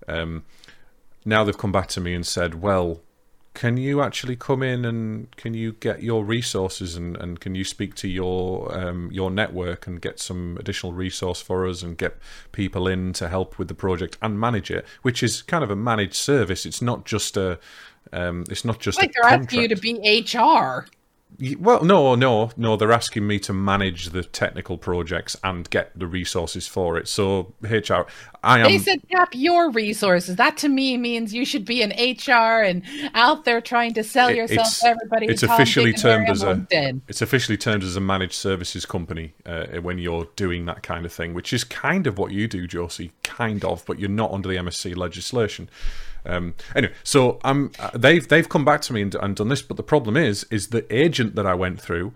Um, 0.07 0.45
now 1.25 1.43
they've 1.43 1.57
come 1.57 1.71
back 1.71 1.87
to 1.89 2.01
me 2.01 2.13
and 2.13 2.25
said, 2.25 2.61
well, 2.61 3.01
can 3.53 3.75
you 3.77 4.01
actually 4.01 4.35
come 4.35 4.63
in 4.63 4.85
and 4.85 5.35
can 5.35 5.53
you 5.53 5.73
get 5.73 6.01
your 6.01 6.23
resources 6.23 6.95
and, 6.95 7.17
and 7.17 7.39
can 7.41 7.53
you 7.53 7.63
speak 7.65 7.95
to 7.95 8.07
your 8.07 8.73
um, 8.77 9.09
your 9.11 9.29
network 9.29 9.87
and 9.87 10.01
get 10.01 10.19
some 10.19 10.57
additional 10.57 10.93
resource 10.93 11.41
for 11.41 11.67
us 11.67 11.83
and 11.83 11.97
get 11.97 12.17
people 12.53 12.87
in 12.87 13.11
to 13.13 13.27
help 13.27 13.59
with 13.59 13.67
the 13.67 13.73
project 13.73 14.17
and 14.21 14.39
manage 14.39 14.71
it, 14.71 14.85
which 15.01 15.21
is 15.21 15.41
kind 15.41 15.63
of 15.63 15.69
a 15.69 15.75
managed 15.75 16.15
service. 16.15 16.65
It's 16.65 16.81
not 16.81 17.05
just 17.05 17.35
a 17.37 17.59
Um, 18.13 18.45
it's 18.49 18.65
not 18.65 18.79
just 18.79 18.99
like 18.99 19.13
they're 19.13 19.23
contract. 19.23 19.45
asking 19.45 19.61
you 19.61 19.67
to 19.69 19.75
be 19.75 20.25
HR. 20.37 20.85
Well, 21.59 21.83
no, 21.83 22.13
no, 22.15 22.51
no. 22.55 22.75
They're 22.75 22.91
asking 22.91 23.25
me 23.25 23.39
to 23.39 23.53
manage 23.53 24.09
the 24.09 24.23
technical 24.23 24.77
projects 24.77 25.35
and 25.43 25.67
get 25.69 25.97
the 25.97 26.05
resources 26.05 26.67
for 26.67 26.97
it. 26.97 27.07
So 27.07 27.53
HR, 27.63 28.05
I 28.43 28.59
am. 28.59 28.65
They 28.65 28.77
said 28.77 29.01
tap 29.09 29.29
your 29.33 29.71
resources. 29.71 30.35
That 30.35 30.57
to 30.57 30.69
me 30.69 30.97
means 30.97 31.33
you 31.33 31.45
should 31.45 31.65
be 31.65 31.81
in 31.81 31.89
HR 31.91 32.61
and 32.63 32.83
out 33.15 33.45
there 33.45 33.59
trying 33.59 33.93
to 33.95 34.03
sell 34.03 34.29
It- 34.29 34.35
yourself 34.35 34.79
to 34.81 34.87
everybody. 34.87 35.27
it's 35.27 35.41
officially 35.41 35.93
Dick, 35.93 36.03
and 36.03 36.11
Harry 36.11 36.25
termed 36.25 36.29
as 36.29 36.43
a- 36.43 36.55
LinkedIn. 36.55 37.01
It's 37.07 37.21
officially 37.23 37.57
termed 37.57 37.83
as 37.83 37.95
a 37.95 38.01
managed 38.01 38.33
services 38.33 38.85
company 38.85 39.33
uh, 39.45 39.65
when 39.81 39.97
you're 39.97 40.27
doing 40.35 40.65
that 40.65 40.83
kind 40.83 41.05
of 41.05 41.13
thing, 41.13 41.33
which 41.33 41.53
is 41.53 41.63
kind 41.63 42.05
of 42.05 42.17
what 42.19 42.31
you 42.31 42.47
do, 42.47 42.67
Josie. 42.67 43.13
Kind 43.23 43.65
of, 43.65 43.83
but 43.85 43.99
you're 43.99 44.09
not 44.09 44.31
under 44.31 44.47
the 44.49 44.57
MSC 44.57 44.95
legislation. 44.95 45.69
Um, 46.25 46.53
anyway, 46.75 46.93
so 47.03 47.39
um, 47.43 47.71
uh, 47.79 47.91
they've 47.93 48.27
they've 48.27 48.47
come 48.47 48.65
back 48.65 48.81
to 48.81 48.93
me 48.93 49.01
and, 49.01 49.15
and 49.15 49.35
done 49.35 49.49
this, 49.49 49.61
but 49.61 49.77
the 49.77 49.83
problem 49.83 50.17
is, 50.17 50.45
is 50.51 50.67
the 50.67 50.85
agent 50.95 51.35
that 51.35 51.45
I 51.45 51.55
went 51.55 51.81
through, 51.81 52.13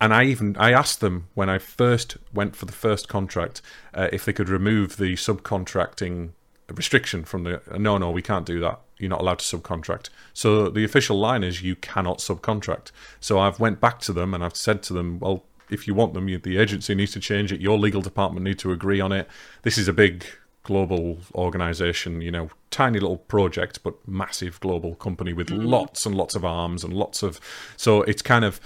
and 0.00 0.12
I 0.12 0.24
even 0.24 0.56
I 0.56 0.72
asked 0.72 1.00
them 1.00 1.28
when 1.34 1.48
I 1.48 1.58
first 1.58 2.16
went 2.32 2.56
for 2.56 2.66
the 2.66 2.72
first 2.72 3.08
contract 3.08 3.62
uh, 3.94 4.08
if 4.12 4.24
they 4.24 4.32
could 4.32 4.48
remove 4.48 4.96
the 4.96 5.14
subcontracting 5.14 6.30
restriction 6.72 7.24
from 7.24 7.44
the. 7.44 7.62
No, 7.78 7.98
no, 7.98 8.10
we 8.10 8.22
can't 8.22 8.46
do 8.46 8.60
that. 8.60 8.80
You're 8.98 9.10
not 9.10 9.20
allowed 9.20 9.38
to 9.38 9.56
subcontract. 9.56 10.10
So 10.34 10.68
the 10.68 10.84
official 10.84 11.18
line 11.18 11.44
is 11.44 11.62
you 11.62 11.76
cannot 11.76 12.18
subcontract. 12.18 12.90
So 13.20 13.38
I've 13.38 13.60
went 13.60 13.80
back 13.80 14.00
to 14.00 14.12
them 14.12 14.34
and 14.34 14.44
I've 14.44 14.56
said 14.56 14.82
to 14.84 14.92
them, 14.92 15.20
well, 15.20 15.44
if 15.70 15.86
you 15.86 15.94
want 15.94 16.14
them, 16.14 16.28
you, 16.28 16.38
the 16.38 16.58
agency 16.58 16.94
needs 16.94 17.12
to 17.12 17.20
change 17.20 17.52
it. 17.52 17.60
Your 17.60 17.78
legal 17.78 18.02
department 18.02 18.44
need 18.44 18.58
to 18.60 18.72
agree 18.72 19.00
on 19.00 19.12
it. 19.12 19.28
This 19.62 19.78
is 19.78 19.86
a 19.86 19.92
big 19.92 20.24
global 20.62 21.18
organization, 21.34 22.20
you 22.20 22.30
know, 22.30 22.50
tiny 22.70 22.98
little 23.00 23.16
project, 23.16 23.82
but 23.82 23.94
massive 24.06 24.60
global 24.60 24.94
company 24.94 25.32
with 25.32 25.50
lots 25.50 26.04
and 26.04 26.14
lots 26.14 26.34
of 26.34 26.44
arms 26.44 26.84
and 26.84 26.92
lots 26.92 27.22
of. 27.22 27.40
So 27.76 28.02
it's 28.02 28.22
kind 28.22 28.44
of, 28.44 28.60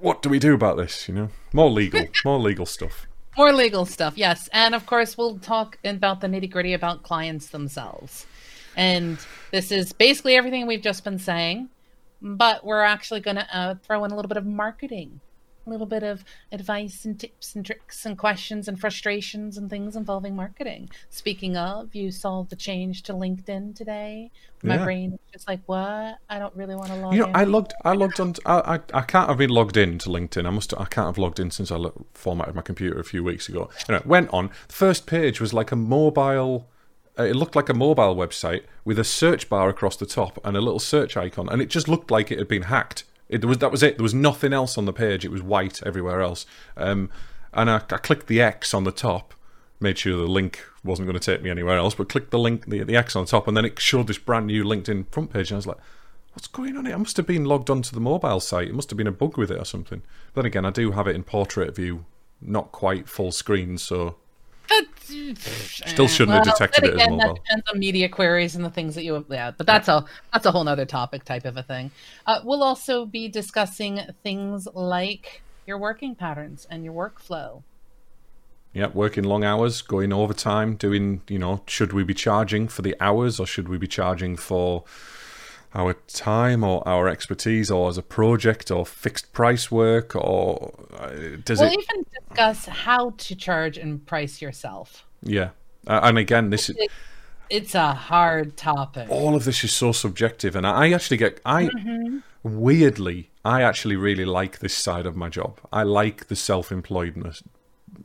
what 0.00 0.22
do 0.22 0.28
we 0.28 0.38
do 0.38 0.54
about 0.54 0.76
this? 0.76 1.08
You 1.08 1.14
know, 1.14 1.28
more 1.52 1.70
legal, 1.70 2.06
more 2.24 2.38
legal 2.38 2.66
stuff. 2.66 3.06
More 3.36 3.52
legal 3.52 3.86
stuff, 3.86 4.18
yes. 4.18 4.48
And 4.52 4.74
of 4.74 4.84
course, 4.84 5.16
we'll 5.16 5.38
talk 5.38 5.78
about 5.84 6.20
the 6.20 6.26
nitty 6.26 6.50
gritty 6.50 6.74
about 6.74 7.02
clients 7.02 7.48
themselves. 7.48 8.26
And 8.76 9.18
this 9.50 9.72
is 9.72 9.92
basically 9.92 10.36
everything 10.36 10.66
we've 10.66 10.82
just 10.82 11.04
been 11.04 11.18
saying, 11.18 11.70
but 12.20 12.64
we're 12.64 12.82
actually 12.82 13.20
going 13.20 13.36
to 13.36 13.56
uh, 13.56 13.74
throw 13.82 14.04
in 14.04 14.10
a 14.10 14.16
little 14.16 14.28
bit 14.28 14.36
of 14.36 14.46
marketing, 14.46 15.20
a 15.66 15.70
little 15.70 15.86
bit 15.86 16.02
of 16.02 16.24
advice 16.50 17.04
and 17.04 17.18
tips 17.18 17.54
and 17.54 17.64
tricks 17.64 18.04
and 18.04 18.18
questions 18.18 18.68
and 18.68 18.80
frustrations 18.80 19.56
and 19.56 19.70
things 19.70 19.96
involving 19.96 20.34
marketing. 20.34 20.90
Speaking 21.10 21.56
of, 21.56 21.94
you 21.94 22.10
saw 22.10 22.42
the 22.42 22.56
change 22.56 23.02
to 23.04 23.12
LinkedIn 23.12 23.74
today. 23.76 24.30
My 24.62 24.76
Yeah. 24.76 24.84
brain 24.84 25.12
is 25.14 25.18
just 25.32 25.48
like, 25.48 25.60
what? 25.66 26.18
I 26.28 26.38
don't 26.38 26.54
really 26.54 26.74
want 26.74 26.88
to 26.88 26.96
log 26.96 27.12
You 27.14 27.20
know, 27.20 27.26
in. 27.26 27.36
I 27.36 27.44
logged. 27.44 27.72
I 27.84 27.92
logged 27.92 28.20
on. 28.20 28.34
I, 28.46 28.76
I 28.76 28.80
I 28.94 29.02
can't 29.02 29.28
have 29.28 29.38
been 29.38 29.50
logged 29.50 29.76
in 29.76 29.98
to 29.98 30.08
LinkedIn. 30.08 30.46
I 30.46 30.50
must. 30.50 30.72
I 30.74 30.84
can't 30.84 31.06
have 31.06 31.18
logged 31.18 31.38
in 31.40 31.50
since 31.50 31.70
I 31.70 31.78
formatted 32.14 32.54
my 32.54 32.62
computer 32.62 32.98
a 32.98 33.04
few 33.04 33.22
weeks 33.24 33.48
ago. 33.48 33.70
Anyway, 33.88 34.02
went 34.06 34.30
on. 34.32 34.50
The 34.68 34.74
first 34.74 35.06
page 35.06 35.40
was 35.40 35.52
like 35.52 35.72
a 35.72 35.76
mobile. 35.76 36.68
Uh, 37.18 37.24
it 37.24 37.36
looked 37.36 37.54
like 37.54 37.68
a 37.68 37.74
mobile 37.74 38.16
website 38.16 38.62
with 38.84 38.98
a 38.98 39.04
search 39.04 39.48
bar 39.50 39.68
across 39.68 39.96
the 39.96 40.06
top 40.06 40.38
and 40.44 40.56
a 40.56 40.60
little 40.60 40.78
search 40.78 41.16
icon, 41.16 41.48
and 41.48 41.60
it 41.60 41.68
just 41.68 41.86
looked 41.88 42.10
like 42.10 42.30
it 42.32 42.38
had 42.38 42.48
been 42.48 42.62
hacked. 42.62 43.04
It 43.32 43.44
was 43.44 43.58
that 43.58 43.72
was 43.72 43.82
it. 43.82 43.96
There 43.96 44.02
was 44.02 44.14
nothing 44.14 44.52
else 44.52 44.76
on 44.76 44.84
the 44.84 44.92
page. 44.92 45.24
It 45.24 45.30
was 45.30 45.42
white 45.42 45.82
everywhere 45.84 46.20
else. 46.20 46.44
Um, 46.76 47.10
and 47.54 47.70
I, 47.70 47.76
I 47.76 47.98
clicked 47.98 48.26
the 48.26 48.40
X 48.40 48.74
on 48.74 48.84
the 48.84 48.92
top, 48.92 49.34
made 49.80 49.98
sure 49.98 50.16
the 50.16 50.26
link 50.26 50.64
wasn't 50.84 51.06
going 51.06 51.18
to 51.18 51.24
take 51.24 51.42
me 51.42 51.50
anywhere 51.50 51.78
else, 51.78 51.94
but 51.94 52.08
clicked 52.08 52.30
the 52.30 52.38
link, 52.38 52.66
the, 52.66 52.82
the 52.82 52.96
X 52.96 53.16
on 53.16 53.24
the 53.24 53.30
top, 53.30 53.48
and 53.48 53.56
then 53.56 53.64
it 53.64 53.80
showed 53.80 54.06
this 54.06 54.18
brand 54.18 54.46
new 54.46 54.64
LinkedIn 54.64 55.06
front 55.10 55.32
page, 55.32 55.50
and 55.50 55.56
I 55.56 55.58
was 55.58 55.66
like, 55.66 55.78
what's 56.34 56.46
going 56.46 56.76
on 56.76 56.86
here? 56.86 56.94
I 56.94 56.98
must 56.98 57.16
have 57.16 57.26
been 57.26 57.44
logged 57.44 57.70
onto 57.70 57.94
the 57.94 58.00
mobile 58.00 58.40
site. 58.40 58.68
It 58.68 58.74
must 58.74 58.90
have 58.90 58.96
been 58.96 59.06
a 59.06 59.12
bug 59.12 59.36
with 59.36 59.50
it 59.50 59.58
or 59.58 59.64
something. 59.64 60.02
But 60.34 60.42
then 60.42 60.46
again, 60.46 60.64
I 60.64 60.70
do 60.70 60.92
have 60.92 61.06
it 61.06 61.16
in 61.16 61.24
portrait 61.24 61.74
view, 61.74 62.04
not 62.40 62.72
quite 62.72 63.08
full 63.08 63.32
screen, 63.32 63.78
so 63.78 64.16
Still 65.04 66.08
shouldn't 66.08 66.36
have 66.36 66.44
detected 66.44 66.84
it 66.84 66.90
as 66.90 66.94
again, 66.94 67.10
mobile. 67.16 67.34
That 67.34 67.44
depends 67.44 67.64
on 67.72 67.78
media 67.78 68.08
queries 68.08 68.54
and 68.56 68.64
the 68.64 68.70
things 68.70 68.94
that 68.94 69.04
you 69.04 69.24
yeah, 69.28 69.50
but 69.50 69.66
that's 69.66 69.88
a 69.88 70.04
that's 70.32 70.46
a 70.46 70.50
whole 70.50 70.64
nother 70.64 70.86
topic 70.86 71.24
type 71.24 71.44
of 71.44 71.56
a 71.56 71.62
thing. 71.62 71.90
Uh, 72.26 72.40
we'll 72.44 72.62
also 72.62 73.04
be 73.06 73.28
discussing 73.28 74.00
things 74.22 74.66
like 74.74 75.42
your 75.66 75.78
working 75.78 76.14
patterns 76.14 76.66
and 76.70 76.84
your 76.84 76.94
workflow. 76.94 77.62
yeah, 78.72 78.88
working 78.88 79.24
long 79.24 79.44
hours, 79.44 79.82
going 79.82 80.12
overtime, 80.12 80.76
doing, 80.76 81.22
you 81.28 81.38
know, 81.38 81.62
should 81.66 81.92
we 81.92 82.04
be 82.04 82.14
charging 82.14 82.68
for 82.68 82.82
the 82.82 82.96
hours 83.00 83.38
or 83.38 83.46
should 83.46 83.68
we 83.68 83.78
be 83.78 83.86
charging 83.86 84.36
for 84.36 84.84
our 85.74 85.94
time 86.08 86.62
or 86.64 86.86
our 86.86 87.08
expertise 87.08 87.70
or 87.70 87.88
as 87.88 87.96
a 87.98 88.02
project 88.02 88.70
or 88.70 88.84
fixed 88.84 89.32
price 89.32 89.70
work 89.70 90.14
or 90.14 90.72
uh, 90.98 91.36
does 91.44 91.60
We'll 91.60 91.72
it 91.72 91.78
even 91.90 92.04
discuss 92.28 92.66
how 92.66 93.10
to 93.16 93.34
charge 93.34 93.78
and 93.78 94.04
price 94.06 94.42
yourself. 94.42 95.04
yeah 95.22 95.50
uh, 95.86 96.00
and 96.02 96.18
again 96.18 96.50
this 96.50 96.68
is 96.70 96.76
It's 97.50 97.74
a 97.74 97.92
hard 97.92 98.56
topic. 98.56 99.08
all 99.10 99.34
of 99.34 99.44
this 99.44 99.64
is 99.64 99.72
so 99.74 99.92
subjective 99.92 100.54
and 100.56 100.66
i 100.66 100.92
actually 100.92 101.16
get 101.18 101.40
i 101.44 101.68
weirdly 102.42 103.30
i 103.44 103.62
actually 103.62 103.96
really 103.96 104.24
like 104.24 104.58
this 104.58 104.74
side 104.74 105.06
of 105.06 105.16
my 105.16 105.28
job 105.28 105.58
i 105.72 105.82
like 105.82 106.26
the 106.28 106.36
self-employedness 106.36 107.42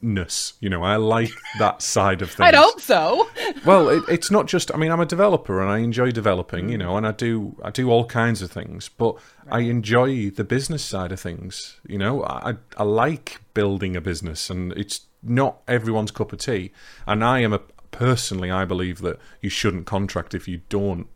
ness 0.02 0.54
you 0.60 0.70
know 0.70 0.84
i 0.84 0.96
like 0.96 1.32
that 1.60 1.82
side 1.82 2.22
of 2.22 2.30
things. 2.32 2.48
I'd 2.48 2.56
hope 2.56 2.80
so. 2.82 3.28
well 3.66 3.90
it, 3.90 4.04
it's 4.10 4.32
not 4.32 4.48
just 4.48 4.74
i 4.74 4.78
mean 4.78 4.92
i'm 4.92 5.00
a 5.00 5.06
developer 5.06 5.62
and 5.62 5.70
i 5.70 5.80
enjoy 5.80 6.12
developing 6.12 6.70
you 6.70 6.78
know 6.78 6.98
and 6.98 7.08
i 7.08 7.12
do 7.12 7.56
i 7.64 7.70
do 7.72 7.90
all 7.90 8.06
kinds 8.06 8.42
of 8.42 8.52
things 8.52 8.90
but 8.90 9.16
i 9.50 9.60
enjoy 9.60 10.30
the 10.30 10.44
business 10.44 10.84
side 10.84 11.12
of 11.12 11.20
things 11.20 11.80
you 11.88 11.98
know. 11.98 12.24
I 12.24 12.56
i 12.78 12.84
like 12.84 13.42
building 13.54 13.96
a 13.96 14.02
business 14.02 14.50
and 14.50 14.72
it's 14.74 15.02
not 15.24 15.62
everyone's 15.68 16.12
cup 16.12 16.32
of 16.32 16.40
tea. 16.40 16.72
And 17.06 17.24
i 17.24 17.40
am 17.40 17.54
a 17.54 17.62
personally 17.92 18.52
i 18.52 18.66
believe 18.66 19.00
that 19.00 19.18
you 19.42 19.50
shouldn't 19.50 19.86
contract 19.88 20.34
if 20.36 20.48
you 20.48 20.62
don't 20.70 21.08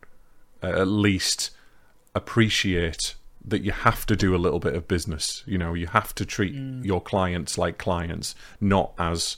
uh, 0.63 0.67
at 0.67 0.87
least 0.87 1.51
appreciate 2.15 3.15
that 3.45 3.63
you 3.63 3.71
have 3.71 4.05
to 4.05 4.15
do 4.15 4.35
a 4.35 4.37
little 4.37 4.59
bit 4.59 4.75
of 4.75 4.87
business. 4.87 5.43
You 5.45 5.57
know, 5.57 5.73
you 5.73 5.87
have 5.87 6.13
to 6.15 6.25
treat 6.25 6.53
your 6.83 7.01
clients 7.01 7.57
like 7.57 7.77
clients, 7.77 8.35
not 8.59 8.93
as 8.97 9.37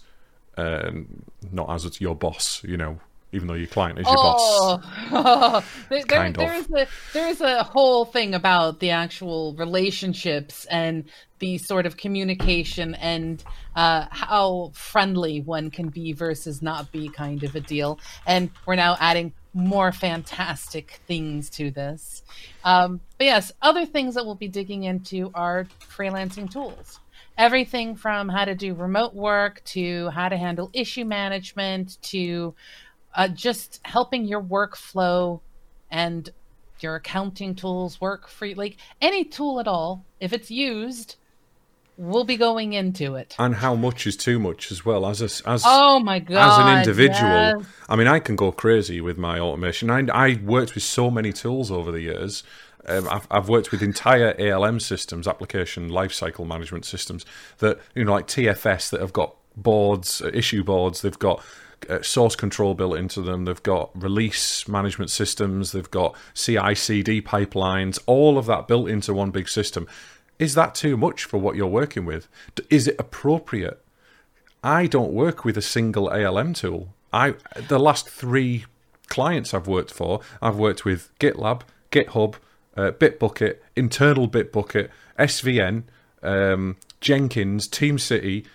um, 0.58 1.24
not 1.52 1.70
as 1.70 2.00
your 2.02 2.16
boss. 2.16 2.64
You 2.64 2.78
know, 2.78 3.00
even 3.34 3.48
though 3.48 3.56
your 3.56 3.68
client 3.68 4.00
is 4.00 4.06
your 4.06 4.16
boss. 4.16 4.80
Oh, 5.12 5.66
there, 5.90 6.04
there, 6.06 6.32
there's 6.32 6.70
a 6.72 6.88
there's 7.14 7.42
a 7.42 7.64
whole 7.64 8.06
thing 8.06 8.34
about 8.36 8.80
the 8.80 8.92
actual 8.92 9.54
relationships 9.56 10.66
and 10.66 11.06
the 11.40 11.58
sort 11.58 11.86
of 11.86 11.98
communication 11.98 12.96
and 12.96 13.44
uh, 13.76 14.06
how 14.12 14.72
friendly 14.74 15.42
one 15.42 15.70
can 15.72 15.90
be 15.90 16.14
versus 16.14 16.62
not 16.62 16.92
be 16.92 17.10
kind 17.10 17.44
of 17.44 17.56
a 17.56 17.60
deal. 17.60 18.00
And 18.26 18.50
we're 18.66 18.76
now 18.76 18.96
adding 19.00 19.34
more 19.54 19.92
fantastic 19.92 21.02
things 21.08 21.50
to 21.52 21.72
this. 21.72 22.24
Um, 22.64 23.00
but 23.18 23.26
yes, 23.26 23.52
other 23.62 23.86
things 23.86 24.16
that 24.16 24.26
we'll 24.26 24.36
be 24.36 24.48
digging 24.48 24.84
into 24.84 25.32
are 25.34 25.68
freelancing 25.96 26.52
tools. 26.52 27.00
Everything 27.38 27.96
from 27.96 28.30
how 28.30 28.46
to 28.46 28.56
do 28.56 28.74
remote 28.74 29.14
work 29.14 29.64
to 29.66 30.10
how 30.10 30.30
to 30.30 30.38
handle 30.38 30.70
issue 30.74 31.06
management 31.06 32.02
to 32.04 32.54
uh, 33.16 33.28
just 33.28 33.80
helping 33.84 34.26
your 34.26 34.42
workflow 34.42 35.40
and 35.92 36.30
your 36.80 36.96
accounting 36.96 37.56
tools 37.56 38.02
work 38.02 38.28
free 38.28 38.56
like 38.56 38.78
any 39.00 39.24
tool 39.24 39.60
at 39.60 39.68
all 39.68 40.04
if 40.20 40.34
it's 40.34 40.52
used 40.52 41.16
we'll 41.98 42.24
be 42.24 42.38
going 42.38 42.74
into 42.74 43.16
it. 43.16 43.36
And 43.38 43.56
how 43.56 43.76
much 43.76 44.08
is 44.08 44.18
too 44.18 44.40
much 44.40 44.72
as 44.72 44.86
well 44.86 45.06
as 45.06 45.22
a, 45.22 45.50
as 45.50 45.64
oh 45.66 46.00
my 46.00 46.20
god 46.20 46.52
as 46.52 46.66
an 46.66 46.78
individual. 46.80 47.30
yes. 47.30 47.66
i 47.90 47.96
mean 47.96 48.08
i 48.08 48.20
can 48.20 48.36
go 48.36 48.52
crazy 48.52 49.02
with 49.02 49.18
my 49.18 49.40
automation. 49.40 49.90
I, 49.90 50.06
I 50.12 50.40
worked 50.44 50.76
with 50.76 50.84
so 50.84 51.10
many 51.10 51.32
tools 51.32 51.72
over 51.72 51.92
the 51.92 52.02
years. 52.02 52.44
Um, 52.86 53.08
I've, 53.10 53.28
I've 53.32 53.48
worked 53.48 53.72
with 53.72 53.82
entire 53.82 54.36
alm 54.54 54.80
systems 54.80 55.28
application 55.28 55.90
lifecycle 55.90 56.46
management 56.46 56.86
systems 56.86 57.26
that 57.60 57.80
you 57.96 58.04
know 58.04 58.12
like 58.12 58.28
tfs 58.28 58.90
that 58.90 59.00
have 59.00 59.14
got 59.14 59.36
boards 59.56 60.22
uh, 60.22 60.32
issue 60.34 60.64
boards. 60.64 61.02
They've 61.02 61.18
got 61.18 61.44
uh, 61.90 62.02
source 62.02 62.36
control 62.36 62.74
built 62.74 62.98
into 62.98 63.22
them. 63.22 63.46
They've 63.46 63.64
got 63.64 63.92
release 63.94 64.68
management 64.68 65.12
systems. 65.12 65.72
They've 65.72 65.90
got 65.90 66.16
ci 66.34 66.76
cd 66.76 67.22
pipelines. 67.22 68.00
All 68.06 68.38
of 68.38 68.46
that 68.48 68.68
built 68.68 68.90
into 68.90 69.14
one 69.14 69.32
big 69.32 69.50
system 69.50 69.88
is 70.44 70.56
that 70.56 70.76
too 70.76 70.98
much 70.98 71.24
for 71.24 71.38
what 71.38 71.56
you're 71.56 71.66
working 71.66 72.06
with? 72.06 72.28
Is 72.70 72.88
it 72.88 72.98
appropriate? 73.00 73.80
I 74.62 74.88
don't 74.88 75.14
work 75.14 75.46
with 75.46 75.58
a 75.58 75.62
single 75.62 76.10
ALM 76.10 76.54
tool. 76.54 76.94
I 77.14 77.36
the 77.70 77.80
last 77.80 78.10
three 78.10 78.66
clients 79.08 79.54
I've 79.54 79.68
worked 79.68 79.94
for, 79.94 80.20
I've 80.42 80.58
worked 80.58 80.84
with 80.84 81.18
GitLab, 81.20 81.62
GitHub, 81.92 82.36
uh, 82.76 82.92
Bitbucket, 82.92 83.58
internal 83.76 84.28
Bitbucket, 84.28 84.90
SVN, 85.18 85.84
um, 86.22 86.76
Jenkins, 87.00 87.70
TeamCity, 87.70 88.46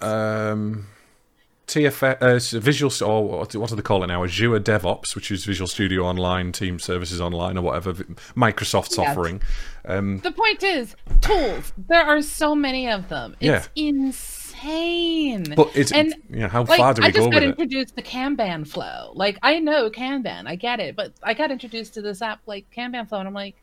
um, 0.00 0.86
TF 1.68 2.56
uh, 2.56 2.60
Visual 2.60 2.90
or 3.08 3.38
what 3.40 3.50
do 3.50 3.76
they 3.76 3.82
call 3.82 4.02
it 4.02 4.06
now? 4.06 4.24
Azure 4.24 4.58
DevOps, 4.58 5.14
which 5.14 5.30
is 5.30 5.44
Visual 5.44 5.68
Studio 5.68 6.04
Online, 6.04 6.50
Team 6.50 6.78
Services 6.78 7.20
Online, 7.20 7.58
or 7.58 7.62
whatever 7.62 7.92
Microsoft's 8.34 8.96
yes. 8.96 9.10
offering. 9.10 9.42
Um, 9.84 10.20
the 10.20 10.32
point 10.32 10.62
is, 10.62 10.96
tools. 11.20 11.72
There 11.76 12.02
are 12.02 12.22
so 12.22 12.54
many 12.54 12.88
of 12.88 13.08
them. 13.10 13.36
It's 13.38 13.68
yeah. 13.74 13.88
insane. 13.88 15.54
But 15.54 15.70
it's 15.74 15.92
and 15.92 16.14
yeah, 16.30 16.48
how 16.48 16.64
like, 16.64 16.78
far 16.78 16.94
do 16.94 17.02
we 17.02 17.08
I 17.08 17.10
just 17.10 17.26
go 17.26 17.32
got 17.32 17.42
introduced 17.42 17.96
to 17.96 18.02
Kanban 18.02 18.66
flow. 18.66 19.12
Like 19.14 19.38
I 19.42 19.58
know 19.58 19.90
Kanban, 19.90 20.46
I 20.46 20.56
get 20.56 20.80
it, 20.80 20.96
but 20.96 21.12
I 21.22 21.34
got 21.34 21.50
introduced 21.50 21.94
to 21.94 22.02
this 22.02 22.22
app 22.22 22.40
like 22.46 22.66
Kanban 22.74 23.08
flow, 23.08 23.18
and 23.18 23.28
I'm 23.28 23.34
like, 23.34 23.56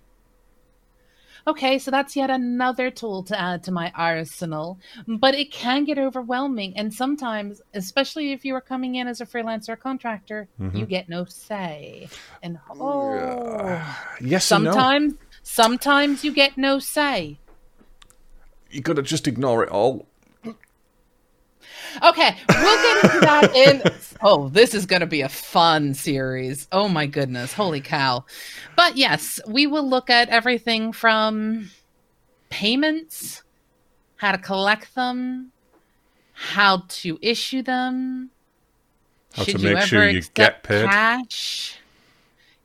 Okay, 1.48 1.78
so 1.78 1.92
that's 1.92 2.16
yet 2.16 2.32
another 2.32 2.90
tool 2.90 3.22
to 3.24 3.40
add 3.40 3.64
to 3.64 3.72
my 3.72 3.92
arsenal, 3.96 4.80
but 5.08 5.36
it 5.36 5.52
can 5.52 5.84
get 5.84 6.00
overwhelming. 6.00 6.76
And 6.76 6.92
sometimes, 6.92 7.62
especially 7.76 8.32
if 8.32 8.44
you 8.44 8.56
are 8.56 8.62
coming 8.62 8.96
in 8.96 9.08
as 9.08 9.22
a 9.22 9.28
freelancer 9.28 9.70
or 9.70 9.76
contractor, 9.76 10.48
mm-hmm. 10.60 10.76
you 10.76 10.86
get 10.88 11.08
no 11.08 11.26
say. 11.26 12.10
And 12.42 12.58
oh, 12.72 13.14
yeah. 13.14 13.96
yes, 14.20 14.46
sometimes, 14.46 15.14
no. 15.14 15.20
sometimes 15.44 16.24
you 16.24 16.34
get 16.34 16.58
no 16.58 16.80
say. 16.80 17.38
You 18.72 18.82
gotta 18.82 19.04
just 19.04 19.28
ignore 19.28 19.64
it 19.64 19.70
all. 19.70 20.08
Okay, 22.04 22.36
we'll 22.50 22.82
get 22.82 23.04
into 23.06 23.20
that 23.22 23.56
in. 23.56 23.84
Oh, 24.22 24.48
this 24.48 24.74
is 24.74 24.86
going 24.86 25.02
to 25.02 25.06
be 25.06 25.22
a 25.22 25.30
fun 25.30 25.94
series. 25.94 26.70
Oh 26.72 26.88
my 26.88 27.06
goodness, 27.06 27.54
holy 27.54 27.82
cow! 27.82 28.26
But 28.76 28.96
yes, 28.96 29.42
we 29.46 29.68
will 29.68 29.88
look 29.88 30.10
at 30.10 30.30
everything 30.30 30.94
from 30.94 31.70
payments, 32.50 33.44
how 34.16 34.32
to 34.32 34.38
collect 34.38 34.96
them, 34.96 35.52
how 36.32 36.84
to 36.88 37.20
issue 37.22 37.62
them, 37.62 38.32
how 39.34 39.44
Should 39.44 39.60
to 39.60 39.64
make 39.64 39.76
you 39.76 39.86
sure 39.86 40.10
you 40.10 40.22
get 40.34 40.64
paid. 40.64 40.86
Cash? 40.86 41.78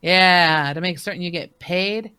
Yeah, 0.01 0.73
to 0.73 0.81
make 0.81 0.99
certain 0.99 1.21
you 1.21 1.33
get 1.33 1.59
paid. 1.59 2.13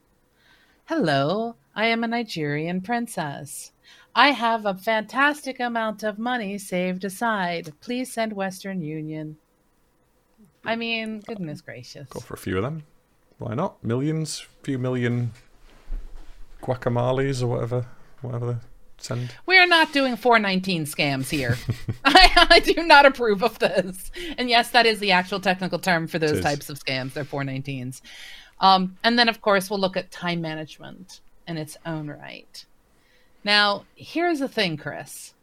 Hello, 0.86 1.55
I 1.74 1.86
am 1.88 2.03
a 2.03 2.07
Nigerian 2.07 2.82
princess. 2.82 3.72
I 4.16 4.32
have 4.32 4.66
a 4.66 4.74
fantastic 4.74 5.59
amount 5.59 6.03
of 6.03 6.20
money 6.20 6.57
saved 6.57 7.05
aside. 7.05 7.74
Please 7.82 8.12
send 8.12 8.34
Western 8.34 8.82
Union. 8.82 9.38
I 10.66 10.76
mean, 10.76 11.22
goodness 11.22 11.62
gracious. 11.62 12.07
Go 12.09 12.20
for 12.20 12.34
a 12.34 12.38
few 12.38 12.57
of 12.57 12.64
them. 12.64 12.84
Why 13.38 13.55
not? 13.55 13.84
Millions, 13.84 14.45
few 14.64 14.78
million 14.78 15.32
guacamoles 16.62 17.41
or 17.41 17.47
whatever, 17.47 17.88
whatever 18.22 18.53
they 18.53 18.59
send. 18.97 19.34
We 19.45 19.57
are 19.57 19.66
not 19.66 19.93
doing 19.93 20.16
419 20.16 20.86
scams 20.86 21.30
here. 21.30 21.57
I, 22.05 22.47
I, 22.51 22.59
do 22.59 22.84
not 22.84 23.05
approve 23.05 23.43
of 23.43 23.57
this. 23.59 24.12
And 24.38 24.49
yes, 24.49 24.70
that 24.72 24.86
is 24.86 24.99
the 24.99 25.12
actual 25.12 25.39
technical 25.39 25.80
term 25.80 26.07
for 26.07 26.20
those 26.20 26.41
types 26.41 26.70
of 26.70 26.78
scams. 26.78 27.14
They're 27.14 27.26
419s. 27.26 28.01
Um, 28.59 28.97
and 29.03 29.18
then, 29.18 29.28
of 29.28 29.41
course, 29.41 29.70
we'll 29.70 29.80
look 29.80 29.97
at 29.97 30.12
time 30.12 30.41
management 30.41 31.22
in 31.47 31.57
its 31.57 31.78
own 31.86 32.07
right. 32.07 32.64
Now, 33.44 33.86
here's 33.96 34.39
the 34.39 34.48
thing, 34.48 34.78
Chris. 34.78 35.34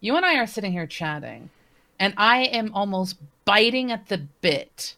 You 0.00 0.16
and 0.16 0.24
I 0.24 0.36
are 0.36 0.46
sitting 0.46 0.72
here 0.72 0.86
chatting, 0.86 1.50
and 1.98 2.14
I 2.16 2.44
am 2.44 2.72
almost 2.74 3.16
biting 3.44 3.90
at 3.90 4.08
the 4.08 4.18
bit, 4.18 4.94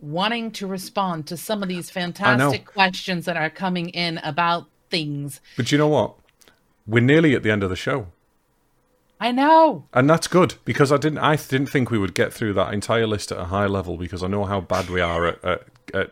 wanting 0.00 0.50
to 0.52 0.66
respond 0.66 1.26
to 1.26 1.36
some 1.36 1.62
of 1.62 1.68
these 1.68 1.90
fantastic 1.90 2.64
questions 2.64 3.24
that 3.26 3.36
are 3.36 3.50
coming 3.50 3.88
in 3.90 4.18
about 4.18 4.66
things. 4.90 5.40
But 5.56 5.72
you 5.72 5.78
know 5.78 5.88
what? 5.88 6.14
We're 6.86 7.00
nearly 7.00 7.34
at 7.34 7.42
the 7.42 7.50
end 7.50 7.62
of 7.62 7.70
the 7.70 7.76
show. 7.76 8.06
I 9.20 9.32
know. 9.32 9.86
And 9.92 10.08
that's 10.08 10.26
good 10.26 10.54
because 10.64 10.92
I 10.92 10.96
didn't 10.96 11.18
I 11.18 11.36
didn't 11.36 11.68
think 11.68 11.90
we 11.90 11.98
would 11.98 12.14
get 12.14 12.32
through 12.32 12.52
that 12.54 12.74
entire 12.74 13.06
list 13.06 13.32
at 13.32 13.38
a 13.38 13.44
high 13.44 13.66
level 13.66 13.96
because 13.96 14.22
I 14.22 14.26
know 14.26 14.44
how 14.44 14.60
bad 14.60 14.90
we 14.90 15.00
are 15.00 15.26
at, 15.26 15.44
at, 15.44 15.62
at 15.94 16.10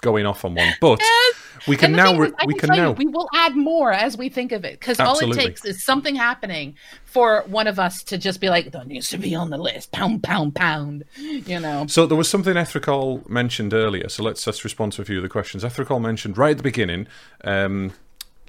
going 0.00 0.26
off 0.26 0.44
on 0.44 0.54
one. 0.54 0.72
But 0.80 1.00
yes. 1.00 1.34
We 1.66 1.76
can 1.76 1.92
now 1.92 2.20
is, 2.22 2.32
we 2.46 2.54
can, 2.54 2.70
can 2.70 2.76
now 2.78 2.88
you, 2.88 2.92
we 2.92 3.06
will 3.06 3.28
add 3.34 3.56
more 3.56 3.92
as 3.92 4.16
we 4.16 4.28
think 4.28 4.52
of 4.52 4.64
it 4.64 4.78
because 4.78 4.98
all 5.00 5.18
it 5.18 5.34
takes 5.34 5.64
is 5.64 5.84
something 5.84 6.14
happening 6.14 6.74
for 7.04 7.44
one 7.46 7.66
of 7.66 7.78
us 7.78 8.02
to 8.04 8.18
just 8.18 8.40
be 8.40 8.48
like 8.48 8.70
that 8.72 8.86
needs 8.86 9.08
to 9.10 9.18
be 9.18 9.34
on 9.34 9.50
the 9.50 9.58
list 9.58 9.92
pound 9.92 10.22
pound 10.22 10.54
pound 10.54 11.04
you 11.16 11.60
know? 11.60 11.86
So 11.86 12.06
there 12.06 12.16
was 12.16 12.28
something 12.28 12.54
Ethrical 12.54 13.28
mentioned 13.28 13.74
earlier 13.74 14.08
so 14.08 14.22
let's 14.22 14.46
let's 14.46 14.64
respond 14.64 14.92
to 14.94 15.02
a 15.02 15.04
few 15.04 15.16
of 15.16 15.22
the 15.22 15.28
questions. 15.28 15.64
Ethrical 15.64 16.00
mentioned 16.00 16.38
right 16.38 16.52
at 16.52 16.56
the 16.56 16.62
beginning 16.62 17.06
um, 17.44 17.92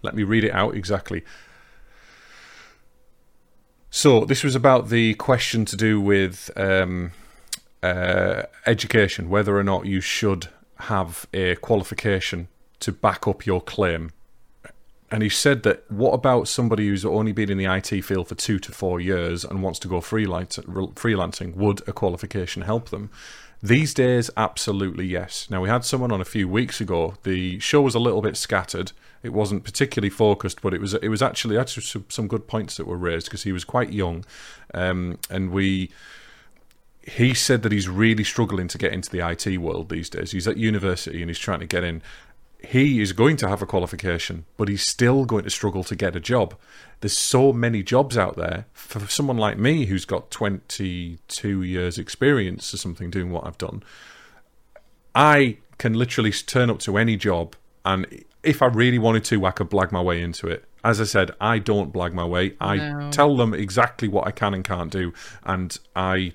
let 0.04 0.16
me 0.16 0.24
read 0.24 0.44
it 0.44 0.52
out 0.52 0.76
exactly. 0.76 1.24
So 3.90 4.24
this 4.24 4.44
was 4.44 4.56
about 4.56 4.90
the 4.90 5.16
question 5.16 5.66
to 5.66 5.76
do 5.76 6.00
with 6.00 6.50
um, 6.56 7.12
uh, 7.84 8.44
education 8.66 9.30
whether 9.30 9.58
or 9.58 9.64
not 9.64 9.86
you 9.86 10.02
should 10.02 10.48
have 10.82 11.28
a 11.34 11.56
qualification 11.58 12.48
to 12.82 12.92
back 12.92 13.28
up 13.28 13.46
your 13.46 13.62
claim. 13.62 14.12
And 15.10 15.24
he 15.24 15.30
said 15.30 15.64
that 15.64 15.90
what 15.92 16.12
about 16.12 16.48
somebody 16.48 16.88
who's 16.88 17.04
only 17.04 17.34
been 17.34 17.52
in 17.52 17.58
the 17.58 17.66
IT 17.66 18.04
field 18.06 18.30
for 18.30 18.36
two 18.36 18.60
to 18.60 18.72
four 18.72 19.02
years 19.02 19.44
and 19.44 19.62
wants 19.62 19.80
to 19.80 19.90
go 19.90 20.00
freelancing? 20.00 21.56
Would 21.56 21.88
a 21.88 21.92
qualification 21.92 22.62
help 22.62 22.90
them? 22.90 23.10
These 23.64 23.94
days, 23.94 24.32
absolutely 24.36 25.06
yes. 25.06 25.48
Now, 25.50 25.62
we 25.62 25.70
had 25.70 25.86
someone 25.86 26.12
on 26.12 26.20
a 26.20 26.26
few 26.26 26.48
weeks 26.48 26.82
ago. 26.82 27.16
The 27.24 27.60
show 27.60 27.82
was 27.82 27.94
a 27.94 28.00
little 28.00 28.22
bit 28.22 28.36
scattered. 28.36 28.92
It 29.22 29.34
wasn't 29.34 29.64
particularly 29.64 30.10
focused, 30.10 30.62
but 30.62 30.74
it 30.74 30.82
was 30.82 30.96
it 30.96 31.10
was 31.10 31.22
actually 31.22 31.58
actually 31.60 32.04
some, 32.10 32.28
good 32.28 32.48
points 32.48 32.78
that 32.78 32.88
were 32.88 32.98
raised 32.98 33.28
because 33.28 33.44
he 33.44 33.52
was 33.52 33.64
quite 33.64 33.94
young, 33.94 34.26
um, 34.74 35.20
and 35.30 35.52
we 35.52 35.92
he 37.04 37.34
said 37.36 37.62
that 37.62 37.72
he's 37.72 37.88
really 37.88 38.24
struggling 38.24 38.68
to 38.68 38.78
get 38.78 38.94
into 38.94 39.12
the 39.12 39.28
IT 39.28 39.58
world 39.58 39.90
these 39.90 40.10
days. 40.10 40.32
He's 40.32 40.48
at 40.48 40.58
university 40.58 41.22
and 41.22 41.30
he's 41.30 41.40
trying 41.40 41.60
to 41.60 41.66
get 41.68 41.84
in. 41.84 42.02
He 42.64 43.02
is 43.02 43.12
going 43.12 43.38
to 43.38 43.50
have 43.50 43.62
a 43.62 43.66
qualification, 43.66 44.46
but 44.56 44.68
he's 44.68 44.86
still 44.86 45.26
going 45.26 45.44
to 45.44 45.50
struggle 45.50 45.84
to 45.86 45.96
get 45.96 46.16
a 46.16 46.20
job. 46.20 46.56
There's 47.00 47.18
so 47.18 47.52
many 47.52 47.82
jobs 47.82 48.18
out 48.18 48.36
there 48.38 48.66
for 48.74 49.00
someone 49.08 49.38
like 49.38 49.58
me 49.58 49.86
who's 49.86 50.06
got 50.06 50.30
22 50.30 51.64
years 51.64 51.98
experience 51.98 52.74
or 52.74 52.78
something 52.78 53.10
doing 53.10 53.32
what 53.32 53.46
I've 53.46 53.58
done. 53.58 53.82
I 55.16 55.58
can 55.80 55.96
literally 55.96 56.32
turn 56.32 56.70
up 56.70 56.80
to 56.80 56.98
any 56.98 57.18
job 57.18 57.56
and 57.84 58.24
if 58.44 58.62
I 58.62 58.68
really 58.68 59.00
wanted 59.00 59.24
to, 59.26 59.46
I 59.46 59.52
could 59.52 59.70
blag 59.70 59.92
my 59.92 60.02
way 60.02 60.22
into 60.22 60.48
it. 60.48 60.66
As 60.84 61.00
I 61.00 61.04
said, 61.04 61.32
I 61.40 61.60
don't 61.60 61.94
blag 61.94 62.14
my 62.14 62.26
way. 62.26 62.56
I 62.60 62.78
no. 62.78 63.12
tell 63.12 63.38
them 63.38 63.54
exactly 63.54 64.08
what 64.08 64.26
I 64.26 64.32
can 64.32 64.54
and 64.54 64.64
can't 64.64 64.92
do, 64.92 65.14
and 65.44 65.78
I 65.96 66.34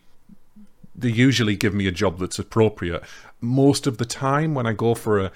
they 0.94 1.10
usually 1.10 1.56
give 1.56 1.74
me 1.74 1.86
a 1.86 1.92
job 1.92 2.18
that's 2.18 2.38
appropriate. 2.38 3.02
Most 3.40 3.86
of 3.86 3.98
the 3.98 4.04
time, 4.04 4.54
when 4.54 4.66
I 4.66 4.72
go 4.72 4.94
for 4.94 5.18
a, 5.18 5.32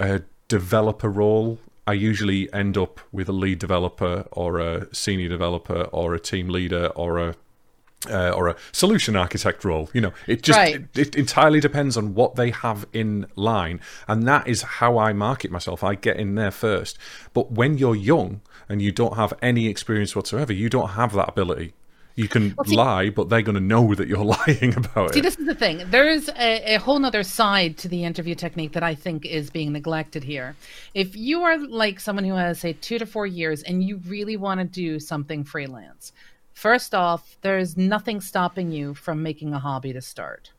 a 0.00 0.22
developer 0.48 1.08
role, 1.08 1.58
I 1.86 1.92
usually 1.92 2.52
end 2.52 2.76
up 2.76 3.00
with 3.12 3.28
a 3.28 3.32
lead 3.32 3.58
developer 3.58 4.26
or 4.32 4.58
a 4.58 4.92
senior 4.94 5.28
developer 5.28 5.82
or 5.92 6.14
a 6.14 6.20
team 6.20 6.48
leader 6.48 6.86
or 6.88 7.18
a 7.18 7.34
uh, 8.08 8.30
or 8.30 8.48
a 8.48 8.56
solution 8.72 9.14
architect 9.14 9.64
role. 9.64 9.90
You 9.92 10.00
know, 10.00 10.12
it 10.26 10.42
just 10.42 10.56
right. 10.56 10.86
it, 10.94 10.98
it, 10.98 11.16
entirely 11.16 11.60
depends 11.60 11.96
on 11.96 12.14
what 12.14 12.34
they 12.34 12.50
have 12.50 12.86
in 12.92 13.26
line, 13.36 13.80
and 14.08 14.26
that 14.26 14.48
is 14.48 14.62
how 14.62 14.98
I 14.98 15.12
market 15.12 15.50
myself. 15.50 15.84
I 15.84 15.94
get 15.96 16.16
in 16.16 16.34
there 16.34 16.50
first. 16.50 16.98
But 17.34 17.52
when 17.52 17.76
you're 17.76 17.96
young 17.96 18.40
and 18.68 18.80
you 18.80 18.92
don't 18.92 19.16
have 19.16 19.34
any 19.42 19.66
experience 19.66 20.16
whatsoever, 20.16 20.52
you 20.52 20.70
don't 20.70 20.90
have 20.90 21.12
that 21.12 21.28
ability. 21.28 21.74
You 22.16 22.28
can 22.28 22.54
well, 22.56 22.64
see, 22.64 22.76
lie, 22.76 23.10
but 23.10 23.28
they're 23.28 23.42
going 23.42 23.54
to 23.54 23.60
know 23.60 23.94
that 23.94 24.08
you're 24.08 24.18
lying 24.46 24.74
about 24.76 25.12
see, 25.12 25.12
it. 25.12 25.12
See, 25.14 25.20
this 25.20 25.38
is 25.38 25.46
the 25.46 25.54
thing. 25.54 25.82
There's 25.90 26.28
a, 26.30 26.74
a 26.74 26.78
whole 26.78 27.04
other 27.04 27.22
side 27.22 27.78
to 27.78 27.88
the 27.88 28.04
interview 28.04 28.34
technique 28.34 28.72
that 28.72 28.82
I 28.82 28.94
think 28.94 29.24
is 29.24 29.50
being 29.50 29.72
neglected 29.72 30.24
here. 30.24 30.56
If 30.94 31.16
you 31.16 31.42
are 31.42 31.58
like 31.58 32.00
someone 32.00 32.24
who 32.24 32.34
has, 32.34 32.60
say, 32.60 32.74
two 32.74 32.98
to 32.98 33.06
four 33.06 33.26
years 33.26 33.62
and 33.62 33.82
you 33.82 34.00
really 34.06 34.36
want 34.36 34.60
to 34.60 34.64
do 34.64 34.98
something 35.00 35.44
freelance, 35.44 36.12
first 36.52 36.94
off, 36.94 37.36
there's 37.42 37.76
nothing 37.76 38.20
stopping 38.20 38.70
you 38.70 38.94
from 38.94 39.22
making 39.22 39.54
a 39.54 39.58
hobby 39.58 39.92
to 39.92 40.00
start. 40.00 40.50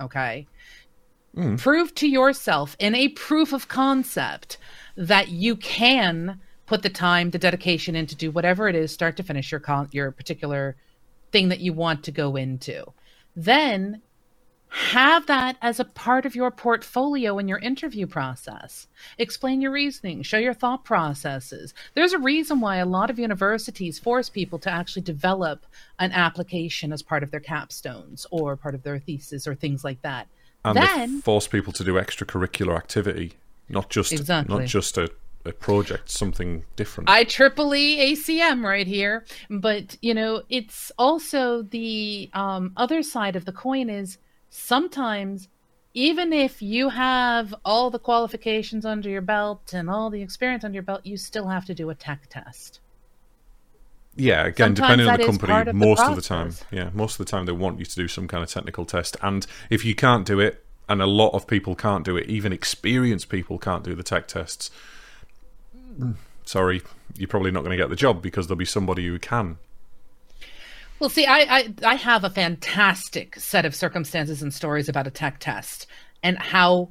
Okay? 0.00 0.46
Mm. 1.36 1.58
Prove 1.58 1.94
to 1.96 2.08
yourself 2.08 2.76
in 2.78 2.94
a 2.94 3.08
proof 3.08 3.52
of 3.52 3.68
concept 3.68 4.58
that 4.96 5.28
you 5.28 5.56
can 5.56 6.40
put 6.66 6.82
the 6.82 6.88
time, 6.88 7.30
the 7.30 7.38
dedication 7.38 7.96
in 7.96 8.06
to 8.06 8.14
do 8.14 8.30
whatever 8.30 8.68
it 8.68 8.74
is, 8.74 8.92
start 8.92 9.16
to 9.16 9.22
finish 9.22 9.50
your 9.50 9.60
con- 9.60 9.88
your 9.92 10.10
particular 10.12 10.76
thing 11.32 11.48
that 11.48 11.60
you 11.60 11.72
want 11.72 12.04
to 12.04 12.12
go 12.12 12.36
into. 12.36 12.92
Then 13.36 14.02
have 14.70 15.26
that 15.26 15.56
as 15.60 15.80
a 15.80 15.84
part 15.84 16.24
of 16.24 16.36
your 16.36 16.50
portfolio 16.50 17.38
in 17.38 17.48
your 17.48 17.58
interview 17.58 18.06
process. 18.06 18.86
Explain 19.18 19.60
your 19.60 19.72
reasoning, 19.72 20.22
show 20.22 20.38
your 20.38 20.54
thought 20.54 20.84
processes. 20.84 21.74
There's 21.94 22.12
a 22.12 22.18
reason 22.18 22.60
why 22.60 22.76
a 22.76 22.86
lot 22.86 23.10
of 23.10 23.18
universities 23.18 23.98
force 23.98 24.28
people 24.28 24.60
to 24.60 24.70
actually 24.70 25.02
develop 25.02 25.66
an 25.98 26.12
application 26.12 26.92
as 26.92 27.02
part 27.02 27.24
of 27.24 27.32
their 27.32 27.40
capstones 27.40 28.26
or 28.30 28.56
part 28.56 28.76
of 28.76 28.84
their 28.84 29.00
thesis 29.00 29.46
or 29.46 29.56
things 29.56 29.82
like 29.82 30.00
that. 30.02 30.28
And 30.64 30.76
then 30.76 31.20
force 31.22 31.48
people 31.48 31.72
to 31.72 31.82
do 31.82 31.94
extracurricular 31.94 32.76
activity, 32.76 33.32
not 33.68 33.90
just 33.90 34.12
exactly. 34.12 34.56
not 34.56 34.66
just 34.66 34.96
a 34.98 35.10
a 35.44 35.52
project 35.52 36.10
something 36.10 36.64
different. 36.76 37.08
I 37.08 37.24
triple 37.24 37.74
E 37.74 38.12
ACM 38.12 38.64
right 38.64 38.86
here, 38.86 39.24
but 39.48 39.96
you 40.02 40.14
know, 40.14 40.42
it's 40.48 40.92
also 40.98 41.62
the 41.62 42.30
um, 42.34 42.72
other 42.76 43.02
side 43.02 43.36
of 43.36 43.44
the 43.44 43.52
coin 43.52 43.88
is 43.88 44.18
sometimes 44.50 45.48
even 45.94 46.32
if 46.32 46.62
you 46.62 46.88
have 46.90 47.54
all 47.64 47.90
the 47.90 47.98
qualifications 47.98 48.84
under 48.84 49.08
your 49.08 49.22
belt 49.22 49.72
and 49.72 49.90
all 49.90 50.10
the 50.10 50.22
experience 50.22 50.62
under 50.62 50.74
your 50.74 50.82
belt, 50.82 51.04
you 51.04 51.16
still 51.16 51.48
have 51.48 51.64
to 51.66 51.74
do 51.74 51.90
a 51.90 51.94
tech 51.94 52.28
test. 52.28 52.80
Yeah, 54.16 54.44
again, 54.44 54.76
Sometimes 54.76 54.76
depending 54.76 55.08
on 55.08 55.18
the 55.18 55.24
company, 55.24 55.52
of 55.52 55.66
the 55.66 55.72
most 55.72 56.02
of 56.02 56.16
the 56.16 56.22
time, 56.22 56.54
yeah, 56.70 56.90
most 56.92 57.18
of 57.18 57.26
the 57.26 57.30
time 57.30 57.46
they 57.46 57.52
want 57.52 57.78
you 57.78 57.84
to 57.84 57.96
do 57.96 58.08
some 58.08 58.28
kind 58.28 58.42
of 58.42 58.50
technical 58.50 58.84
test, 58.84 59.16
and 59.22 59.46
if 59.70 59.84
you 59.84 59.94
can't 59.94 60.26
do 60.26 60.38
it, 60.40 60.64
and 60.88 61.00
a 61.00 61.06
lot 61.06 61.32
of 61.32 61.46
people 61.46 61.74
can't 61.74 62.04
do 62.04 62.16
it, 62.16 62.28
even 62.28 62.52
experienced 62.52 63.28
people 63.28 63.58
can't 63.58 63.84
do 63.84 63.94
the 63.94 64.02
tech 64.02 64.26
tests. 64.26 64.70
Sorry, 66.44 66.82
you're 67.16 67.28
probably 67.28 67.50
not 67.50 67.60
going 67.60 67.70
to 67.70 67.76
get 67.76 67.90
the 67.90 67.96
job 67.96 68.22
because 68.22 68.46
there'll 68.46 68.58
be 68.58 68.64
somebody 68.64 69.06
who 69.06 69.18
can. 69.18 69.58
Well, 70.98 71.10
see, 71.10 71.24
I, 71.24 71.38
I 71.38 71.74
I 71.84 71.94
have 71.94 72.24
a 72.24 72.30
fantastic 72.30 73.36
set 73.36 73.64
of 73.64 73.74
circumstances 73.74 74.42
and 74.42 74.52
stories 74.52 74.88
about 74.88 75.06
a 75.06 75.10
tech 75.10 75.38
test 75.40 75.86
and 76.22 76.36
how 76.38 76.90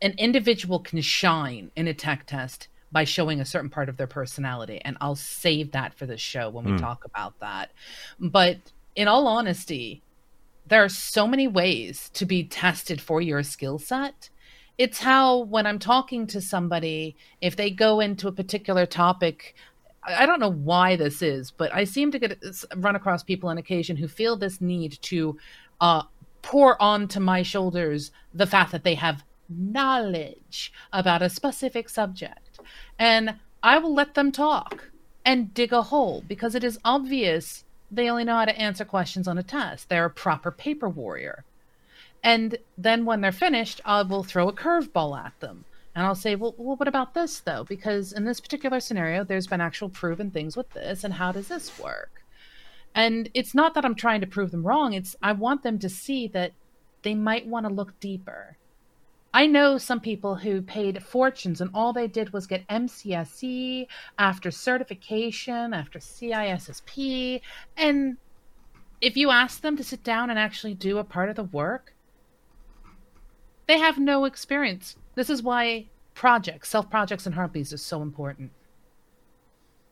an 0.00 0.14
individual 0.16 0.78
can 0.78 1.00
shine 1.00 1.72
in 1.74 1.88
a 1.88 1.94
tech 1.94 2.26
test 2.26 2.68
by 2.92 3.04
showing 3.04 3.40
a 3.40 3.44
certain 3.44 3.68
part 3.68 3.88
of 3.88 3.96
their 3.96 4.06
personality. 4.06 4.80
And 4.84 4.96
I'll 5.00 5.16
save 5.16 5.72
that 5.72 5.94
for 5.94 6.06
the 6.06 6.16
show 6.16 6.48
when 6.50 6.64
we 6.64 6.70
hmm. 6.72 6.78
talk 6.78 7.04
about 7.04 7.38
that. 7.40 7.72
But 8.18 8.58
in 8.94 9.08
all 9.08 9.26
honesty, 9.26 10.02
there 10.66 10.84
are 10.84 10.88
so 10.88 11.26
many 11.26 11.48
ways 11.48 12.10
to 12.14 12.24
be 12.26 12.44
tested 12.44 13.00
for 13.00 13.20
your 13.20 13.42
skill 13.42 13.78
set. 13.78 14.30
It's 14.78 15.00
how 15.00 15.38
when 15.38 15.66
I'm 15.66 15.80
talking 15.80 16.26
to 16.28 16.40
somebody, 16.40 17.16
if 17.40 17.56
they 17.56 17.70
go 17.70 18.00
into 18.00 18.28
a 18.28 18.32
particular 18.32 18.86
topic, 18.86 19.56
I 20.04 20.24
don't 20.24 20.40
know 20.40 20.52
why 20.52 20.94
this 20.96 21.20
is, 21.20 21.50
but 21.50 21.74
I 21.74 21.84
seem 21.84 22.12
to 22.12 22.18
get 22.18 22.38
run 22.76 22.96
across 22.96 23.22
people 23.24 23.48
on 23.48 23.58
occasion 23.58 23.96
who 23.96 24.08
feel 24.08 24.36
this 24.36 24.60
need 24.60 24.98
to 25.02 25.36
uh, 25.80 26.04
pour 26.42 26.80
onto 26.80 27.18
my 27.20 27.42
shoulders 27.42 28.12
the 28.32 28.46
fact 28.46 28.72
that 28.72 28.84
they 28.84 28.94
have 28.94 29.24
knowledge 29.48 30.72
about 30.92 31.22
a 31.22 31.28
specific 31.28 31.88
subject, 31.88 32.60
and 32.98 33.34
I 33.62 33.78
will 33.78 33.94
let 33.94 34.14
them 34.14 34.30
talk 34.30 34.90
and 35.24 35.52
dig 35.52 35.72
a 35.72 35.82
hole 35.82 36.22
because 36.26 36.54
it 36.54 36.62
is 36.64 36.78
obvious 36.84 37.64
they 37.90 38.08
only 38.08 38.24
know 38.24 38.36
how 38.36 38.44
to 38.44 38.58
answer 38.58 38.84
questions 38.84 39.26
on 39.26 39.38
a 39.38 39.42
test. 39.42 39.88
They're 39.88 40.04
a 40.04 40.10
proper 40.10 40.50
paper 40.50 40.88
warrior. 40.88 41.44
And 42.22 42.58
then 42.76 43.04
when 43.04 43.20
they're 43.20 43.32
finished, 43.32 43.80
I 43.84 44.02
will 44.02 44.24
throw 44.24 44.48
a 44.48 44.52
curveball 44.52 45.18
at 45.18 45.38
them. 45.40 45.64
And 45.94 46.06
I'll 46.06 46.14
say, 46.14 46.36
well, 46.36 46.54
well, 46.58 46.76
what 46.76 46.88
about 46.88 47.14
this, 47.14 47.40
though? 47.40 47.64
Because 47.64 48.12
in 48.12 48.24
this 48.24 48.40
particular 48.40 48.80
scenario, 48.80 49.24
there's 49.24 49.46
been 49.46 49.60
actual 49.60 49.88
proven 49.88 50.30
things 50.30 50.56
with 50.56 50.70
this, 50.70 51.02
and 51.04 51.14
how 51.14 51.32
does 51.32 51.48
this 51.48 51.78
work? 51.78 52.22
And 52.94 53.28
it's 53.34 53.54
not 53.54 53.74
that 53.74 53.84
I'm 53.84 53.94
trying 53.94 54.20
to 54.20 54.26
prove 54.26 54.50
them 54.50 54.66
wrong, 54.66 54.92
it's 54.92 55.16
I 55.22 55.32
want 55.32 55.62
them 55.62 55.78
to 55.80 55.88
see 55.88 56.28
that 56.28 56.52
they 57.02 57.14
might 57.14 57.46
want 57.46 57.66
to 57.66 57.72
look 57.72 57.98
deeper. 58.00 58.56
I 59.32 59.46
know 59.46 59.76
some 59.76 60.00
people 60.00 60.36
who 60.36 60.62
paid 60.62 61.02
fortunes 61.02 61.60
and 61.60 61.70
all 61.74 61.92
they 61.92 62.08
did 62.08 62.32
was 62.32 62.46
get 62.46 62.66
MCSE 62.68 63.86
after 64.18 64.50
certification, 64.50 65.74
after 65.74 65.98
CISSP. 65.98 67.40
And 67.76 68.16
if 69.00 69.16
you 69.16 69.30
ask 69.30 69.60
them 69.60 69.76
to 69.76 69.84
sit 69.84 70.02
down 70.02 70.30
and 70.30 70.38
actually 70.38 70.74
do 70.74 70.98
a 70.98 71.04
part 71.04 71.28
of 71.28 71.36
the 71.36 71.44
work, 71.44 71.94
they 73.68 73.78
have 73.78 73.98
no 73.98 74.24
experience. 74.24 74.96
This 75.14 75.30
is 75.30 75.42
why 75.42 75.86
projects, 76.14 76.68
self 76.68 76.90
projects, 76.90 77.26
and 77.26 77.34
harpies 77.34 77.72
is 77.72 77.82
so 77.82 78.02
important. 78.02 78.50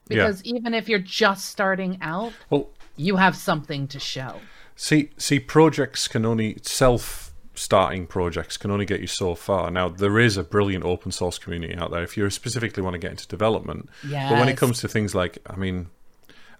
Yeah. 0.08 0.26
Because 0.26 0.44
even 0.44 0.74
if 0.74 0.88
you're 0.88 0.98
just 0.98 1.46
starting 1.46 1.98
out, 2.00 2.32
Well, 2.50 2.70
you 2.96 3.16
have 3.16 3.36
something 3.36 3.86
to 3.88 4.00
show. 4.00 4.40
See, 4.74 5.10
see, 5.18 5.38
projects 5.38 6.08
can 6.08 6.24
only 6.24 6.58
self-starting 6.62 8.06
projects 8.06 8.56
can 8.56 8.70
only 8.70 8.86
get 8.86 9.00
you 9.00 9.06
so 9.06 9.34
far. 9.34 9.70
Now, 9.70 9.88
there 9.88 10.18
is 10.18 10.36
a 10.36 10.42
brilliant 10.42 10.84
open 10.84 11.12
source 11.12 11.38
community 11.38 11.74
out 11.74 11.90
there 11.90 12.02
if 12.02 12.16
you 12.16 12.28
specifically 12.30 12.82
want 12.82 12.94
to 12.94 12.98
get 12.98 13.10
into 13.10 13.26
development. 13.26 13.88
But 14.30 14.38
when 14.38 14.48
it 14.48 14.56
comes 14.56 14.80
to 14.80 14.88
things 14.88 15.14
like, 15.14 15.38
I 15.46 15.56
mean, 15.56 15.88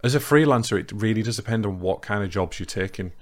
as 0.03 0.15
a 0.15 0.21
freelancer, 0.21 0.79
it 0.79 0.93
really 0.93 1.23
does 1.23 1.37
depend 1.37 1.67
on 1.67 1.81
what 1.81 2.03
kind 2.03 2.25
of 2.25 2.31
jobs 2.31 2.59
you're 2.59 2.67
taking. 2.67 3.13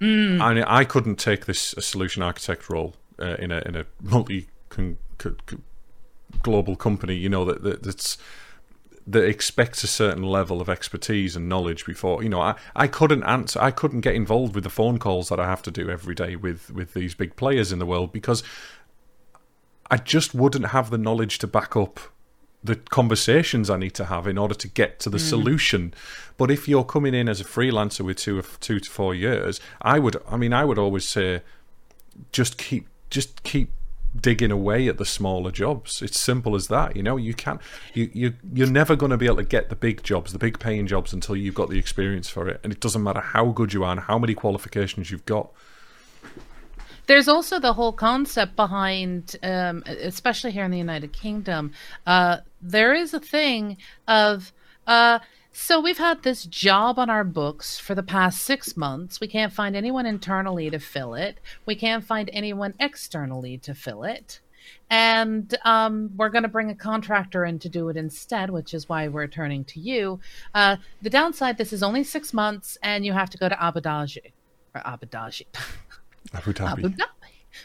Mm. 0.00 0.40
And 0.40 0.64
I 0.66 0.84
couldn't 0.84 1.16
take 1.16 1.46
this 1.46 1.74
a 1.74 1.82
solution 1.82 2.22
architect 2.22 2.70
role 2.70 2.94
uh, 3.20 3.36
in 3.38 3.50
a 3.50 3.62
in 3.66 3.76
a 3.76 3.86
multi 4.02 4.48
con, 4.68 4.98
co- 5.18 5.36
co- 5.46 5.60
global 6.42 6.76
company. 6.76 7.14
You 7.14 7.28
know 7.28 7.44
that, 7.44 7.62
that 7.62 7.82
that's 7.82 8.18
that 9.06 9.24
expects 9.24 9.82
a 9.82 9.86
certain 9.86 10.22
level 10.22 10.60
of 10.60 10.68
expertise 10.68 11.34
and 11.34 11.48
knowledge 11.48 11.86
before 11.86 12.22
you 12.22 12.28
know 12.28 12.40
I, 12.40 12.54
I 12.76 12.86
couldn't 12.86 13.24
answer 13.24 13.60
I 13.60 13.70
couldn't 13.70 14.02
get 14.02 14.14
involved 14.14 14.54
with 14.54 14.64
the 14.64 14.70
phone 14.70 14.98
calls 14.98 15.30
that 15.30 15.40
I 15.40 15.46
have 15.46 15.62
to 15.62 15.70
do 15.70 15.88
every 15.88 16.14
day 16.14 16.36
with 16.36 16.70
with 16.70 16.94
these 16.94 17.14
big 17.14 17.34
players 17.34 17.72
in 17.72 17.78
the 17.78 17.86
world 17.86 18.12
because 18.12 18.42
I 19.90 19.96
just 19.96 20.34
wouldn't 20.34 20.66
have 20.66 20.90
the 20.90 20.98
knowledge 20.98 21.38
to 21.38 21.46
back 21.46 21.74
up 21.74 21.98
the 22.62 22.76
conversations 22.76 23.70
I 23.70 23.78
need 23.78 23.94
to 23.94 24.06
have 24.06 24.26
in 24.26 24.36
order 24.36 24.54
to 24.54 24.68
get 24.68 24.98
to 25.00 25.10
the 25.10 25.18
solution. 25.18 25.94
But 26.36 26.50
if 26.50 26.68
you're 26.68 26.84
coming 26.84 27.14
in 27.14 27.28
as 27.28 27.40
a 27.40 27.44
freelancer 27.44 28.00
with 28.00 28.18
two 28.18 28.42
two 28.60 28.80
to 28.80 28.90
four 28.90 29.14
years, 29.14 29.60
I 29.80 29.98
would 29.98 30.16
I 30.28 30.36
mean 30.36 30.52
I 30.52 30.64
would 30.64 30.78
always 30.78 31.08
say 31.08 31.42
just 32.32 32.58
keep 32.58 32.88
just 33.10 33.42
keep 33.42 33.72
digging 34.18 34.50
away 34.50 34.88
at 34.88 34.98
the 34.98 35.04
smaller 35.04 35.50
jobs. 35.50 36.02
It's 36.02 36.18
simple 36.18 36.54
as 36.54 36.68
that. 36.68 36.96
You 36.96 37.02
know, 37.02 37.16
you 37.16 37.34
can't 37.34 37.60
you 37.94 38.10
you 38.12 38.34
you're 38.52 38.70
never 38.70 38.96
going 38.96 39.10
to 39.10 39.16
be 39.16 39.26
able 39.26 39.36
to 39.36 39.44
get 39.44 39.68
the 39.68 39.76
big 39.76 40.02
jobs, 40.02 40.32
the 40.32 40.38
big 40.38 40.58
paying 40.58 40.86
jobs 40.86 41.12
until 41.12 41.36
you've 41.36 41.54
got 41.54 41.68
the 41.68 41.78
experience 41.78 42.28
for 42.28 42.48
it. 42.48 42.60
And 42.64 42.72
it 42.72 42.80
doesn't 42.80 43.02
matter 43.02 43.20
how 43.20 43.46
good 43.46 43.72
you 43.72 43.84
are 43.84 43.92
and 43.92 44.00
how 44.00 44.18
many 44.18 44.34
qualifications 44.34 45.10
you've 45.10 45.26
got. 45.26 45.52
There's 47.06 47.28
also 47.28 47.58
the 47.58 47.72
whole 47.72 47.92
concept 47.92 48.54
behind, 48.54 49.36
um, 49.42 49.82
especially 49.86 50.52
here 50.52 50.64
in 50.64 50.70
the 50.70 50.78
United 50.78 51.14
Kingdom, 51.14 51.72
uh, 52.06 52.38
there 52.60 52.92
is 52.92 53.14
a 53.14 53.20
thing 53.20 53.78
of, 54.06 54.52
uh, 54.86 55.18
so 55.52 55.80
we've 55.80 55.98
had 55.98 56.22
this 56.22 56.44
job 56.44 56.98
on 56.98 57.10
our 57.10 57.24
books 57.24 57.78
for 57.78 57.94
the 57.94 58.02
past 58.02 58.42
six 58.42 58.76
months. 58.76 59.20
We 59.20 59.26
can't 59.26 59.52
find 59.52 59.74
anyone 59.74 60.06
internally 60.06 60.70
to 60.70 60.78
fill 60.78 61.14
it. 61.14 61.38
We 61.66 61.74
can't 61.74 62.04
find 62.04 62.30
anyone 62.32 62.74
externally 62.78 63.58
to 63.58 63.74
fill 63.74 64.04
it. 64.04 64.40
And 64.90 65.54
um, 65.64 66.10
we're 66.16 66.28
going 66.28 66.42
to 66.42 66.48
bring 66.48 66.70
a 66.70 66.74
contractor 66.74 67.44
in 67.44 67.58
to 67.60 67.68
do 67.68 67.88
it 67.88 67.96
instead, 67.96 68.50
which 68.50 68.74
is 68.74 68.88
why 68.88 69.08
we're 69.08 69.26
turning 69.26 69.64
to 69.64 69.80
you. 69.80 70.20
Uh, 70.54 70.76
the 71.02 71.10
downside, 71.10 71.58
this 71.58 71.72
is 71.72 71.82
only 71.82 72.04
six 72.04 72.32
months, 72.32 72.78
and 72.82 73.04
you 73.04 73.12
have 73.12 73.30
to 73.30 73.38
go 73.38 73.48
to 73.48 73.62
Abu 73.62 73.80
Dhabi. 73.80 74.32
Or 74.74 74.82
Abu 74.86 75.06
Dhabi. 75.06 75.44
Abu 76.34 76.52
Dhabi. 76.52 76.72
Abu 76.72 76.88
Dhabi. 76.88 77.04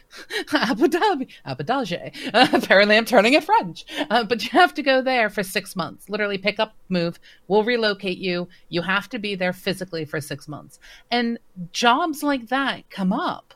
Abu 0.53 0.87
Dhabi, 0.87 1.27
Abu 1.45 1.63
Dhabi. 1.63 2.13
Uh, 2.33 2.47
apparently, 2.53 2.97
I'm 2.97 3.05
turning 3.05 3.33
it 3.33 3.43
French. 3.43 3.85
Uh, 4.09 4.23
but 4.23 4.43
you 4.43 4.49
have 4.51 4.73
to 4.75 4.83
go 4.83 5.01
there 5.01 5.29
for 5.29 5.43
six 5.43 5.75
months. 5.75 6.09
Literally, 6.09 6.37
pick 6.37 6.59
up, 6.59 6.75
move. 6.89 7.19
We'll 7.47 7.63
relocate 7.63 8.17
you. 8.17 8.47
You 8.69 8.81
have 8.81 9.09
to 9.09 9.19
be 9.19 9.35
there 9.35 9.53
physically 9.53 10.05
for 10.05 10.21
six 10.21 10.47
months. 10.47 10.79
And 11.11 11.39
jobs 11.71 12.23
like 12.23 12.47
that 12.49 12.89
come 12.89 13.13
up 13.13 13.53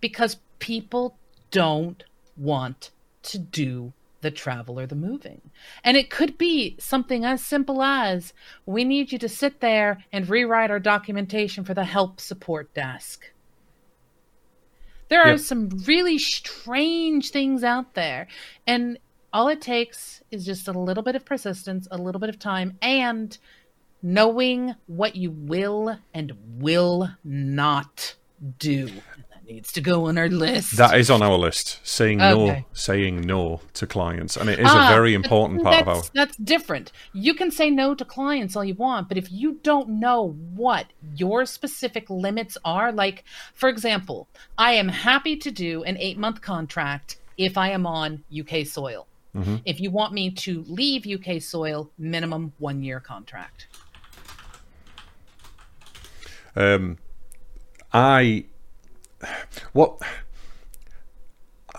because 0.00 0.38
people 0.58 1.16
don't 1.50 2.02
want 2.36 2.90
to 3.22 3.38
do 3.38 3.92
the 4.24 4.30
travel 4.30 4.80
or 4.80 4.86
the 4.86 4.94
moving. 4.94 5.40
And 5.84 5.96
it 5.96 6.10
could 6.10 6.38
be 6.38 6.76
something 6.80 7.24
as 7.24 7.44
simple 7.44 7.82
as 7.82 8.32
we 8.64 8.82
need 8.82 9.12
you 9.12 9.18
to 9.18 9.28
sit 9.28 9.60
there 9.60 10.02
and 10.12 10.28
rewrite 10.28 10.70
our 10.70 10.80
documentation 10.80 11.62
for 11.62 11.74
the 11.74 11.84
help 11.84 12.20
support 12.20 12.72
desk. 12.74 13.30
There 15.08 15.22
are 15.22 15.32
Yep. 15.32 15.40
some 15.40 15.68
really 15.86 16.18
strange 16.18 17.30
things 17.30 17.62
out 17.64 17.94
there. 17.94 18.26
And 18.66 18.98
all 19.32 19.48
it 19.48 19.60
takes 19.60 20.22
is 20.30 20.44
just 20.44 20.68
a 20.68 20.72
little 20.72 21.02
bit 21.02 21.16
of 21.16 21.24
persistence, 21.24 21.86
a 21.90 21.98
little 21.98 22.20
bit 22.20 22.28
of 22.30 22.38
time, 22.38 22.78
and 22.80 23.36
knowing 24.02 24.74
what 24.86 25.16
you 25.16 25.30
will 25.30 25.98
and 26.12 26.32
will 26.58 27.10
not 27.24 28.14
do. 28.58 28.90
Needs 29.46 29.72
to 29.72 29.80
go 29.82 30.06
on 30.06 30.16
our 30.16 30.28
list. 30.28 30.76
That 30.78 30.98
is 30.98 31.10
on 31.10 31.20
our 31.22 31.36
list. 31.36 31.80
Saying 31.86 32.16
no, 32.18 32.42
Okay. 32.44 32.64
saying 32.72 33.04
saying 33.04 33.20
no 33.26 33.60
to 33.74 33.86
clients, 33.86 34.36
and 34.38 34.48
it 34.48 34.58
is 34.58 34.66
Ah, 34.68 34.88
a 34.90 34.94
very 34.94 35.12
important 35.12 35.62
part 35.62 35.82
of 35.82 35.88
our. 35.88 35.94
that's, 35.96 36.08
That's 36.14 36.36
different. 36.36 36.92
You 37.12 37.34
can 37.34 37.50
say 37.50 37.68
no 37.70 37.94
to 37.94 38.04
clients 38.06 38.56
all 38.56 38.64
you 38.64 38.74
want, 38.74 39.08
but 39.08 39.18
if 39.18 39.30
you 39.30 39.58
don't 39.62 39.88
know 40.00 40.30
what 40.54 40.86
your 41.16 41.44
specific 41.44 42.08
limits 42.08 42.56
are, 42.64 42.90
like, 42.90 43.24
for 43.52 43.68
example, 43.68 44.28
I 44.56 44.72
am 44.72 44.88
happy 44.88 45.36
to 45.36 45.50
do 45.50 45.82
an 45.84 45.98
eight 45.98 46.16
month 46.16 46.40
contract 46.40 47.16
if 47.36 47.58
I 47.58 47.68
am 47.70 47.84
on 47.86 48.24
UK 48.32 48.64
soil. 48.66 49.06
Mm-hmm. 49.36 49.56
If 49.66 49.80
you 49.80 49.90
want 49.90 50.14
me 50.14 50.30
to 50.30 50.64
leave 50.68 51.06
UK 51.06 51.42
soil, 51.42 51.90
minimum 51.98 52.52
one 52.58 52.82
year 52.82 53.00
contract. 53.00 53.66
Um, 56.56 56.98
I 57.92 58.46
what 59.72 60.00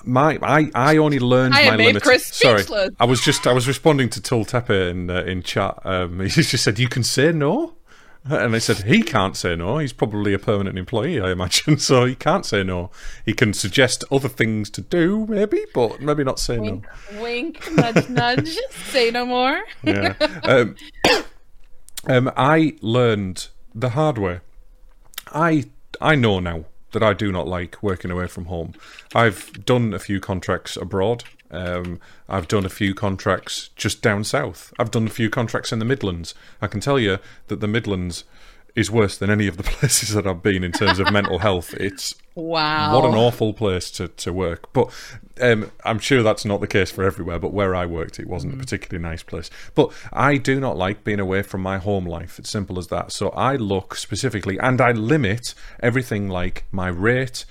my 0.06 0.38
I, 0.42 0.70
I 0.76 0.98
only 0.98 1.20
learned 1.20 1.56
I 1.56 1.70
my 1.70 1.76
limits. 1.76 2.36
Sorry. 2.36 2.64
I 3.00 3.06
was 3.06 3.22
just 3.22 3.48
I 3.48 3.54
was 3.54 3.68
responding 3.68 4.10
to 4.10 4.22
Tultepe 4.22 4.92
in 4.92 5.10
uh, 5.10 5.24
in 5.24 5.42
chat. 5.42 5.80
Um, 5.84 6.20
he 6.22 6.30
just 6.30 6.64
said 6.64 6.80
you 6.80 6.90
can 6.90 7.04
say 7.04 7.32
no, 7.32 7.76
and 8.24 8.56
I 8.56 8.60
said 8.60 8.84
he 8.84 9.02
can't 9.02 9.36
say 9.36 9.56
no. 9.56 9.78
He's 9.78 9.94
probably 9.94 10.34
a 10.34 10.40
permanent 10.40 10.78
employee, 10.78 11.20
I 11.20 11.32
imagine, 11.32 11.78
so 11.80 12.06
he 12.06 12.16
can't 12.16 12.46
say 12.46 12.64
no. 12.64 12.92
He 13.26 13.34
can 13.34 13.54
suggest 13.54 14.04
other 14.12 14.30
things 14.30 14.70
to 14.72 14.82
do, 14.82 15.26
maybe, 15.28 15.66
but 15.74 16.02
maybe 16.02 16.24
not 16.24 16.40
say 16.40 16.58
no. 16.58 16.82
Wink, 17.20 17.68
wink, 17.68 17.72
nudge, 17.72 18.10
nudge. 18.10 18.58
Say 18.92 19.12
no 19.12 19.26
more. 19.26 19.62
Yeah. 19.84 20.16
Um, 20.44 20.76
um, 22.08 22.32
I 22.38 22.76
learned 22.82 23.48
the 23.74 23.90
hard 23.90 24.18
way. 24.18 24.40
I 25.32 25.66
I 26.00 26.16
know 26.16 26.40
now 26.40 26.66
that 26.96 27.04
I 27.04 27.12
do 27.12 27.30
not 27.30 27.46
like 27.46 27.84
working 27.84 28.10
away 28.10 28.26
from 28.26 28.46
home. 28.46 28.74
I've 29.14 29.66
done 29.66 29.94
a 29.94 30.00
few 30.00 30.22
contracts 30.22 30.78
abroad. 30.78 31.26
Um, 31.52 32.00
I've 32.30 32.48
done 32.48 32.66
a 32.66 32.70
few 32.70 32.96
contracts 32.96 33.70
just 33.76 34.02
down 34.02 34.24
south. 34.24 34.74
I've 34.80 34.92
done 34.92 35.06
a 35.06 35.10
few 35.10 35.30
contracts 35.30 35.74
in 35.74 35.80
the 35.80 35.86
Midlands. 35.86 36.34
I 36.62 36.68
can 36.68 36.80
tell 36.80 36.98
you 36.98 37.18
that 37.48 37.60
the 37.60 37.68
Midlands 37.68 38.24
is 38.76 38.92
worse 38.92 39.18
than 39.18 39.30
any 39.30 39.48
of 39.48 39.58
the 39.58 39.64
places 39.78 40.14
that 40.14 40.28
I've 40.28 40.44
been 40.44 40.64
in 40.64 40.72
terms 40.72 41.00
of 41.00 41.12
mental 41.12 41.40
health. 41.40 41.74
It's 41.76 42.16
Wow. 42.36 42.94
what 42.94 43.06
an 43.10 43.16
awful 43.16 43.54
place 43.54 43.90
to, 43.92 44.10
to 44.10 44.34
work. 44.34 44.74
But 44.74 44.94
um, 45.42 45.72
I'm 45.86 46.00
sure 46.00 46.22
that's 46.22 46.44
not 46.44 46.60
the 46.60 46.68
case 46.68 46.92
for 46.92 47.04
everywhere. 47.06 47.40
But 47.40 47.54
where 47.54 47.74
I 47.74 47.86
worked, 47.86 48.20
it 48.20 48.28
wasn't 48.28 48.54
a 48.54 48.58
particularly 48.58 49.02
nice 49.02 49.24
place. 49.24 49.50
But 49.74 49.94
I 50.12 50.36
do 50.36 50.60
not 50.60 50.76
like 50.76 51.06
being 51.06 51.22
away 51.22 51.44
from 51.44 51.62
my 51.62 51.78
home 51.78 52.06
life. 52.06 52.38
It's 52.38 52.50
simple 52.50 52.78
as 52.78 52.88
that. 52.88 53.14
So 53.14 53.30
I 53.30 53.56
look 53.56 53.96
specifically 53.96 54.58
and 54.60 54.82
I 54.82 54.92
limit 54.92 55.54
everything 55.82 56.28
like 56.28 56.66
my 56.74 56.90
rate, 56.90 57.46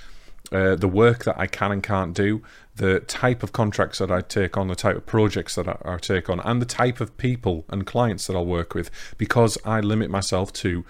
uh, 0.52 0.74
the 0.76 0.88
work 0.88 1.24
that 1.24 1.38
I 1.38 1.46
can 1.46 1.72
and 1.72 1.82
can't 1.82 2.12
do, 2.14 2.42
the 2.76 3.00
type 3.00 3.42
of 3.42 3.52
contracts 3.52 4.00
that 4.00 4.10
I 4.10 4.20
take 4.20 4.58
on, 4.58 4.68
the 4.68 4.74
type 4.74 4.96
of 4.96 5.06
projects 5.06 5.54
that 5.54 5.66
I, 5.66 5.78
I 5.84 5.96
take 5.96 6.28
on, 6.28 6.40
and 6.40 6.60
the 6.60 6.66
type 6.66 7.00
of 7.00 7.16
people 7.16 7.64
and 7.70 7.86
clients 7.86 8.26
that 8.26 8.36
I'll 8.36 8.44
work 8.44 8.74
with 8.74 8.90
because 9.16 9.56
I 9.64 9.80
limit 9.80 10.10
myself 10.10 10.52
to 10.54 10.84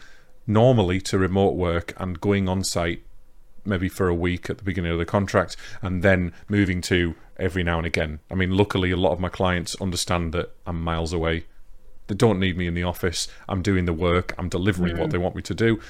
normally 0.47 1.01
to 1.01 1.19
remote 1.19 1.55
work 1.55 1.95
and 1.97 2.21
going 2.21 2.49
on 2.49 2.65
site 2.65 3.03
maybe 3.65 3.89
for 3.89 4.09
a 4.09 4.15
week 4.15 4.51
at 4.51 4.59
the 4.59 4.65
beginning 4.65 4.93
of 4.93 4.99
the 4.99 5.05
contract 5.07 5.57
and 5.81 6.03
then 6.03 6.33
moving 6.49 6.81
to 6.83 7.15
every 7.39 7.63
now 7.63 7.79
and 7.79 7.87
again. 7.87 8.21
I 8.31 8.35
mean, 8.35 8.51
luckily, 8.51 8.91
a 8.91 8.97
lot 8.97 9.13
of 9.13 9.21
my 9.21 9.29
clients 9.29 9.75
understand 9.81 10.33
that 10.33 10.55
I'm 10.67 10.83
miles 10.83 11.13
away. 11.13 11.45
They 12.07 12.15
don't 12.15 12.39
need 12.39 12.57
me 12.57 12.67
in 12.67 12.75
the 12.75 12.83
office. 12.83 13.29
I'm 13.49 13.63
doing 13.63 13.87
the 13.87 13.93
work. 13.93 14.35
I'm 14.39 14.49
delivering 14.49 14.99
what 14.99 15.11
they 15.11 15.19
want 15.19 15.35
me 15.35 15.43
to 15.43 15.55
do. 15.55 15.81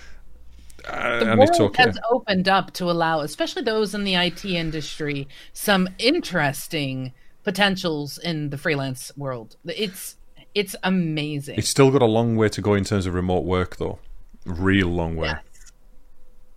Uh, 0.88 1.18
the 1.18 1.30
and 1.30 1.38
world 1.38 1.60
okay. 1.60 1.82
has 1.82 1.98
opened 2.10 2.48
up 2.48 2.72
to 2.74 2.90
allow, 2.90 3.20
especially 3.20 3.62
those 3.62 3.94
in 3.94 4.04
the 4.04 4.14
IT 4.14 4.44
industry, 4.44 5.26
some 5.52 5.88
interesting 5.98 7.12
potentials 7.42 8.18
in 8.18 8.50
the 8.50 8.58
freelance 8.58 9.10
world. 9.16 9.56
It's 9.64 10.16
it's 10.54 10.76
amazing. 10.84 11.58
It's 11.58 11.68
still 11.68 11.90
got 11.90 12.02
a 12.02 12.06
long 12.06 12.36
way 12.36 12.48
to 12.50 12.60
go 12.60 12.74
in 12.74 12.84
terms 12.84 13.06
of 13.06 13.14
remote 13.14 13.44
work, 13.44 13.76
though. 13.76 13.98
Real 14.44 14.88
long 14.88 15.16
way. 15.16 15.34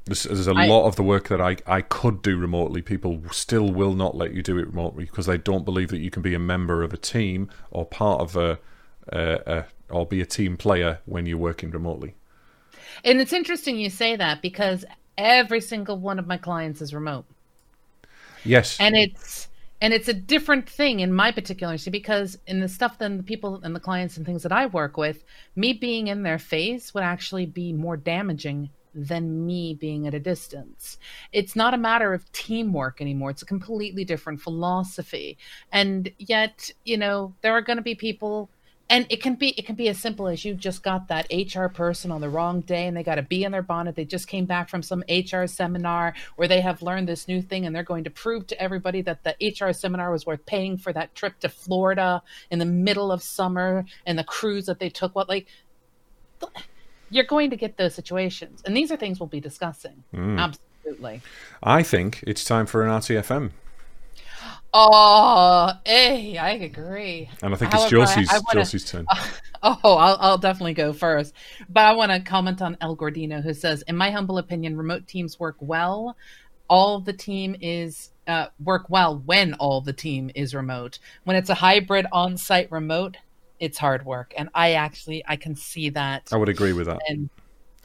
There's, 0.06 0.24
there's 0.24 0.48
a 0.48 0.54
I- 0.54 0.68
lot 0.68 0.88
of 0.88 0.96
the 0.96 1.04
work 1.04 1.28
that 1.28 1.42
I, 1.42 1.58
I 1.66 1.82
could 1.82 2.22
do 2.22 2.38
remotely. 2.38 2.82
People 2.82 3.22
still 3.32 3.70
will 3.70 3.94
not 3.94 4.16
let 4.16 4.34
you 4.34 4.42
do 4.42 4.58
it 4.58 4.68
remotely 4.68 5.06
because 5.06 5.26
they 5.26 5.38
don't 5.38 5.66
believe 5.66 5.90
that 5.90 6.00
you 6.00 6.10
can 6.10 6.22
be 6.22 6.34
a 6.34 6.40
member 6.40 6.82
of 6.84 6.94
a 6.94 6.98
team 6.98 7.50
or 7.72 7.86
part 7.86 8.22
of 8.22 8.36
a, 8.38 8.60
a, 9.10 9.42
a 9.46 9.66
or 9.90 10.06
be 10.06 10.22
a 10.22 10.26
team 10.26 10.58
player 10.58 11.00
when 11.06 11.26
you're 11.26 11.38
working 11.38 11.72
remotely. 11.72 12.16
And 13.04 13.20
it's 13.20 13.34
interesting 13.34 13.78
you 13.78 13.90
say 13.90 14.16
that 14.16 14.42
because 14.42 14.86
every 15.18 15.62
single 15.62 15.98
one 15.98 16.20
of 16.20 16.28
my 16.28 16.38
clients 16.38 16.82
is 16.82 16.94
remote. 16.94 17.26
Yes, 18.44 18.78
and 18.80 18.96
it's 18.96 19.47
and 19.82 19.94
it's 19.94 20.08
a 20.08 20.14
different 20.14 20.70
thing 20.70 21.00
in 21.00 21.14
my 21.14 21.32
particular 21.32 21.78
see 21.78 21.92
because 21.92 22.38
in 22.48 22.60
the 22.60 22.68
stuff 22.68 22.98
than 22.98 23.18
the 23.18 23.24
people 23.24 23.60
and 23.64 23.76
the 23.76 23.80
clients 23.80 24.18
and 24.18 24.26
things 24.26 24.44
that 24.44 24.52
I 24.52 24.66
work 24.66 24.98
with, 24.98 25.24
me 25.56 25.74
being 25.74 26.08
in 26.08 26.24
their 26.24 26.40
face 26.40 26.94
would 26.94 27.04
actually 27.04 27.46
be 27.46 27.74
more 27.74 27.98
damaging 27.98 28.70
than 28.96 29.46
me 29.46 29.76
being 29.76 30.08
at 30.08 30.16
a 30.16 30.20
distance. 30.20 30.98
It's 31.32 31.56
not 31.56 31.76
a 31.76 31.78
matter 31.78 32.14
of 32.14 32.32
teamwork 32.32 33.00
anymore. 33.00 33.30
It's 33.30 33.44
a 33.44 33.46
completely 33.46 34.04
different 34.04 34.42
philosophy. 34.42 35.38
And 35.72 36.12
yet, 36.18 36.72
you 36.84 36.98
know, 36.98 37.36
there 37.42 37.54
are 37.54 37.62
going 37.62 37.78
to 37.78 37.84
be 37.84 37.94
people 37.94 38.50
and 38.90 39.06
it 39.10 39.22
can 39.22 39.36
be 39.36 39.50
it 39.50 39.66
can 39.66 39.76
be 39.76 39.90
as 39.90 40.00
simple 40.00 40.28
as 40.28 40.46
you 40.46 40.54
just 40.54 40.84
got 40.84 41.10
that 41.10 41.28
HR 41.32 41.68
person 41.68 42.12
on 42.12 42.22
the 42.22 42.30
wrong 42.30 42.62
day 42.62 42.88
and 42.88 42.96
they 42.96 43.04
got 43.04 43.20
a 43.20 43.22
bee 43.22 43.44
in 43.44 43.52
their 43.52 43.62
bonnet. 43.62 43.96
They 43.96 44.06
just 44.06 44.28
came 44.28 44.46
back 44.46 44.70
from 44.70 44.82
some 44.82 45.04
HR 45.10 45.46
seminar 45.46 46.14
where 46.36 46.48
they 46.48 46.62
have 46.62 46.82
learned 46.82 47.08
this 47.08 47.28
new 47.28 47.42
thing 47.42 47.66
and 47.66 47.76
they're 47.76 47.84
going 47.84 48.06
to 48.06 48.10
prove 48.10 48.48
to 48.48 48.62
everybody 48.62 49.02
that 49.02 49.24
the 49.24 49.36
HR 49.42 49.74
seminar 49.74 50.12
was 50.12 50.26
worth 50.26 50.46
paying 50.46 50.78
for 50.78 50.94
that 50.94 51.16
trip 51.16 51.40
to 51.40 51.50
Florida 51.50 52.22
in 52.50 52.60
the 52.60 52.66
middle 52.66 53.12
of 53.12 53.22
summer 53.22 53.86
and 54.06 54.18
the 54.18 54.24
cruise 54.24 54.66
that 54.68 54.80
they 54.80 54.90
took. 54.90 55.16
What 55.16 55.28
like 55.28 55.48
you're 57.10 57.26
going 57.26 57.50
to 57.50 57.56
get 57.56 57.78
those 57.78 57.96
situations. 57.96 58.62
And 58.66 58.76
these 58.76 58.92
are 58.92 58.98
things 58.98 59.20
we'll 59.20 59.28
be 59.28 59.40
discussing. 59.40 60.04
Mm. 60.14 60.40
Absolutely. 60.40 61.22
I 61.64 61.84
think 61.84 62.24
it's 62.26 62.44
time 62.44 62.66
for 62.66 62.84
an 62.84 62.90
RTFM, 62.90 63.52
Oh, 64.80 65.72
hey, 65.86 66.38
I 66.38 66.52
agree. 66.52 67.30
and 67.42 67.52
I 67.54 67.58
think 67.58 67.72
However, 67.74 67.98
it's 68.04 68.12
I- 68.12 68.16
Josie's 68.16 68.30
I 68.30 68.34
wanna- 68.40 68.60
Josie's 68.62 68.86
turn. 68.86 69.06
Oh, 69.64 69.80
I'll, 69.84 70.18
I'll 70.22 70.38
definitely 70.38 70.76
go 70.76 70.94
first. 70.94 71.34
But 71.68 71.84
I 71.86 71.94
want 71.94 72.12
to 72.12 72.20
comment 72.20 72.62
on 72.62 72.78
El 72.80 72.96
Gordino, 72.96 73.42
who 73.42 73.56
says, 73.56 73.82
in 73.88 73.98
my 73.98 74.12
humble 74.12 74.38
opinion, 74.38 74.78
remote 74.78 75.08
teams 75.08 75.40
work 75.40 75.56
well. 75.60 76.16
All 76.70 77.00
the 77.00 77.12
team 77.12 77.56
is 77.60 78.12
uh, 78.28 78.48
work 78.64 78.86
well 78.90 79.18
when 79.26 79.56
all 79.56 79.82
the 79.82 79.94
team 79.94 80.30
is 80.36 80.54
remote. 80.54 81.00
When 81.24 81.36
it's 81.36 81.50
a 81.50 81.56
hybrid 81.56 82.06
on-site 82.12 82.72
remote, 82.72 83.18
it's 83.60 83.80
hard 83.80 84.06
work, 84.06 84.32
and 84.38 84.48
I 84.54 84.74
actually 84.74 85.24
I 85.28 85.38
can 85.38 85.56
see 85.56 85.90
that, 85.90 86.30
I 86.32 86.38
would 86.38 86.50
agree 86.50 86.74
with 86.74 86.86
that. 86.86 87.00
and 87.10 87.28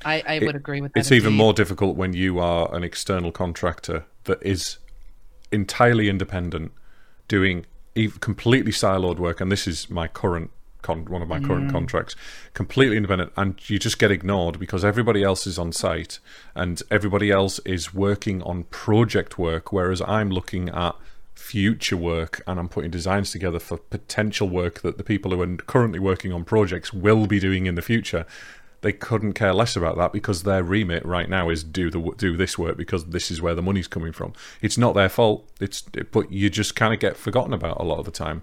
I, 0.05 0.23
I 0.27 0.39
would 0.41 0.55
agree 0.55 0.83
with 0.83 0.93
that. 0.93 1.01
It's 1.01 1.11
even 1.11 1.33
more 1.33 1.55
difficult 1.55 1.97
when 1.97 2.13
you 2.13 2.39
are 2.39 2.73
an 2.75 2.85
external 2.85 3.33
contractor 3.33 4.05
that 4.25 4.43
is 4.43 4.77
entirely 5.51 6.11
independent, 6.11 6.73
doing 7.33 7.65
completely 8.21 8.73
siloed 8.73 9.19
work. 9.19 9.41
And 9.41 9.51
this 9.51 9.67
is 9.67 9.89
my 9.89 10.07
current 10.07 10.51
con- 10.83 11.07
one 11.07 11.23
of 11.23 11.29
my 11.29 11.41
current 11.41 11.73
contracts, 11.73 12.15
completely 12.53 12.97
independent, 12.99 13.33
and 13.39 13.59
you 13.71 13.79
just 13.79 13.99
get 13.99 14.11
ignored 14.11 14.59
because 14.59 14.85
everybody 14.85 15.23
else 15.23 15.47
is 15.47 15.59
on 15.59 15.73
site 15.73 16.19
and 16.55 16.83
everybody 16.91 17.31
else 17.31 17.59
is 17.61 17.95
working 17.95 18.43
on 18.43 18.65
project 18.65 19.39
work, 19.39 19.73
whereas 19.73 20.03
I'm 20.03 20.29
looking 20.29 20.69
at 20.69 20.95
future 21.35 21.97
work 21.97 22.43
and 22.47 22.61
I'm 22.61 22.69
putting 22.69 22.91
designs 22.91 23.31
together 23.31 23.59
for 23.59 23.79
potential 23.79 24.49
work 24.49 24.83
that 24.83 24.99
the 24.99 25.05
people 25.05 25.31
who 25.31 25.41
are 25.41 25.57
currently 25.57 26.01
working 26.01 26.33
on 26.33 26.45
projects 26.45 26.93
will 26.93 27.27
be 27.27 27.41
doing 27.41 27.65
in 27.65 27.77
the 27.77 27.83
future 27.83 28.27
they 28.83 28.93
couldn't 28.93 29.33
care 29.33 29.55
less 29.55 29.75
about 29.77 29.97
that 29.97 30.13
because 30.13 30.43
their 30.43 30.63
remit 30.63 31.05
right 31.07 31.29
now 31.29 31.49
is 31.49 31.65
do 31.65 31.91
the 31.91 32.01
do 32.19 32.37
this 32.37 32.59
work 32.59 32.77
because 32.77 33.07
this 33.07 33.31
is 33.31 33.41
where 33.41 33.55
the 33.55 33.63
money's 33.63 33.89
coming 33.89 34.13
from. 34.13 34.35
It's 34.61 34.77
not 34.77 34.95
their 34.95 35.09
fault. 35.09 35.49
It's 35.61 35.83
but 35.83 36.31
you 36.31 36.51
just 36.51 36.77
kind 36.77 36.93
of 36.93 37.01
get 37.01 37.17
forgotten 37.17 37.55
about 37.55 37.81
a 37.81 37.85
lot 37.85 37.99
of 37.99 38.05
the 38.05 38.11
time. 38.11 38.43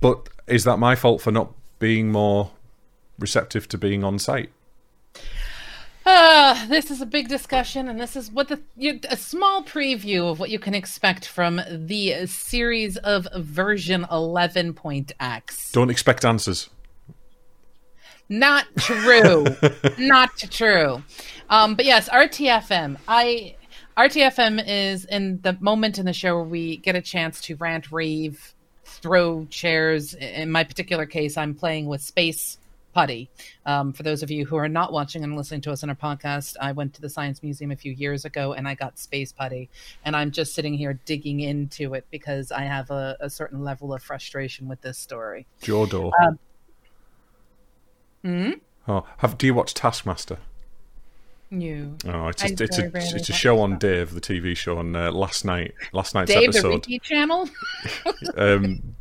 But 0.00 0.28
is 0.46 0.64
that 0.64 0.78
my 0.78 0.94
fault 0.94 1.20
for 1.20 1.30
not 1.30 1.52
being 1.78 2.12
more 2.12 2.50
receptive 3.18 3.68
to 3.68 3.78
being 3.78 4.04
on 4.04 4.18
site? 4.18 4.50
Ah, 6.06 6.66
this 6.68 6.90
is 6.90 7.00
a 7.00 7.06
big 7.06 7.28
discussion, 7.28 7.88
and 7.88 8.00
this 8.00 8.16
is 8.16 8.30
what 8.30 8.48
the 8.48 8.60
you, 8.76 9.00
a 9.10 9.16
small 9.16 9.62
preview 9.62 10.30
of 10.30 10.38
what 10.38 10.50
you 10.50 10.58
can 10.58 10.74
expect 10.74 11.26
from 11.26 11.60
the 11.68 12.26
series 12.26 12.96
of 12.98 13.28
version 13.36 14.06
11.x. 14.10 15.72
Don't 15.72 15.90
expect 15.90 16.24
answers. 16.24 16.70
Not 18.30 18.66
true. 18.78 19.44
Not 19.98 20.36
true. 20.38 21.02
Um, 21.50 21.74
but 21.74 21.84
yes, 21.84 22.08
RTFM. 22.08 22.96
I 23.06 23.56
RTFM 23.96 24.64
is 24.66 25.04
in 25.04 25.40
the 25.42 25.58
moment 25.60 25.98
in 25.98 26.06
the 26.06 26.12
show 26.12 26.36
where 26.36 26.44
we 26.44 26.76
get 26.78 26.94
a 26.94 27.02
chance 27.02 27.40
to 27.42 27.56
rant, 27.56 27.90
rave, 27.92 28.54
throw 28.84 29.46
chairs. 29.46 30.14
In 30.14 30.50
my 30.50 30.64
particular 30.64 31.06
case, 31.06 31.36
I'm 31.36 31.54
playing 31.54 31.86
with 31.86 32.00
Space 32.00 32.58
Putty. 32.94 33.28
Um, 33.66 33.92
for 33.92 34.04
those 34.04 34.22
of 34.22 34.30
you 34.30 34.46
who 34.46 34.56
are 34.56 34.68
not 34.68 34.92
watching 34.92 35.24
and 35.24 35.36
listening 35.36 35.60
to 35.62 35.72
us 35.72 35.82
on 35.82 35.90
our 35.90 35.96
podcast, 35.96 36.56
I 36.60 36.72
went 36.72 36.94
to 36.94 37.00
the 37.00 37.10
Science 37.10 37.42
Museum 37.42 37.72
a 37.72 37.76
few 37.76 37.92
years 37.92 38.24
ago 38.24 38.52
and 38.52 38.66
I 38.66 38.74
got 38.74 38.98
Space 38.98 39.32
Putty. 39.32 39.68
And 40.04 40.14
I'm 40.14 40.30
just 40.30 40.54
sitting 40.54 40.74
here 40.74 40.98
digging 41.04 41.40
into 41.40 41.94
it 41.94 42.06
because 42.10 42.52
I 42.52 42.62
have 42.62 42.90
a, 42.90 43.16
a 43.20 43.28
certain 43.28 43.64
level 43.64 43.92
of 43.92 44.02
frustration 44.02 44.68
with 44.68 44.80
this 44.82 44.98
story. 44.98 45.46
Jodo. 45.62 46.12
Hmm? 48.22 48.52
Oh, 48.86 49.06
have 49.18 49.38
do 49.38 49.46
you 49.46 49.54
watch 49.54 49.74
Taskmaster? 49.74 50.38
No. 51.50 51.96
Oh, 52.06 52.28
it's 52.28 52.44
it's 52.44 52.78
a 52.78 52.90
it's 52.94 53.28
a 53.28 53.32
show 53.32 53.60
on 53.60 53.78
Dave, 53.78 54.14
the 54.14 54.20
TV 54.20 54.56
show, 54.56 54.78
on 54.78 54.94
uh, 54.94 55.10
last 55.10 55.44
night 55.44 55.74
last 55.92 56.14
night's 56.14 56.30
Dave, 56.30 56.52
the 56.52 56.58
episode. 56.58 56.74
repeat 56.74 57.02
channel? 57.02 57.48
um, 58.36 58.94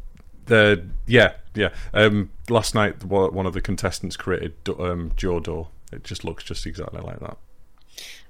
the 0.46 0.88
yeah 1.06 1.34
yeah 1.54 1.70
um, 1.94 2.32
last 2.50 2.74
night 2.74 3.04
one 3.04 3.46
of 3.46 3.54
the 3.54 3.62
contestants 3.62 4.18
created 4.18 4.56
um, 4.68 5.12
Jodo. 5.12 5.68
It 5.92 6.04
just 6.04 6.24
looks 6.24 6.44
just 6.44 6.66
exactly 6.66 7.02
like 7.02 7.20
that. 7.20 7.38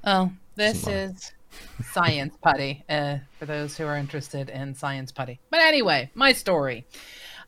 Oh, 0.03 0.31
This 0.55 0.87
is 0.87 1.31
science 1.91 2.35
putty 2.41 2.83
uh, 2.89 3.17
for 3.37 3.45
those 3.45 3.77
who 3.77 3.85
are 3.85 3.97
interested 3.97 4.49
in 4.49 4.75
science 4.75 5.11
putty. 5.11 5.39
But 5.49 5.61
anyway, 5.61 6.09
my 6.13 6.33
story. 6.33 6.85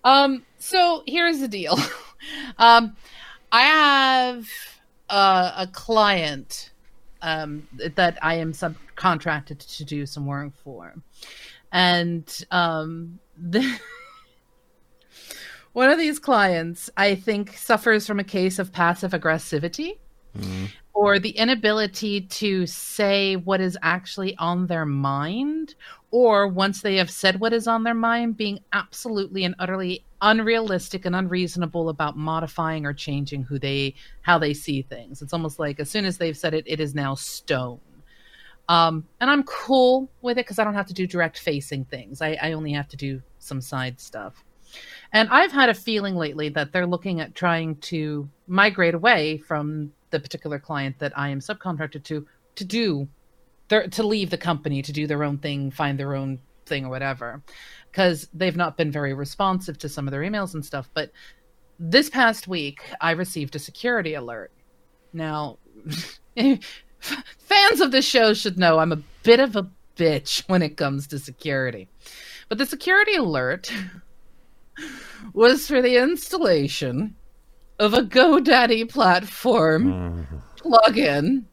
Um, 0.04 0.46
so 0.58 1.04
here's 1.06 1.39
the 1.39 1.48
deal. 1.48 1.78
um, 2.58 2.96
I 3.52 3.62
have 3.62 4.47
a, 5.10 5.54
a 5.58 5.70
client 5.72 6.72
um, 7.22 7.68
that 7.95 8.18
I 8.22 8.36
am 8.36 8.54
subcontracted 8.54 9.78
to 9.78 9.84
do 9.84 10.06
some 10.06 10.26
work 10.26 10.54
for, 10.64 10.93
and 11.72 12.45
um, 12.52 13.20
the. 13.38 13.80
One 15.74 15.89
of 15.89 15.97
these 15.97 16.20
clients, 16.20 16.89
I 16.97 17.16
think, 17.16 17.56
suffers 17.56 18.06
from 18.06 18.20
a 18.20 18.26
case 18.26 18.60
of 18.60 18.74
passive 18.74 19.12
aggressivity 19.12 19.93
or 20.93 21.20
the 21.20 21.32
inability 21.32 22.22
to 22.22 22.66
say 22.68 23.36
what 23.36 23.62
is 23.62 23.78
actually 23.82 24.36
on 24.38 24.68
their 24.68 24.86
mind, 24.86 25.76
or 26.12 26.47
once 26.47 26.82
they 26.82 26.97
have 26.97 27.10
said 27.10 27.39
what 27.39 27.54
is 27.54 27.68
on 27.68 27.84
their 27.84 27.95
mind, 27.95 28.38
being 28.38 28.60
absolutely 28.74 29.43
and 29.43 29.56
utterly 29.60 30.04
unrealistic 30.22 31.06
and 31.06 31.16
unreasonable 31.16 31.90
about 31.90 32.18
modifying 32.18 32.86
or 32.86 32.94
changing 32.94 33.44
who 33.44 33.58
they 33.60 33.96
how 34.22 34.38
they 34.38 34.54
see 34.54 34.82
things. 34.82 35.22
It's 35.22 35.34
almost 35.34 35.60
like 35.60 35.80
as 35.80 35.90
soon 35.90 36.06
as 36.06 36.18
they've 36.18 36.38
said 36.38 36.54
it, 36.54 36.64
it 36.68 36.80
is 36.80 36.96
now 36.96 37.16
stone. 37.16 37.80
Um, 38.70 39.06
and 39.20 39.30
I'm 39.30 39.44
cool 39.44 40.10
with 40.22 40.38
it 40.38 40.46
because 40.46 40.60
I 40.60 40.64
don't 40.64 40.76
have 40.76 40.86
to 40.88 40.94
do 40.94 41.08
direct 41.08 41.40
facing 41.40 41.86
things. 41.86 42.22
I, 42.22 42.38
I 42.42 42.54
only 42.54 42.72
have 42.74 42.88
to 42.90 42.98
do 42.98 43.22
some 43.40 43.60
side 43.60 44.00
stuff. 44.00 44.44
And 45.12 45.28
I've 45.30 45.52
had 45.52 45.70
a 45.70 45.74
feeling 45.74 46.16
lately 46.16 46.48
that 46.50 46.72
they're 46.72 46.88
looking 46.88 47.20
at 47.20 47.36
trying 47.36 47.76
to 47.78 48.30
migrate 48.48 48.94
away 48.94 49.40
from 49.40 49.92
the 50.12 50.20
particular 50.20 50.60
client 50.60 51.00
that 51.00 51.18
I 51.18 51.30
am 51.30 51.40
subcontracted 51.40 52.04
to 52.06 52.26
to 52.56 52.66
do 52.66 53.08
their 53.68 53.88
to 53.88 54.04
leave 54.04 54.30
the 54.30 54.38
company 54.38 54.82
to 54.82 54.92
do 54.92 55.08
their 55.08 55.24
own 55.24 55.38
thing, 55.38 55.72
find 55.72 56.00
their 56.00 56.16
own 56.16 56.40
thing 56.66 56.86
or 56.86 56.90
whatever. 56.90 57.42
Because 57.92 58.30
they've 58.34 58.56
not 58.56 58.78
been 58.78 58.92
very 58.92 59.14
responsive 59.14 59.78
to 59.80 59.89
some 59.89 60.08
of 60.08 60.12
their 60.12 60.22
emails 60.22 60.54
and 60.54 60.66
stuff. 60.66 60.89
But 60.94 61.12
this 61.78 62.10
past 62.10 62.48
week 62.48 62.82
I 63.02 63.12
received 63.12 63.56
a 63.56 63.60
security 63.60 64.14
alert. 64.14 64.52
Now 65.14 65.58
fans 66.36 67.82
of 67.82 67.92
this 67.92 68.06
show 68.06 68.34
should 68.34 68.58
know 68.58 68.80
I'm 68.80 68.92
a 68.92 69.04
bit 69.24 69.39
of 69.39 69.56
a 69.56 69.70
bitch 69.98 70.48
when 70.48 70.62
it 70.62 70.78
comes 70.78 71.08
to 71.08 71.20
security. 71.20 71.88
But 72.50 72.58
the 72.58 72.66
security 72.66 73.16
alert 73.16 73.72
was 75.34 75.68
for 75.68 75.82
the 75.82 75.98
installation 75.98 77.16
of 77.80 77.94
a 77.94 78.04
GoDaddy 78.04 78.89
platform 78.89 79.86
mm-hmm. 79.86 80.38
plugin 80.58 81.46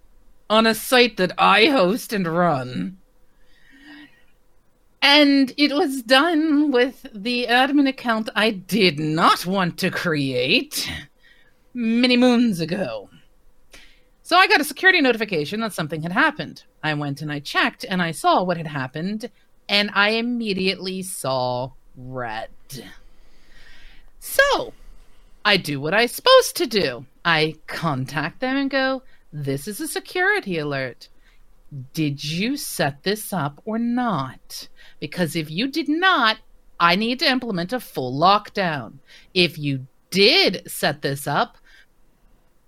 on 0.51 0.66
a 0.66 0.74
site 0.74 1.16
that 1.16 1.32
I 1.39 1.66
host 1.66 2.12
and 2.12 2.26
run. 2.26 2.99
And 5.01 5.53
it 5.57 5.72
was 5.72 6.03
done 6.03 6.72
with 6.72 7.07
the 7.14 7.46
admin 7.49 7.88
account 7.88 8.28
I 8.34 8.51
did 8.51 8.99
not 8.99 9.46
want 9.46 9.78
to 9.78 9.90
create 9.90 10.90
many 11.72 12.16
moons 12.16 12.61
ago. 12.61 13.09
So 14.22 14.36
I 14.36 14.46
got 14.46 14.61
a 14.61 14.64
security 14.64 15.01
notification 15.01 15.61
that 15.61 15.72
something 15.72 16.03
had 16.03 16.12
happened. 16.12 16.64
I 16.82 16.94
went 16.94 17.22
and 17.22 17.32
I 17.32 17.38
checked 17.38 17.86
and 17.88 18.03
I 18.03 18.11
saw 18.11 18.42
what 18.42 18.57
had 18.57 18.66
happened, 18.66 19.30
and 19.68 19.90
I 19.94 20.11
immediately 20.11 21.03
saw 21.03 21.70
red. 21.96 22.51
So 24.18 24.74
I 25.44 25.57
do 25.57 25.80
what 25.80 25.94
I'm 25.94 26.09
supposed 26.09 26.57
to 26.57 26.66
do. 26.66 27.07
I 27.24 27.55
contact 27.66 28.40
them 28.40 28.57
and 28.57 28.70
go, 28.70 29.03
This 29.32 29.66
is 29.66 29.80
a 29.80 29.88
security 29.88 30.59
alert. 30.59 31.09
Did 31.93 32.25
you 32.25 32.57
set 32.57 33.03
this 33.03 33.33
up 33.33 33.61
or 33.64 33.79
not? 33.79 34.69
Because 35.01 35.37
if 35.37 35.51
you 35.51 35.69
did 35.69 35.89
not, 35.89 36.39
I 36.81 36.97
need 36.97 37.19
to 37.19 37.31
implement 37.31 37.73
a 37.73 37.81
full 37.81 38.19
lockdown. 38.19 38.99
If 39.35 39.59
you 39.59 39.87
did 40.11 40.71
set 40.71 41.03
this 41.03 41.27
up, 41.27 41.59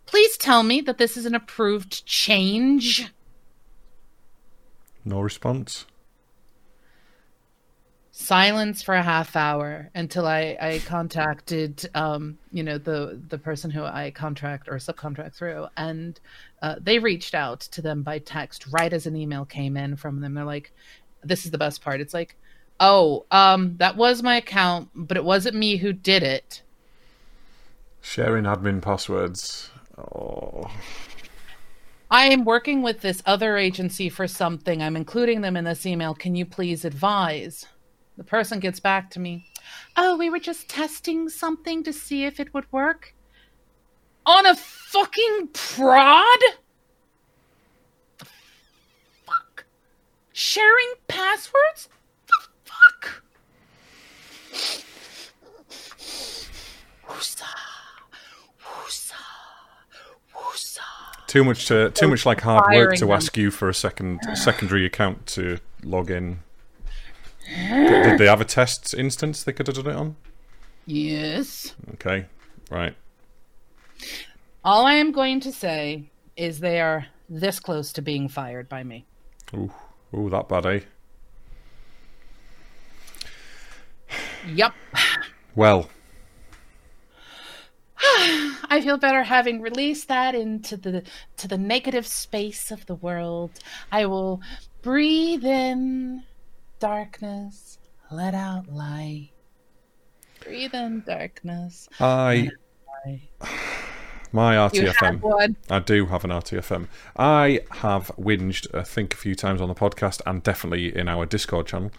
please 0.06 0.36
tell 0.36 0.62
me 0.62 0.80
that 0.82 0.98
this 0.98 1.16
is 1.16 1.24
an 1.24 1.34
approved 1.34 2.04
change. 2.04 3.10
No 5.04 5.20
response. 5.20 5.86
Silence 8.20 8.82
for 8.82 8.94
a 8.94 9.02
half 9.02 9.34
hour 9.34 9.90
until 9.94 10.26
I, 10.26 10.56
I 10.60 10.78
contacted 10.84 11.88
um, 11.94 12.38
you 12.52 12.62
know 12.62 12.78
the 12.78 13.20
the 13.28 13.38
person 13.38 13.70
who 13.70 13.82
I 13.82 14.10
contract 14.10 14.68
or 14.68 14.74
subcontract 14.74 15.34
through, 15.34 15.66
and 15.76 16.20
uh, 16.62 16.76
they 16.80 16.98
reached 16.98 17.34
out 17.34 17.60
to 17.60 17.82
them 17.82 18.02
by 18.02 18.18
text 18.18 18.66
right 18.70 18.92
as 18.92 19.06
an 19.06 19.16
email 19.16 19.44
came 19.44 19.76
in 19.76 19.96
from 19.96 20.20
them. 20.20 20.34
They're 20.34 20.44
like, 20.44 20.72
"This 21.22 21.44
is 21.44 21.50
the 21.50 21.58
best 21.58 21.82
part." 21.82 22.00
It's 22.00 22.14
like, 22.14 22.36
"Oh, 22.78 23.24
um, 23.30 23.76
that 23.78 23.96
was 23.96 24.22
my 24.22 24.36
account, 24.36 24.90
but 24.94 25.16
it 25.16 25.24
wasn't 25.24 25.56
me 25.56 25.78
who 25.78 25.92
did 25.92 26.22
it." 26.22 26.62
Sharing 28.02 28.44
admin 28.44 28.82
passwords. 28.82 29.70
Oh. 29.98 30.70
I 32.10 32.24
am 32.24 32.44
working 32.44 32.82
with 32.82 33.02
this 33.02 33.22
other 33.24 33.56
agency 33.56 34.08
for 34.08 34.26
something. 34.26 34.82
I'm 34.82 34.96
including 34.96 35.42
them 35.42 35.56
in 35.56 35.64
this 35.64 35.86
email. 35.86 36.12
Can 36.14 36.34
you 36.34 36.44
please 36.44 36.84
advise? 36.84 37.66
The 38.20 38.24
person 38.24 38.60
gets 38.60 38.80
back 38.80 39.08
to 39.12 39.18
me. 39.18 39.46
Oh, 39.96 40.14
we 40.14 40.28
were 40.28 40.38
just 40.38 40.68
testing 40.68 41.30
something 41.30 41.82
to 41.84 41.90
see 41.90 42.26
if 42.26 42.38
it 42.38 42.52
would 42.52 42.70
work. 42.70 43.14
On 44.26 44.44
a 44.44 44.54
fucking 44.54 45.48
prod? 45.54 46.38
The 48.18 48.26
fuck? 49.24 49.64
Sharing 50.34 50.92
passwords? 51.08 51.88
The 52.26 52.34
fuck? 52.66 53.22
Woosa. 57.08 57.44
Woosa. 58.62 59.14
Woosa. 60.34 60.80
Too 61.26 61.42
much 61.42 61.64
to, 61.68 61.88
too 61.92 62.08
much 62.08 62.26
like 62.26 62.42
hard 62.42 62.74
work 62.74 62.96
to 62.96 63.06
them. 63.06 63.12
ask 63.12 63.38
you 63.38 63.50
for 63.50 63.70
a 63.70 63.74
second 63.74 64.20
a 64.28 64.36
secondary 64.36 64.84
account 64.84 65.24
to 65.28 65.56
log 65.82 66.10
in. 66.10 66.40
Did, 67.56 68.02
did 68.04 68.18
they 68.18 68.26
have 68.26 68.40
a 68.40 68.44
test 68.44 68.94
instance 68.94 69.42
they 69.42 69.52
could 69.52 69.66
have 69.66 69.76
done 69.76 69.86
it 69.88 69.96
on? 69.96 70.16
Yes. 70.86 71.74
Okay, 71.94 72.26
right. 72.70 72.94
All 74.64 74.86
I 74.86 74.94
am 74.94 75.12
going 75.12 75.40
to 75.40 75.52
say 75.52 76.10
is 76.36 76.60
they 76.60 76.80
are 76.80 77.06
this 77.28 77.60
close 77.60 77.92
to 77.94 78.02
being 78.02 78.28
fired 78.28 78.68
by 78.68 78.82
me. 78.84 79.04
Ooh, 79.54 79.72
ooh, 80.14 80.30
that 80.30 80.48
bad, 80.48 80.66
eh? 80.66 80.80
Yep. 84.46 84.72
Well, 85.54 85.90
I 87.98 88.80
feel 88.82 88.96
better 88.96 89.24
having 89.24 89.60
released 89.60 90.08
that 90.08 90.34
into 90.34 90.76
the 90.76 91.02
to 91.36 91.48
the 91.48 91.58
negative 91.58 92.06
space 92.06 92.70
of 92.70 92.86
the 92.86 92.94
world. 92.94 93.50
I 93.92 94.06
will 94.06 94.40
breathe 94.82 95.44
in 95.44 96.24
darkness, 96.80 97.78
let 98.10 98.34
out 98.34 98.72
light. 98.72 99.30
Breathe 100.40 100.74
in 100.74 101.02
darkness. 101.06 101.88
I 102.00 102.50
my 104.32 104.56
RTFM. 104.56 105.56
I 105.68 105.78
do 105.78 106.06
have 106.06 106.24
an 106.24 106.30
RTFM. 106.30 106.88
I 107.16 107.60
have 107.70 108.10
whinged, 108.18 108.74
I 108.74 108.82
think, 108.82 109.14
a 109.14 109.16
few 109.16 109.34
times 109.34 109.60
on 109.60 109.68
the 109.68 109.74
podcast 109.74 110.22
and 110.26 110.42
definitely 110.42 110.96
in 110.96 111.08
our 111.08 111.26
Discord 111.26 111.66
channel 111.66 111.92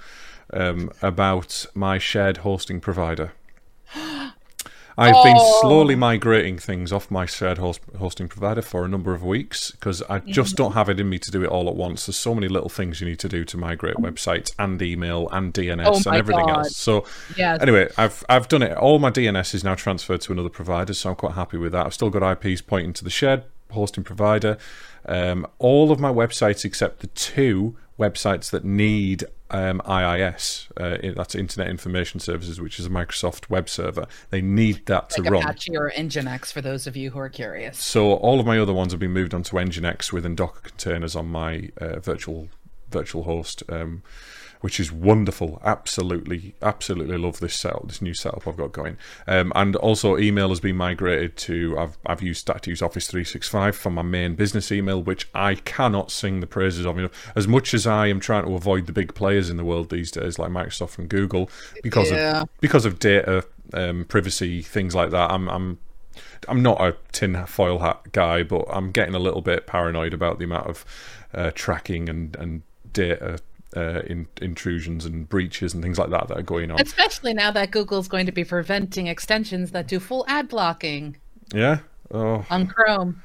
um, 0.51 0.91
about 1.01 1.65
my 1.73 1.97
shared 1.97 2.37
hosting 2.37 2.81
provider. 2.81 3.33
I've 4.97 5.23
been 5.23 5.37
Oh. 5.37 5.61
slowly 5.61 5.95
migrating 5.95 6.57
things 6.57 6.91
off 6.91 7.09
my 7.09 7.25
shared 7.25 7.57
host- 7.57 7.79
hosting 7.97 8.27
provider 8.27 8.61
for 8.61 8.83
a 8.85 8.87
number 8.87 9.13
of 9.13 9.23
weeks 9.23 9.71
because 9.71 10.03
I 10.09 10.19
just 10.19 10.55
don't 10.55 10.73
have 10.73 10.89
it 10.89 10.99
in 10.99 11.09
me 11.09 11.17
to 11.19 11.31
do 11.31 11.43
it 11.43 11.47
all 11.49 11.67
at 11.69 11.75
once. 11.75 12.05
There's 12.05 12.17
so 12.17 12.35
many 12.35 12.47
little 12.47 12.69
things 12.69 12.99
you 13.01 13.07
need 13.07 13.19
to 13.19 13.29
do 13.29 13.43
to 13.45 13.57
migrate 13.57 13.95
websites 13.95 14.51
and 14.59 14.81
email 14.81 15.29
and 15.31 15.53
DNS 15.53 15.87
Oh 16.05 16.09
and 16.09 16.17
everything 16.17 16.47
God. 16.47 16.57
else. 16.65 16.75
So 16.75 17.05
Yes. 17.37 17.59
Anyway, 17.61 17.87
I've 17.97 18.23
I've 18.29 18.47
done 18.47 18.61
it. 18.63 18.75
All 18.77 18.99
my 18.99 19.09
DNS 19.09 19.53
is 19.55 19.63
now 19.63 19.75
transferred 19.75 20.21
to 20.21 20.31
another 20.33 20.49
provider, 20.49 20.93
so 20.93 21.09
I'm 21.11 21.15
quite 21.15 21.33
happy 21.35 21.57
with 21.57 21.71
that. 21.71 21.85
I've 21.85 21.93
still 21.93 22.09
got 22.09 22.23
IPs 22.23 22.61
pointing 22.61 22.93
to 22.93 23.03
the 23.03 23.09
shared 23.09 23.43
hosting 23.71 24.03
provider. 24.03 24.57
Um, 25.05 25.47
all 25.57 25.91
of 25.91 25.99
my 25.99 26.11
websites 26.11 26.63
except 26.65 26.99
the 26.99 27.07
two 27.07 27.75
websites 27.99 28.49
that 28.51 28.63
need 28.63 29.25
um, 29.49 29.81
IIS, 29.87 30.69
uh, 30.77 30.97
that's 31.15 31.35
Internet 31.35 31.67
Information 31.67 32.19
Services, 32.19 32.59
which 32.59 32.79
is 32.79 32.85
a 32.85 32.89
Microsoft 32.89 33.49
web 33.49 33.69
server. 33.69 34.05
They 34.29 34.41
need 34.41 34.85
that 34.85 35.09
to 35.11 35.21
Like 35.21 35.31
run. 35.31 35.43
Apache 35.43 35.77
or 35.77 35.91
Nginx 35.91 36.51
for 36.51 36.61
those 36.61 36.87
of 36.87 36.95
you 36.95 37.11
who 37.11 37.19
are 37.19 37.29
curious. 37.29 37.83
So 37.83 38.13
all 38.13 38.39
of 38.39 38.45
my 38.45 38.57
other 38.57 38.73
ones 38.73 38.93
have 38.93 38.99
been 38.99 39.11
moved 39.11 39.33
onto 39.33 39.55
Nginx 39.57 40.13
within 40.13 40.35
Docker 40.35 40.61
containers 40.61 41.15
on 41.15 41.27
my 41.27 41.69
uh, 41.77 41.99
virtual 41.99 42.49
virtual 42.89 43.23
host. 43.23 43.63
Um, 43.69 44.03
which 44.61 44.79
is 44.79 44.91
wonderful. 44.91 45.61
Absolutely, 45.63 46.55
absolutely 46.61 47.17
love 47.17 47.39
this 47.39 47.55
setup, 47.55 47.87
this 47.87 48.01
new 48.01 48.13
setup 48.13 48.47
I've 48.47 48.57
got 48.57 48.71
going. 48.71 48.97
Um, 49.27 49.51
and 49.55 49.75
also, 49.75 50.17
email 50.17 50.49
has 50.49 50.59
been 50.59 50.77
migrated 50.77 51.35
to. 51.37 51.77
I've 51.77 51.97
I've 52.05 52.21
used 52.21 52.39
started 52.41 52.63
to 52.63 52.69
use 52.69 52.81
Office 52.81 53.07
365 53.07 53.75
for 53.75 53.89
my 53.89 54.01
main 54.01 54.35
business 54.35 54.71
email, 54.71 55.01
which 55.01 55.27
I 55.35 55.55
cannot 55.55 56.11
sing 56.11 56.39
the 56.39 56.47
praises 56.47 56.85
of. 56.85 56.95
Know, 56.95 57.09
as 57.35 57.47
much 57.47 57.73
as 57.73 57.85
I 57.85 58.07
am 58.07 58.19
trying 58.19 58.45
to 58.45 58.53
avoid 58.55 58.85
the 58.85 58.93
big 58.93 59.13
players 59.13 59.49
in 59.49 59.57
the 59.57 59.65
world 59.65 59.89
these 59.89 60.11
days, 60.11 60.39
like 60.39 60.49
Microsoft 60.51 60.97
and 60.97 61.09
Google, 61.09 61.49
because 61.83 62.11
Yeah. 62.11 62.41
of 62.43 62.49
because 62.61 62.85
of 62.85 62.99
data 62.99 63.45
um, 63.73 64.05
privacy 64.05 64.61
things 64.61 64.95
like 64.95 65.11
that. 65.11 65.31
I'm 65.31 65.47
I'm 65.49 65.79
I'm 66.47 66.61
not 66.61 66.81
a 66.81 66.95
tin 67.11 67.45
foil 67.45 67.79
hat 67.79 68.11
guy, 68.11 68.43
but 68.43 68.65
I'm 68.69 68.91
getting 68.91 69.15
a 69.15 69.19
little 69.19 69.41
bit 69.41 69.67
paranoid 69.67 70.13
about 70.13 70.39
the 70.39 70.45
amount 70.45 70.67
of 70.67 70.85
uh, 71.33 71.51
tracking 71.55 72.09
and 72.09 72.35
and 72.35 72.61
data 72.93 73.39
uh, 73.75 74.01
in, 74.07 74.27
intrusions 74.41 75.05
and 75.05 75.27
breaches 75.29 75.73
and 75.73 75.81
things 75.83 75.97
like 75.97 76.09
that 76.09 76.27
that 76.27 76.37
are 76.37 76.41
going 76.43 76.71
on. 76.71 76.81
Especially 76.81 77.33
now 77.33 77.51
that 77.51 77.71
Google's 77.71 78.07
going 78.07 78.25
to 78.25 78.31
be 78.31 78.43
preventing 78.43 79.07
extensions 79.07 79.71
that 79.71 79.87
do 79.87 79.99
full 79.99 80.25
ad 80.27 80.47
blocking 80.49 81.17
Yeah. 81.53 81.79
Oh, 82.13 82.45
on 82.49 82.67
Chrome. 82.67 83.21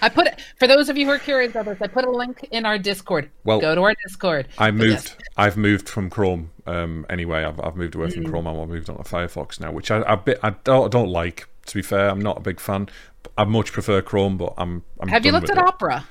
I 0.00 0.08
put 0.08 0.26
it 0.26 0.40
for 0.58 0.66
those 0.66 0.88
of 0.88 0.96
you 0.96 1.04
who 1.04 1.12
are 1.12 1.18
curious 1.18 1.50
about 1.50 1.66
this. 1.66 1.78
I 1.82 1.86
put 1.88 2.06
a 2.06 2.10
link 2.10 2.48
in 2.50 2.64
our 2.64 2.78
Discord. 2.78 3.30
Well, 3.44 3.60
go 3.60 3.74
to 3.74 3.82
our 3.82 3.94
Discord. 4.06 4.48
I 4.56 4.70
moved. 4.70 4.90
yes. 4.90 5.16
I've 5.36 5.56
moved 5.58 5.88
from 5.90 6.08
Chrome. 6.08 6.50
Um, 6.66 7.04
anyway, 7.10 7.44
I've, 7.44 7.60
I've 7.60 7.76
moved 7.76 7.94
away 7.94 8.06
Mm. 8.08 8.14
from 8.14 8.24
Chrome. 8.26 8.46
I've 8.46 8.68
moved 8.68 8.88
on 8.88 8.96
to 8.96 9.02
Firefox 9.02 9.60
now, 9.60 9.70
which 9.72 9.90
I 9.90 10.02
I, 10.10 10.16
bit, 10.16 10.38
I 10.42 10.50
don't, 10.64 10.86
I 10.86 10.88
don't 10.88 11.10
like. 11.10 11.48
To 11.66 11.74
be 11.74 11.82
fair, 11.82 12.08
I'm 12.08 12.20
not 12.20 12.38
a 12.38 12.40
big 12.40 12.58
fan. 12.60 12.88
I 13.36 13.44
much 13.44 13.72
prefer 13.72 14.00
Chrome, 14.00 14.38
but 14.38 14.54
I'm. 14.56 14.84
I'm 15.00 15.08
Have 15.08 15.26
you 15.26 15.32
looked 15.32 15.50
at 15.50 15.58
it. 15.58 15.64
Opera? 15.66 16.06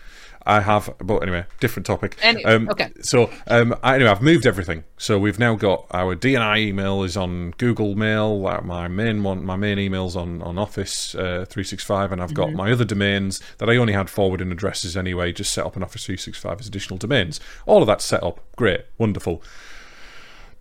I 0.58 0.62
have, 0.62 0.94
but 1.00 1.18
anyway, 1.20 1.46
different 1.60 1.86
topic. 1.86 2.18
Any- 2.22 2.44
um, 2.46 2.68
okay. 2.70 2.92
So 3.02 3.30
um, 3.48 3.76
I, 3.84 3.96
anyway, 3.96 4.10
I've 4.10 4.22
moved 4.22 4.46
everything. 4.46 4.84
So 4.98 5.20
we've 5.20 5.38
now 5.40 5.56
got 5.56 5.86
our 5.92 6.16
DNI 6.16 6.60
email 6.60 7.04
is 7.04 7.16
on 7.16 7.52
Google 7.58 7.96
Mail. 7.96 8.46
uh, 8.48 8.62
My 8.62 8.88
main 8.88 9.24
one, 9.24 9.46
my 9.46 9.56
main 9.56 9.78
emails 9.78 10.16
on 10.16 10.42
on 10.42 10.58
Office 10.58 11.14
uh, 11.16 11.46
365, 11.48 12.12
and 12.12 12.22
I've 12.22 12.34
got 12.34 12.52
my 12.54 12.72
other 12.72 12.86
domains 12.86 13.40
that 13.60 13.70
I 13.70 13.78
only 13.78 13.94
had 13.94 14.10
forwarding 14.10 14.52
addresses 14.52 14.98
anyway. 14.98 15.32
Just 15.32 15.54
set 15.54 15.66
up 15.66 15.76
an 15.76 15.84
Office 15.84 16.06
365 16.06 16.62
as 16.62 16.68
additional 16.68 16.98
domains. 16.98 17.40
All 17.66 17.82
of 17.82 17.88
that's 17.88 18.04
set 18.06 18.24
up. 18.24 18.40
Great, 18.56 18.82
wonderful. 18.98 19.42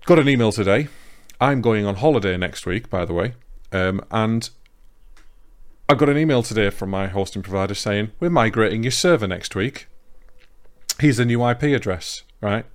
Got 0.06 0.18
an 0.18 0.28
email 0.28 0.52
today. 0.52 0.88
I'm 1.40 1.60
going 1.60 1.86
on 1.86 1.96
holiday 1.96 2.36
next 2.36 2.66
week, 2.66 2.90
by 2.90 3.04
the 3.04 3.12
way, 3.14 3.34
um, 3.72 4.00
and 4.10 4.50
I 5.90 5.94
got 5.94 6.10
an 6.10 6.18
email 6.18 6.42
today 6.42 6.68
from 6.68 6.90
my 6.90 7.06
hosting 7.06 7.42
provider 7.42 7.74
saying 7.74 8.12
we're 8.20 8.28
migrating 8.28 8.82
your 8.82 8.92
server 8.92 9.26
next 9.26 9.54
week. 9.54 9.86
Here's 11.00 11.16
the 11.16 11.24
new 11.24 11.48
IP 11.48 11.62
address, 11.62 12.24
right? 12.42 12.66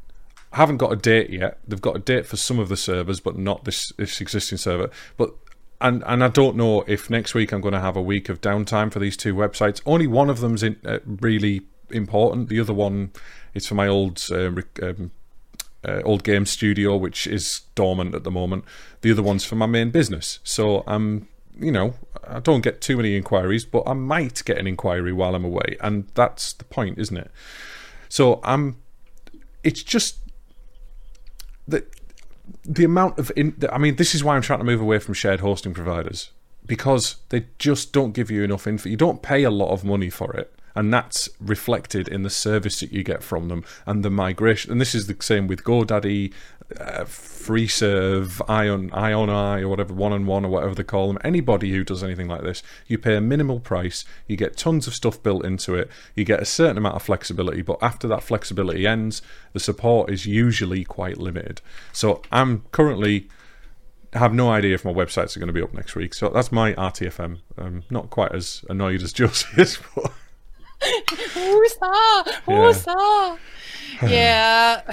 I 0.52 0.58
haven't 0.58 0.78
got 0.78 0.92
a 0.92 0.96
date 0.96 1.30
yet. 1.30 1.60
They've 1.68 1.80
got 1.80 1.96
a 1.96 2.00
date 2.00 2.26
for 2.26 2.38
some 2.38 2.58
of 2.58 2.70
the 2.70 2.78
servers, 2.78 3.20
but 3.20 3.38
not 3.38 3.66
this 3.66 3.92
this 3.98 4.20
existing 4.20 4.58
server. 4.58 4.90
But 5.16 5.32
and 5.80 6.04
and 6.08 6.24
I 6.24 6.28
don't 6.30 6.56
know 6.56 6.84
if 6.88 7.12
next 7.12 7.36
week 7.36 7.52
I'm 7.52 7.62
going 7.62 7.76
to 7.76 7.80
have 7.80 7.96
a 7.96 8.02
week 8.02 8.30
of 8.30 8.42
downtime 8.42 8.92
for 8.92 8.98
these 8.98 9.16
two 9.16 9.36
websites. 9.36 9.80
Only 9.86 10.08
one 10.08 10.32
of 10.32 10.40
them's 10.40 10.64
in, 10.64 10.78
uh, 10.84 10.98
really 11.06 11.62
important. 11.92 12.50
The 12.50 12.60
other 12.60 12.74
one 12.74 13.12
is 13.54 13.68
for 13.68 13.76
my 13.76 13.88
old 13.88 14.26
uh, 14.32 14.48
um, 14.82 15.12
uh, 15.88 16.02
old 16.04 16.24
game 16.24 16.48
studio, 16.48 16.98
which 16.98 17.28
is 17.28 17.62
dormant 17.76 18.16
at 18.16 18.24
the 18.24 18.32
moment. 18.32 18.66
The 19.02 19.12
other 19.12 19.24
one's 19.24 19.46
for 19.46 19.56
my 19.56 19.68
main 19.68 19.92
business. 19.92 20.40
So 20.44 20.84
I'm, 20.88 21.28
you 21.60 21.72
know, 21.72 21.94
I 22.28 22.40
don't 22.40 22.62
get 22.62 22.82
too 22.82 22.98
many 22.98 23.16
inquiries, 23.16 23.66
but 23.66 23.84
I 23.86 23.94
might 23.94 24.44
get 24.46 24.58
an 24.58 24.68
inquiry 24.68 25.14
while 25.14 25.36
I'm 25.36 25.46
away, 25.46 25.78
and 25.82 26.08
that's 26.14 26.54
the 26.54 26.64
point, 26.66 26.98
isn't 26.98 27.18
it? 27.18 27.32
So 28.10 28.40
I'm. 28.44 28.78
It's 29.64 29.84
just 29.84 30.18
that 31.68 31.88
the 32.64 32.84
amount 32.84 33.20
of. 33.20 33.32
In, 33.36 33.56
I 33.72 33.78
mean, 33.78 33.96
this 33.96 34.14
is 34.16 34.24
why 34.24 34.36
I'm 34.36 34.42
trying 34.42 34.60
to 34.60 34.66
move 34.66 34.82
away 34.82 35.00
from 35.00 35.14
shared 35.14 35.40
hosting 35.40 35.74
providers 35.74 36.32
because 36.66 37.18
they 37.30 37.46
just 37.60 37.94
don't 37.94 38.14
give 38.14 38.32
you 38.32 38.44
enough 38.44 38.68
info. 38.68 38.90
You 38.90 38.98
don't 38.98 39.22
pay 39.22 39.44
a 39.44 39.52
lot 39.52 39.72
of 39.72 39.84
money 39.84 40.10
for 40.10 40.34
it. 40.34 40.54
And 40.76 40.94
that's 40.94 41.30
reflected 41.40 42.08
in 42.08 42.24
the 42.24 42.30
service 42.30 42.80
that 42.80 42.92
you 42.92 43.04
get 43.04 43.24
from 43.24 43.48
them 43.48 43.64
and 43.86 44.04
the 44.04 44.10
migration. 44.10 44.72
And 44.72 44.82
this 44.82 44.96
is 44.96 45.08
the 45.08 45.16
same 45.22 45.48
with 45.48 45.64
GoDaddy, 45.64 46.34
uh, 46.80 47.04
FreeServe, 47.04 48.42
Ion, 48.50 48.90
IonI, 48.90 49.62
or 49.62 49.68
whatever, 49.68 49.94
One 49.94 50.14
on 50.14 50.26
One, 50.26 50.46
or 50.46 50.50
whatever 50.50 50.74
they 50.74 50.84
call 50.84 51.08
them. 51.08 51.20
Anybody 51.24 51.72
who 51.72 51.84
does 51.84 52.04
anything 52.04 52.28
like 52.28 52.42
this, 52.42 52.64
you 52.88 52.98
pay 52.98 53.16
a 53.16 53.22
minimal 53.22 53.60
price. 53.60 54.06
You 54.28 54.36
get 54.36 54.58
tons 54.58 54.88
of 54.88 54.96
stuff 54.96 55.22
built 55.22 55.46
into 55.46 55.76
it. 55.76 55.90
You 56.16 56.26
get 56.26 56.42
a 56.42 56.46
certain 56.46 56.78
amount 56.78 56.96
of 56.96 57.04
flexibility, 57.04 57.62
but 57.62 57.78
after 57.82 58.08
that 58.08 58.24
flexibility 58.24 58.88
ends, 58.88 59.22
the 59.54 59.60
support 59.60 60.10
is 60.10 60.26
usually 60.26 60.84
quite 60.84 61.18
limited. 61.18 61.62
So 61.92 62.22
I'm 62.32 62.64
currently 62.72 63.28
have 64.14 64.34
no 64.34 64.50
idea 64.50 64.76
if 64.76 64.86
my 64.86 64.94
websites 64.94 65.36
are 65.36 65.40
going 65.40 65.48
to 65.48 65.54
be 65.54 65.62
up 65.62 65.74
next 65.74 65.96
week. 65.96 66.14
So 66.14 66.30
that's 66.30 66.52
my 66.52 66.74
RTFM. 66.74 67.40
I'm 67.58 67.84
not 67.90 68.10
quite 68.10 68.32
as 68.34 68.64
annoyed 68.70 69.02
as 69.02 69.14
Josie 69.14 69.48
is, 69.58 69.80
but 69.96 70.12
Woosa! 71.36 72.26
Woosa! 72.48 73.38
yeah. 74.08 74.82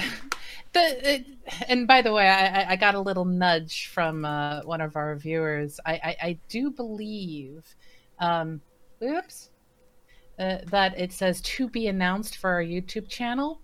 The, 0.73 1.15
it, 1.15 1.25
and 1.67 1.85
by 1.85 2.01
the 2.01 2.13
way, 2.13 2.29
I, 2.29 2.61
I- 2.61 2.69
I 2.69 2.75
got 2.77 2.95
a 2.95 2.99
little 3.01 3.25
nudge 3.25 3.87
from 3.87 4.23
uh, 4.23 4.61
one 4.61 4.79
of 4.79 4.95
our 4.95 5.17
viewers. 5.17 5.81
I, 5.85 5.91
I, 5.95 6.15
I 6.27 6.39
do 6.47 6.71
believe, 6.71 7.65
um, 8.19 8.61
oops, 9.03 9.49
uh, 10.39 10.59
that 10.67 10.97
it 10.97 11.11
says 11.11 11.41
to 11.41 11.67
be 11.67 11.87
announced 11.87 12.37
for 12.37 12.51
our 12.51 12.63
YouTube 12.63 13.09
channel 13.09 13.59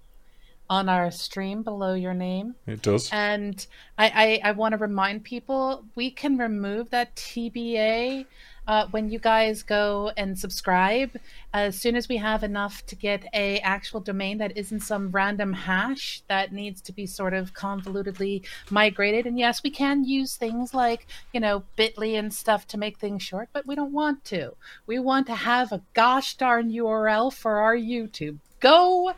on 0.69 0.89
our 0.89 1.09
stream 1.09 1.63
below 1.63 1.93
your 1.93 2.13
name. 2.13 2.55
it 2.65 2.81
does. 2.81 3.09
And 3.13 3.65
I, 3.97 4.41
I, 4.43 4.49
I 4.49 4.51
want 4.51 4.73
to 4.73 4.77
remind 4.77 5.23
people 5.23 5.85
we 5.95 6.11
can 6.11 6.37
remove 6.37 6.89
that 6.89 7.15
TBA 7.15 8.25
uh, 8.67 8.87
when 8.91 9.09
you 9.09 9.19
guys 9.19 9.63
go 9.63 10.11
and 10.17 10.37
subscribe. 10.37 11.11
As 11.53 11.79
soon 11.79 11.95
as 11.95 12.09
we 12.09 12.17
have 12.17 12.43
enough 12.43 12.85
to 12.87 12.95
get 12.95 13.25
a 13.33 13.59
actual 13.59 13.99
domain 13.99 14.37
that 14.39 14.57
isn't 14.57 14.81
some 14.81 15.09
random 15.11 15.53
hash 15.53 16.21
that 16.27 16.51
needs 16.51 16.81
to 16.81 16.91
be 16.91 17.05
sort 17.05 17.33
of 17.33 17.53
convolutedly 17.53 18.43
migrated. 18.69 19.25
And 19.25 19.39
yes, 19.39 19.63
we 19.63 19.69
can 19.69 20.03
use 20.03 20.35
things 20.35 20.73
like 20.73 21.07
you 21.33 21.39
know 21.39 21.63
Bitly 21.77 22.17
and 22.19 22.33
stuff 22.33 22.67
to 22.67 22.77
make 22.77 22.97
things 22.97 23.23
short, 23.23 23.49
but 23.53 23.65
we 23.65 23.75
don't 23.75 23.93
want 23.93 24.25
to. 24.25 24.55
We 24.85 24.99
want 24.99 25.27
to 25.27 25.35
have 25.35 25.71
a 25.71 25.81
gosh 25.93 26.35
darn 26.35 26.71
URL 26.71 27.33
for 27.33 27.57
our 27.57 27.75
YouTube. 27.75 28.37
Go 28.59 29.13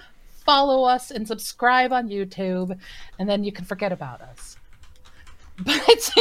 follow 0.45 0.83
us 0.83 1.11
and 1.11 1.27
subscribe 1.27 1.91
on 1.91 2.09
YouTube, 2.09 2.77
and 3.17 3.29
then 3.29 3.43
you 3.43 3.51
can 3.51 3.65
forget 3.65 3.91
about 3.91 4.21
us. 4.21 4.58
But 5.63 6.11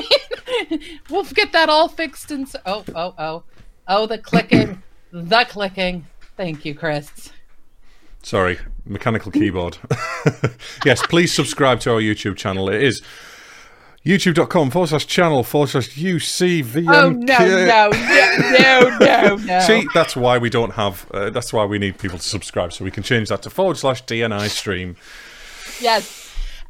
we'll 1.11 1.25
get 1.25 1.53
that 1.53 1.69
all 1.69 1.89
fixed 1.89 2.31
and 2.31 2.49
so- 2.49 2.61
oh 2.67 2.85
oh 2.95 3.15
oh 3.19 3.43
oh 3.87 4.07
the 4.07 4.19
clicking, 4.19 4.83
the 5.13 5.47
clicking. 5.49 6.07
Thank 6.37 6.65
you, 6.65 6.75
Chris. 6.75 7.31
Sorry, 8.23 8.59
mechanical 8.85 9.31
keyboard. 9.33 9.79
yes, 10.85 11.05
please 11.07 11.33
subscribe 11.33 11.81
to 11.81 11.93
our 11.93 12.01
YouTube 12.01 12.37
channel. 12.37 12.69
It 12.69 12.83
is 12.83 13.03
youtube.com 14.05 14.71
forward 14.71 14.89
slash 14.89 15.07
channel 15.07 15.43
forward 15.43 15.69
slash 15.69 15.91
UCVMK. 15.91 16.93
Oh 16.93 17.11
no 17.11 17.39
no 17.39 17.91
no 17.91 18.89
no 18.91 18.99
no 18.99 19.37
no. 19.37 19.61
See, 19.61 19.87
that's 19.95 20.17
why 20.17 20.39
we 20.39 20.51
don't 20.51 20.73
have. 20.73 21.07
Uh, 21.13 21.31
that's 21.31 21.53
why 21.53 21.65
we 21.65 21.79
need 21.79 21.99
people 21.99 22.19
to 22.19 22.25
subscribe, 22.25 22.73
so 22.73 22.85
we 22.85 22.91
can 22.91 23.03
change 23.03 23.29
that 23.29 23.43
to 23.43 23.51
forward 23.51 23.77
slash 23.77 24.05
DNI 24.05 24.49
stream. 24.49 24.97
Yes. 25.81 26.18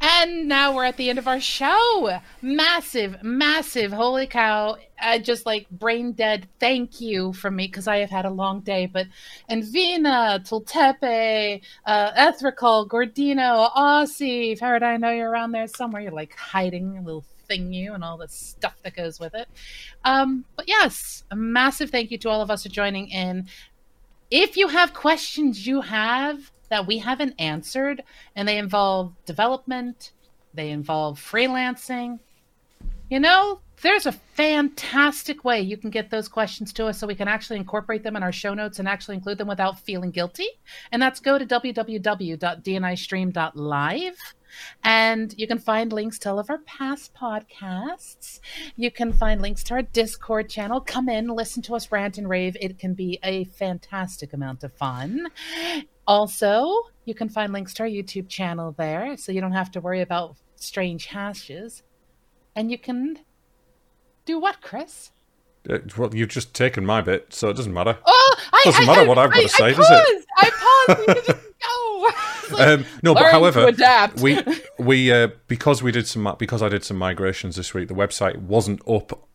And 0.01 0.47
now 0.47 0.75
we're 0.75 0.85
at 0.85 0.97
the 0.97 1.11
end 1.11 1.19
of 1.19 1.27
our 1.27 1.41
show. 1.41 2.21
Massive, 2.41 3.23
massive, 3.23 3.93
holy 3.93 4.27
cow. 4.27 4.77
Uh, 5.01 5.19
just 5.19 5.47
like 5.47 5.69
brain 5.71 6.13
dead 6.13 6.49
thank 6.61 7.01
you 7.01 7.33
from 7.33 7.57
me 7.57 7.67
because 7.67 7.89
I 7.89 7.99
have 7.99 8.11
had 8.11 8.25
a 8.25 8.31
long 8.31 8.61
day. 8.61 8.87
But 8.87 9.07
Envina, 9.51 10.41
Tultepe, 10.49 11.61
uh, 11.85 12.13
Ethrical, 12.13 12.89
Gordino, 12.89 13.73
Aussie, 13.75 14.59
Farad, 14.59 14.83
I 14.83 14.97
know 14.97 15.11
you're 15.11 15.31
around 15.31 15.53
there 15.53 15.67
somewhere. 15.67 16.03
You're 16.03 16.13
like 16.13 16.35
hiding 16.37 16.99
a 16.99 17.03
little 17.03 17.25
thing 17.49 17.73
you 17.73 17.95
and 17.95 18.05
all 18.05 18.19
the 18.19 18.29
stuff 18.29 18.75
that 18.83 18.95
goes 18.95 19.19
with 19.19 19.35
it. 19.35 19.49
Um, 20.05 20.45
but 20.57 20.69
yes, 20.69 21.25
a 21.31 21.37
massive 21.37 21.91
thank 21.91 22.11
you 22.11 22.19
to 22.19 22.29
all 22.29 22.41
of 22.41 22.51
us 22.51 22.63
for 22.63 22.69
joining 22.69 23.09
in 23.09 23.49
if 24.31 24.57
you 24.57 24.69
have 24.69 24.93
questions 24.93 25.67
you 25.67 25.81
have 25.81 26.51
that 26.69 26.87
we 26.87 26.99
haven't 26.99 27.35
answered 27.39 28.03
and 28.37 28.47
they 28.47 28.59
involve 28.59 29.15
development, 29.25 30.13
they 30.55 30.71
involve 30.71 31.21
freelancing, 31.21 32.21
you 33.11 33.21
know, 33.21 33.61
there's 33.81 34.07
a 34.07 34.13
fantastic 34.13 35.45
way 35.45 35.61
you 35.61 35.77
can 35.77 35.91
get 35.91 36.11
those 36.11 36.29
questions 36.29 36.73
to 36.75 36.87
us 36.87 36.99
so 36.99 37.07
we 37.07 37.15
can 37.15 37.29
actually 37.29 37.59
incorporate 37.59 38.03
them 38.03 38.17
in 38.17 38.23
our 38.23 38.33
show 38.33 38.53
notes 38.53 38.79
and 38.79 38.89
actually 38.89 39.17
include 39.17 39.39
them 39.39 39.49
without 39.49 39.81
feeling 39.81 40.11
guilty. 40.11 40.49
And 40.91 41.01
that's 41.01 41.21
go 41.21 41.39
to 41.39 41.47
www.dnistream.live. 41.47 44.17
And 44.83 45.35
you 45.37 45.47
can 45.47 45.59
find 45.59 45.93
links 45.93 46.19
to 46.21 46.31
all 46.31 46.39
of 46.39 46.51
our 46.51 46.59
past 46.59 47.15
podcasts. 47.15 48.41
You 48.77 48.91
can 48.91 49.13
find 49.13 49.41
links 49.41 49.63
to 49.65 49.75
our 49.75 49.83
Discord 49.83 50.49
channel. 50.49 50.81
Come 50.81 51.09
in, 51.09 51.29
listen 51.29 51.63
to 51.63 51.77
us 51.77 51.93
rant 51.93 52.19
and 52.19 52.29
rave. 52.29 52.57
It 52.61 52.79
can 52.79 52.95
be 52.95 53.21
a 53.23 53.45
fantastic 53.45 54.33
amount 54.33 54.65
of 54.65 54.73
fun. 54.73 55.29
Also, 56.09 56.73
you 57.05 57.15
can 57.15 57.29
find 57.29 57.53
links 57.53 57.75
to 57.75 57.83
our 57.85 57.89
YouTube 57.89 58.29
channel 58.29 58.75
there, 58.79 59.17
so 59.19 59.31
you 59.31 59.41
don't 59.43 59.53
have 59.53 59.71
to 59.73 59.81
worry 59.81 60.01
about 60.01 60.37
strange 60.57 61.07
hashes, 61.07 61.83
and 62.57 62.71
you 62.71 62.79
can 62.79 63.19
do 64.25 64.39
what, 64.41 64.63
Chris? 64.63 65.11
Uh, 65.69 65.79
well, 65.99 66.15
you've 66.15 66.31
just 66.31 66.55
taken 66.55 66.85
my 66.87 67.03
bit, 67.03 67.35
so 67.35 67.51
it 67.51 67.57
doesn't 67.57 67.75
matter. 67.75 67.99
Oh, 68.07 68.37
I, 68.55 68.61
Doesn't 68.65 68.85
I- 68.85 68.87
matter 68.87 69.01
I- 69.03 69.07
what 69.07 69.19
I've 69.19 69.31
got 69.31 69.43
to 69.43 69.49
say, 69.51 69.75
does 69.75 69.87
it? 69.91 70.25
I 70.39 70.51
paused. 70.87 71.09
You 71.09 71.15
just 71.15 71.29
go. 71.29 72.09
Like, 72.51 72.67
Um, 72.67 72.87
no, 73.03 73.13
but 73.13 73.31
however, 73.31 73.71
we 74.23 74.41
we 74.79 75.13
uh, 75.13 75.29
because 75.49 75.83
we 75.83 75.93
did 75.93 76.07
some 76.09 76.35
because 76.39 76.63
I 76.63 76.71
did 76.71 76.83
some 76.83 76.97
migrations 76.97 77.57
this 77.57 77.75
week, 77.75 77.89
the 77.89 77.95
website 77.95 78.37
wasn't 78.39 78.81
up. 78.89 79.29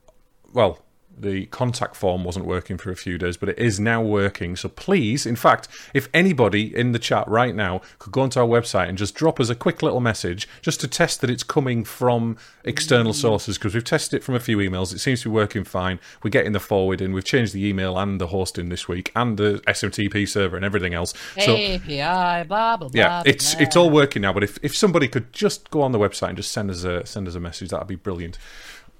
Well, 0.52 0.83
the 1.18 1.46
contact 1.46 1.96
form 1.96 2.24
wasn't 2.24 2.44
working 2.46 2.78
for 2.78 2.90
a 2.90 2.96
few 2.96 3.18
days, 3.18 3.36
but 3.36 3.48
it 3.48 3.58
is 3.58 3.78
now 3.78 4.02
working. 4.02 4.56
So 4.56 4.68
please, 4.68 5.26
in 5.26 5.36
fact, 5.36 5.68
if 5.92 6.08
anybody 6.12 6.74
in 6.74 6.92
the 6.92 6.98
chat 6.98 7.26
right 7.28 7.54
now 7.54 7.80
could 7.98 8.12
go 8.12 8.22
onto 8.22 8.40
our 8.40 8.46
website 8.46 8.88
and 8.88 8.98
just 8.98 9.14
drop 9.14 9.40
us 9.40 9.48
a 9.48 9.54
quick 9.54 9.82
little 9.82 10.00
message 10.00 10.48
just 10.62 10.80
to 10.80 10.88
test 10.88 11.20
that 11.20 11.30
it's 11.30 11.42
coming 11.42 11.84
from 11.84 12.36
external 12.64 13.12
mm. 13.12 13.16
sources, 13.16 13.58
because 13.58 13.74
we've 13.74 13.84
tested 13.84 14.18
it 14.18 14.24
from 14.24 14.34
a 14.34 14.40
few 14.40 14.58
emails, 14.58 14.92
it 14.92 14.98
seems 14.98 15.22
to 15.22 15.28
be 15.28 15.34
working 15.34 15.64
fine. 15.64 15.98
We're 16.22 16.30
getting 16.30 16.52
the 16.52 16.60
forward 16.60 17.00
in, 17.00 17.12
we've 17.12 17.24
changed 17.24 17.52
the 17.52 17.66
email 17.66 17.98
and 17.98 18.20
the 18.20 18.28
hosting 18.28 18.68
this 18.68 18.88
week, 18.88 19.12
and 19.14 19.36
the 19.36 19.62
SMTP 19.66 20.28
server 20.28 20.56
and 20.56 20.64
everything 20.64 20.94
else. 20.94 21.14
So 21.38 21.56
API, 21.56 22.46
blah 22.46 22.76
blah 22.76 22.76
blah. 22.76 22.90
yeah, 22.92 23.08
blah, 23.08 23.22
it's 23.26 23.54
blah. 23.54 23.62
it's 23.62 23.76
all 23.76 23.90
working 23.90 24.22
now. 24.22 24.32
But 24.32 24.44
if, 24.44 24.58
if 24.62 24.76
somebody 24.76 25.08
could 25.08 25.32
just 25.32 25.70
go 25.70 25.82
on 25.82 25.92
the 25.92 25.98
website 25.98 26.28
and 26.28 26.36
just 26.36 26.52
send 26.52 26.70
us 26.70 26.84
a 26.84 27.06
send 27.06 27.28
us 27.28 27.34
a 27.34 27.40
message, 27.40 27.70
that'd 27.70 27.86
be 27.86 27.96
brilliant. 27.96 28.38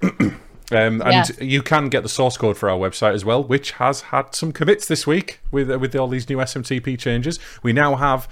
um, 0.72 1.02
and 1.02 1.30
you 1.40 1.62
can 1.62 1.88
get 1.88 2.02
the 2.02 2.08
source 2.08 2.36
code 2.36 2.56
for 2.56 2.70
our 2.70 2.78
website 2.78 3.14
as 3.14 3.24
well, 3.24 3.42
which 3.42 3.72
has 3.72 4.02
had 4.02 4.34
some 4.34 4.52
commits 4.52 4.86
this 4.86 5.06
week 5.06 5.40
with 5.50 5.70
uh, 5.70 5.78
with 5.78 5.94
all 5.94 6.08
these 6.08 6.28
new 6.28 6.38
SMTP 6.38 6.98
changes. 6.98 7.38
We 7.62 7.72
now 7.72 7.96
have 7.96 8.28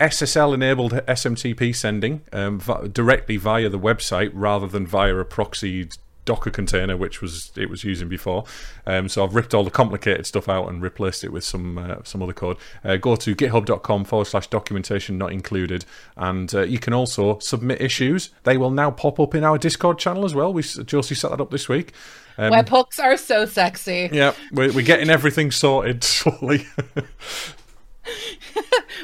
SSL 0.00 0.52
enabled 0.54 0.92
SMTP 0.92 1.74
sending 1.74 2.22
um, 2.32 2.60
v- 2.60 2.88
directly 2.88 3.36
via 3.36 3.68
the 3.68 3.78
website 3.78 4.30
rather 4.34 4.66
than 4.66 4.86
via 4.86 5.16
a 5.16 5.24
proxy 5.24 5.88
Docker 6.26 6.50
container, 6.50 6.96
which 6.96 7.22
was 7.22 7.50
it 7.56 7.70
was 7.70 7.82
using 7.82 8.08
before. 8.08 8.44
Um, 8.86 9.08
so 9.08 9.24
I've 9.24 9.34
ripped 9.34 9.54
all 9.54 9.64
the 9.64 9.70
complicated 9.70 10.26
stuff 10.26 10.48
out 10.48 10.68
and 10.68 10.82
replaced 10.82 11.24
it 11.24 11.32
with 11.32 11.44
some 11.44 11.78
uh, 11.78 11.96
some 12.04 12.22
other 12.22 12.34
code. 12.34 12.58
Uh, 12.84 12.96
go 12.96 13.16
to 13.16 13.34
github.com 13.34 14.04
forward 14.04 14.26
slash 14.26 14.48
documentation 14.48 15.16
not 15.16 15.32
included, 15.32 15.86
and 16.16 16.54
uh, 16.54 16.62
you 16.62 16.78
can 16.78 16.92
also 16.92 17.38
submit 17.38 17.80
issues. 17.80 18.30
They 18.44 18.58
will 18.58 18.70
now 18.70 18.90
pop 18.90 19.18
up 19.18 19.34
in 19.34 19.42
our 19.42 19.56
Discord 19.56 19.98
channel 19.98 20.26
as 20.26 20.34
well. 20.34 20.52
We 20.52 20.62
Josie 20.62 21.14
set 21.14 21.30
that 21.30 21.40
up 21.40 21.50
this 21.50 21.68
week. 21.68 21.92
Um, 22.36 22.52
Webhooks 22.52 23.02
are 23.02 23.16
so 23.16 23.46
sexy. 23.46 24.10
yeah, 24.12 24.34
we're, 24.52 24.70
we're 24.70 24.84
getting 24.84 25.08
everything 25.08 25.50
sorted 25.50 26.04
slowly. 26.04 26.66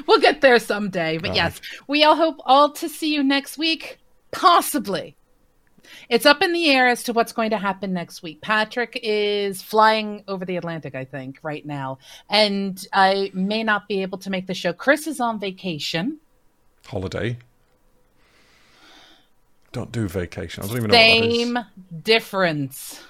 We'll 0.07 0.21
get 0.21 0.41
there 0.41 0.59
someday. 0.59 1.19
But 1.19 1.35
yes, 1.35 1.61
we 1.87 2.05
all 2.05 2.17
hope 2.17 2.37
all 2.45 2.71
to 2.73 2.89
see 2.89 3.15
you 3.15 3.23
next 3.23 3.59
week. 3.59 3.99
Possibly. 4.31 5.17
It's 6.09 6.27
up 6.27 6.43
in 6.43 6.53
the 6.53 6.71
air 6.71 6.89
as 6.89 7.03
to 7.05 7.13
what's 7.13 7.33
going 7.33 7.51
to 7.51 7.59
happen 7.59 7.93
next 7.93 8.23
week. 8.23 8.41
Patrick 8.41 8.99
is 9.03 9.63
flying 9.63 10.25
over 10.29 10.45
the 10.45 10.57
Atlantic, 10.57 10.95
I 10.95 11.05
think, 11.05 11.39
right 11.43 11.65
now. 11.65 11.99
And 12.29 12.85
I 12.93 13.31
may 13.35 13.63
not 13.63 13.89
be 13.89 14.03
able 14.03 14.19
to 14.19 14.31
make 14.31 14.47
the 14.47 14.55
show. 14.55 14.73
Chris 14.73 15.07
is 15.07 15.21
on 15.21 15.39
vacation. 15.39 16.19
Holiday. 16.87 17.39
Don't 19.73 19.91
do 19.91 20.07
vacation. 20.07 20.63
I 20.63 20.67
don't 20.67 20.77
even 20.77 20.91
know 20.91 20.97
what 20.97 21.21
that 21.21 21.27
is. 21.27 21.39
Same 21.39 21.59
difference. 22.03 23.03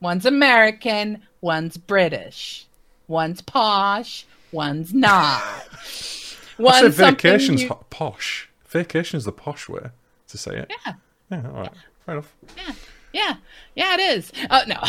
One's 0.00 0.26
American, 0.26 1.22
one's 1.40 1.76
British. 1.76 2.66
One's 3.06 3.40
posh, 3.40 4.26
one's 4.50 4.92
not. 4.92 5.42
I 6.58 6.80
said 6.80 6.92
vacation's 6.92 7.62
you- 7.62 7.76
posh. 7.90 8.48
Vacation's 8.68 9.24
the 9.24 9.32
posh 9.32 9.68
way 9.68 9.90
to 10.28 10.38
say 10.38 10.58
it. 10.58 10.72
Yeah. 10.86 10.94
Yeah, 11.32 11.46
all 11.48 11.62
right. 11.62 11.72
Fair 12.04 12.14
enough. 12.14 12.34
Yeah, 12.56 12.72
yeah, 13.12 13.36
yeah, 13.74 13.94
it 13.94 14.00
is. 14.00 14.32
Uh, 14.50 14.64
no, 14.66 14.80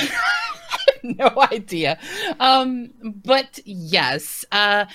no 1.04 1.42
idea. 1.52 1.98
Um, 2.40 2.92
but 3.02 3.60
yes, 3.66 4.44
uh, 4.52 4.86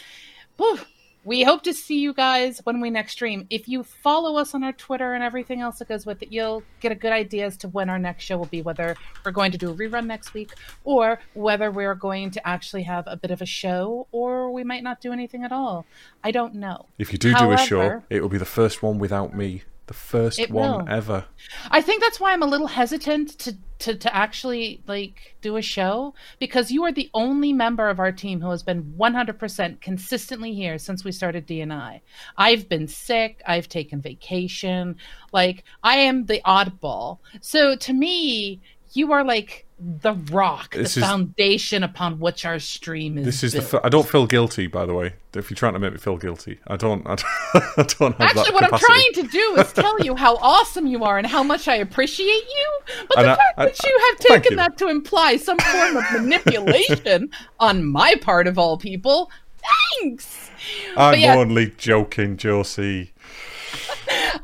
whew, 0.58 0.78
we 1.24 1.42
hope 1.42 1.62
to 1.62 1.74
see 1.74 2.00
you 2.00 2.12
guys 2.12 2.60
when 2.64 2.80
we 2.80 2.90
next 2.90 3.12
stream. 3.12 3.46
If 3.50 3.68
you 3.68 3.82
follow 3.82 4.36
us 4.36 4.54
on 4.54 4.62
our 4.62 4.72
Twitter 4.72 5.14
and 5.14 5.22
everything 5.22 5.60
else 5.60 5.78
that 5.78 5.88
goes 5.88 6.06
with 6.06 6.22
it, 6.22 6.32
you'll 6.32 6.62
get 6.80 6.92
a 6.92 6.94
good 6.94 7.12
idea 7.12 7.46
as 7.46 7.56
to 7.58 7.68
when 7.68 7.90
our 7.90 7.98
next 7.98 8.24
show 8.24 8.36
will 8.36 8.46
be. 8.46 8.62
Whether 8.62 8.96
we're 9.24 9.32
going 9.32 9.52
to 9.52 9.58
do 9.58 9.70
a 9.70 9.74
rerun 9.74 10.06
next 10.06 10.34
week, 10.34 10.52
or 10.84 11.18
whether 11.34 11.70
we're 11.70 11.94
going 11.94 12.30
to 12.32 12.48
actually 12.48 12.82
have 12.84 13.04
a 13.06 13.16
bit 13.16 13.30
of 13.30 13.42
a 13.42 13.46
show, 13.46 14.06
or 14.12 14.50
we 14.50 14.64
might 14.64 14.82
not 14.82 15.00
do 15.00 15.12
anything 15.12 15.44
at 15.44 15.52
all. 15.52 15.86
I 16.22 16.30
don't 16.30 16.54
know. 16.54 16.86
If 16.98 17.12
you 17.12 17.18
do 17.18 17.34
do 17.34 17.52
a 17.52 17.58
show, 17.58 18.02
it 18.10 18.20
will 18.20 18.28
be 18.28 18.38
the 18.38 18.44
first 18.44 18.82
one 18.82 18.98
without 18.98 19.34
me. 19.34 19.62
The 19.88 19.94
first 19.94 20.38
It 20.38 20.50
one 20.50 20.84
will. 20.84 20.88
ever. 20.88 21.24
I 21.70 21.80
think 21.80 22.02
that's 22.02 22.20
why 22.20 22.32
I'm 22.32 22.42
a 22.42 22.46
little 22.46 22.66
hesitant 22.66 23.38
to, 23.38 23.56
to 23.78 23.94
to 23.94 24.14
actually 24.14 24.82
like 24.86 25.34
do 25.40 25.56
a 25.56 25.62
show 25.62 26.14
because 26.38 26.70
you 26.70 26.84
are 26.84 26.92
the 26.92 27.08
only 27.14 27.54
member 27.54 27.88
of 27.88 27.98
our 27.98 28.12
team 28.12 28.42
who 28.42 28.50
has 28.50 28.62
been 28.62 28.94
100% 28.98 29.80
consistently 29.80 30.52
here 30.52 30.76
since 30.76 31.04
we 31.04 31.10
started 31.12 31.46
DNI. 31.46 32.02
I've 32.36 32.68
been 32.68 32.86
sick, 32.86 33.40
I've 33.46 33.70
taken 33.70 34.02
vacation, 34.02 34.96
like 35.32 35.64
I 35.82 35.96
am 35.96 36.26
the 36.26 36.42
oddball. 36.44 37.18
So 37.40 37.74
to 37.76 37.92
me, 37.94 38.60
you 38.92 39.12
are 39.12 39.24
like 39.24 39.64
the 39.80 40.14
rock, 40.32 40.74
This 40.74 40.94
the 40.94 41.00
is- 41.00 41.06
foundation 41.06 41.82
upon 41.84 42.18
which 42.18 42.44
our 42.44 42.58
stream 42.58 43.16
is. 43.18 43.24
This 43.24 43.44
is 43.44 43.52
the. 43.52 43.60
built. 43.60 43.74
F- 43.74 43.80
I 43.84 43.88
don't 43.88 44.08
feel 44.08 44.26
guilty, 44.26 44.66
by 44.66 44.84
the 44.86 44.94
way. 44.94 45.14
If 45.34 45.50
you're 45.50 45.56
trying 45.56 45.74
to 45.74 45.78
make 45.78 45.92
me 45.92 45.98
feel 45.98 46.16
guilty, 46.16 46.58
I 46.66 46.76
don't. 46.76 47.06
I 47.06 47.14
don't, 47.14 47.24
I 47.78 47.82
don't 47.98 48.16
have 48.16 48.20
Actually, 48.36 48.52
what 48.54 48.64
capacity. 48.64 48.72
I'm 48.72 48.78
trying 48.78 49.12
to 49.14 49.22
do 49.28 49.56
is 49.60 49.72
tell 49.72 50.00
you 50.00 50.16
how 50.16 50.36
awesome 50.36 50.86
you 50.88 51.04
are 51.04 51.16
and 51.18 51.26
how 51.26 51.42
much 51.44 51.68
I 51.68 51.76
appreciate 51.76 52.26
you. 52.26 52.78
But 53.08 53.18
And 53.18 53.26
the 53.28 53.32
I- 53.32 53.36
fact 53.36 53.58
I- 53.58 53.64
that 53.66 53.84
you 53.84 54.00
have 54.10 54.18
taken 54.18 54.52
you. 54.52 54.56
that 54.56 54.78
to 54.78 54.88
imply 54.88 55.36
some 55.36 55.58
form 55.58 55.96
of 55.98 56.04
manipulation 56.12 57.30
on 57.60 57.84
my 57.84 58.14
part 58.20 58.46
of 58.48 58.58
all 58.58 58.78
people, 58.78 59.30
thanks. 60.00 60.50
I'm 60.96 61.18
yeah. 61.20 61.36
only 61.36 61.72
joking, 61.78 62.36
Josie. 62.36 63.12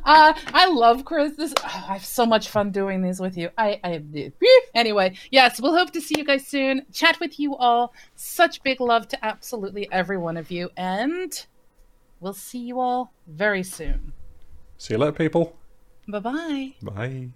Uh, 0.03 0.33
I 0.53 0.67
love 0.67 1.05
Chris. 1.05 1.35
This 1.35 1.53
oh, 1.57 1.85
I 1.89 1.93
have 1.93 2.05
so 2.05 2.25
much 2.25 2.49
fun 2.49 2.71
doing 2.71 3.01
these 3.01 3.19
with 3.19 3.37
you. 3.37 3.49
I, 3.57 3.79
I 3.83 4.31
anyway. 4.73 5.15
Yes, 5.31 5.61
we'll 5.61 5.75
hope 5.75 5.91
to 5.91 6.01
see 6.01 6.15
you 6.17 6.25
guys 6.25 6.47
soon. 6.47 6.85
Chat 6.91 7.19
with 7.19 7.39
you 7.39 7.55
all. 7.55 7.93
Such 8.15 8.63
big 8.63 8.81
love 8.81 9.07
to 9.09 9.25
absolutely 9.25 9.91
every 9.91 10.17
one 10.17 10.37
of 10.37 10.51
you, 10.51 10.69
and 10.75 11.45
we'll 12.19 12.33
see 12.33 12.59
you 12.59 12.79
all 12.79 13.13
very 13.27 13.63
soon. 13.63 14.13
See 14.77 14.93
you 14.93 14.97
later, 14.97 15.13
people. 15.13 15.55
Bye 16.07 16.19
bye. 16.19 16.73
Bye. 16.81 17.29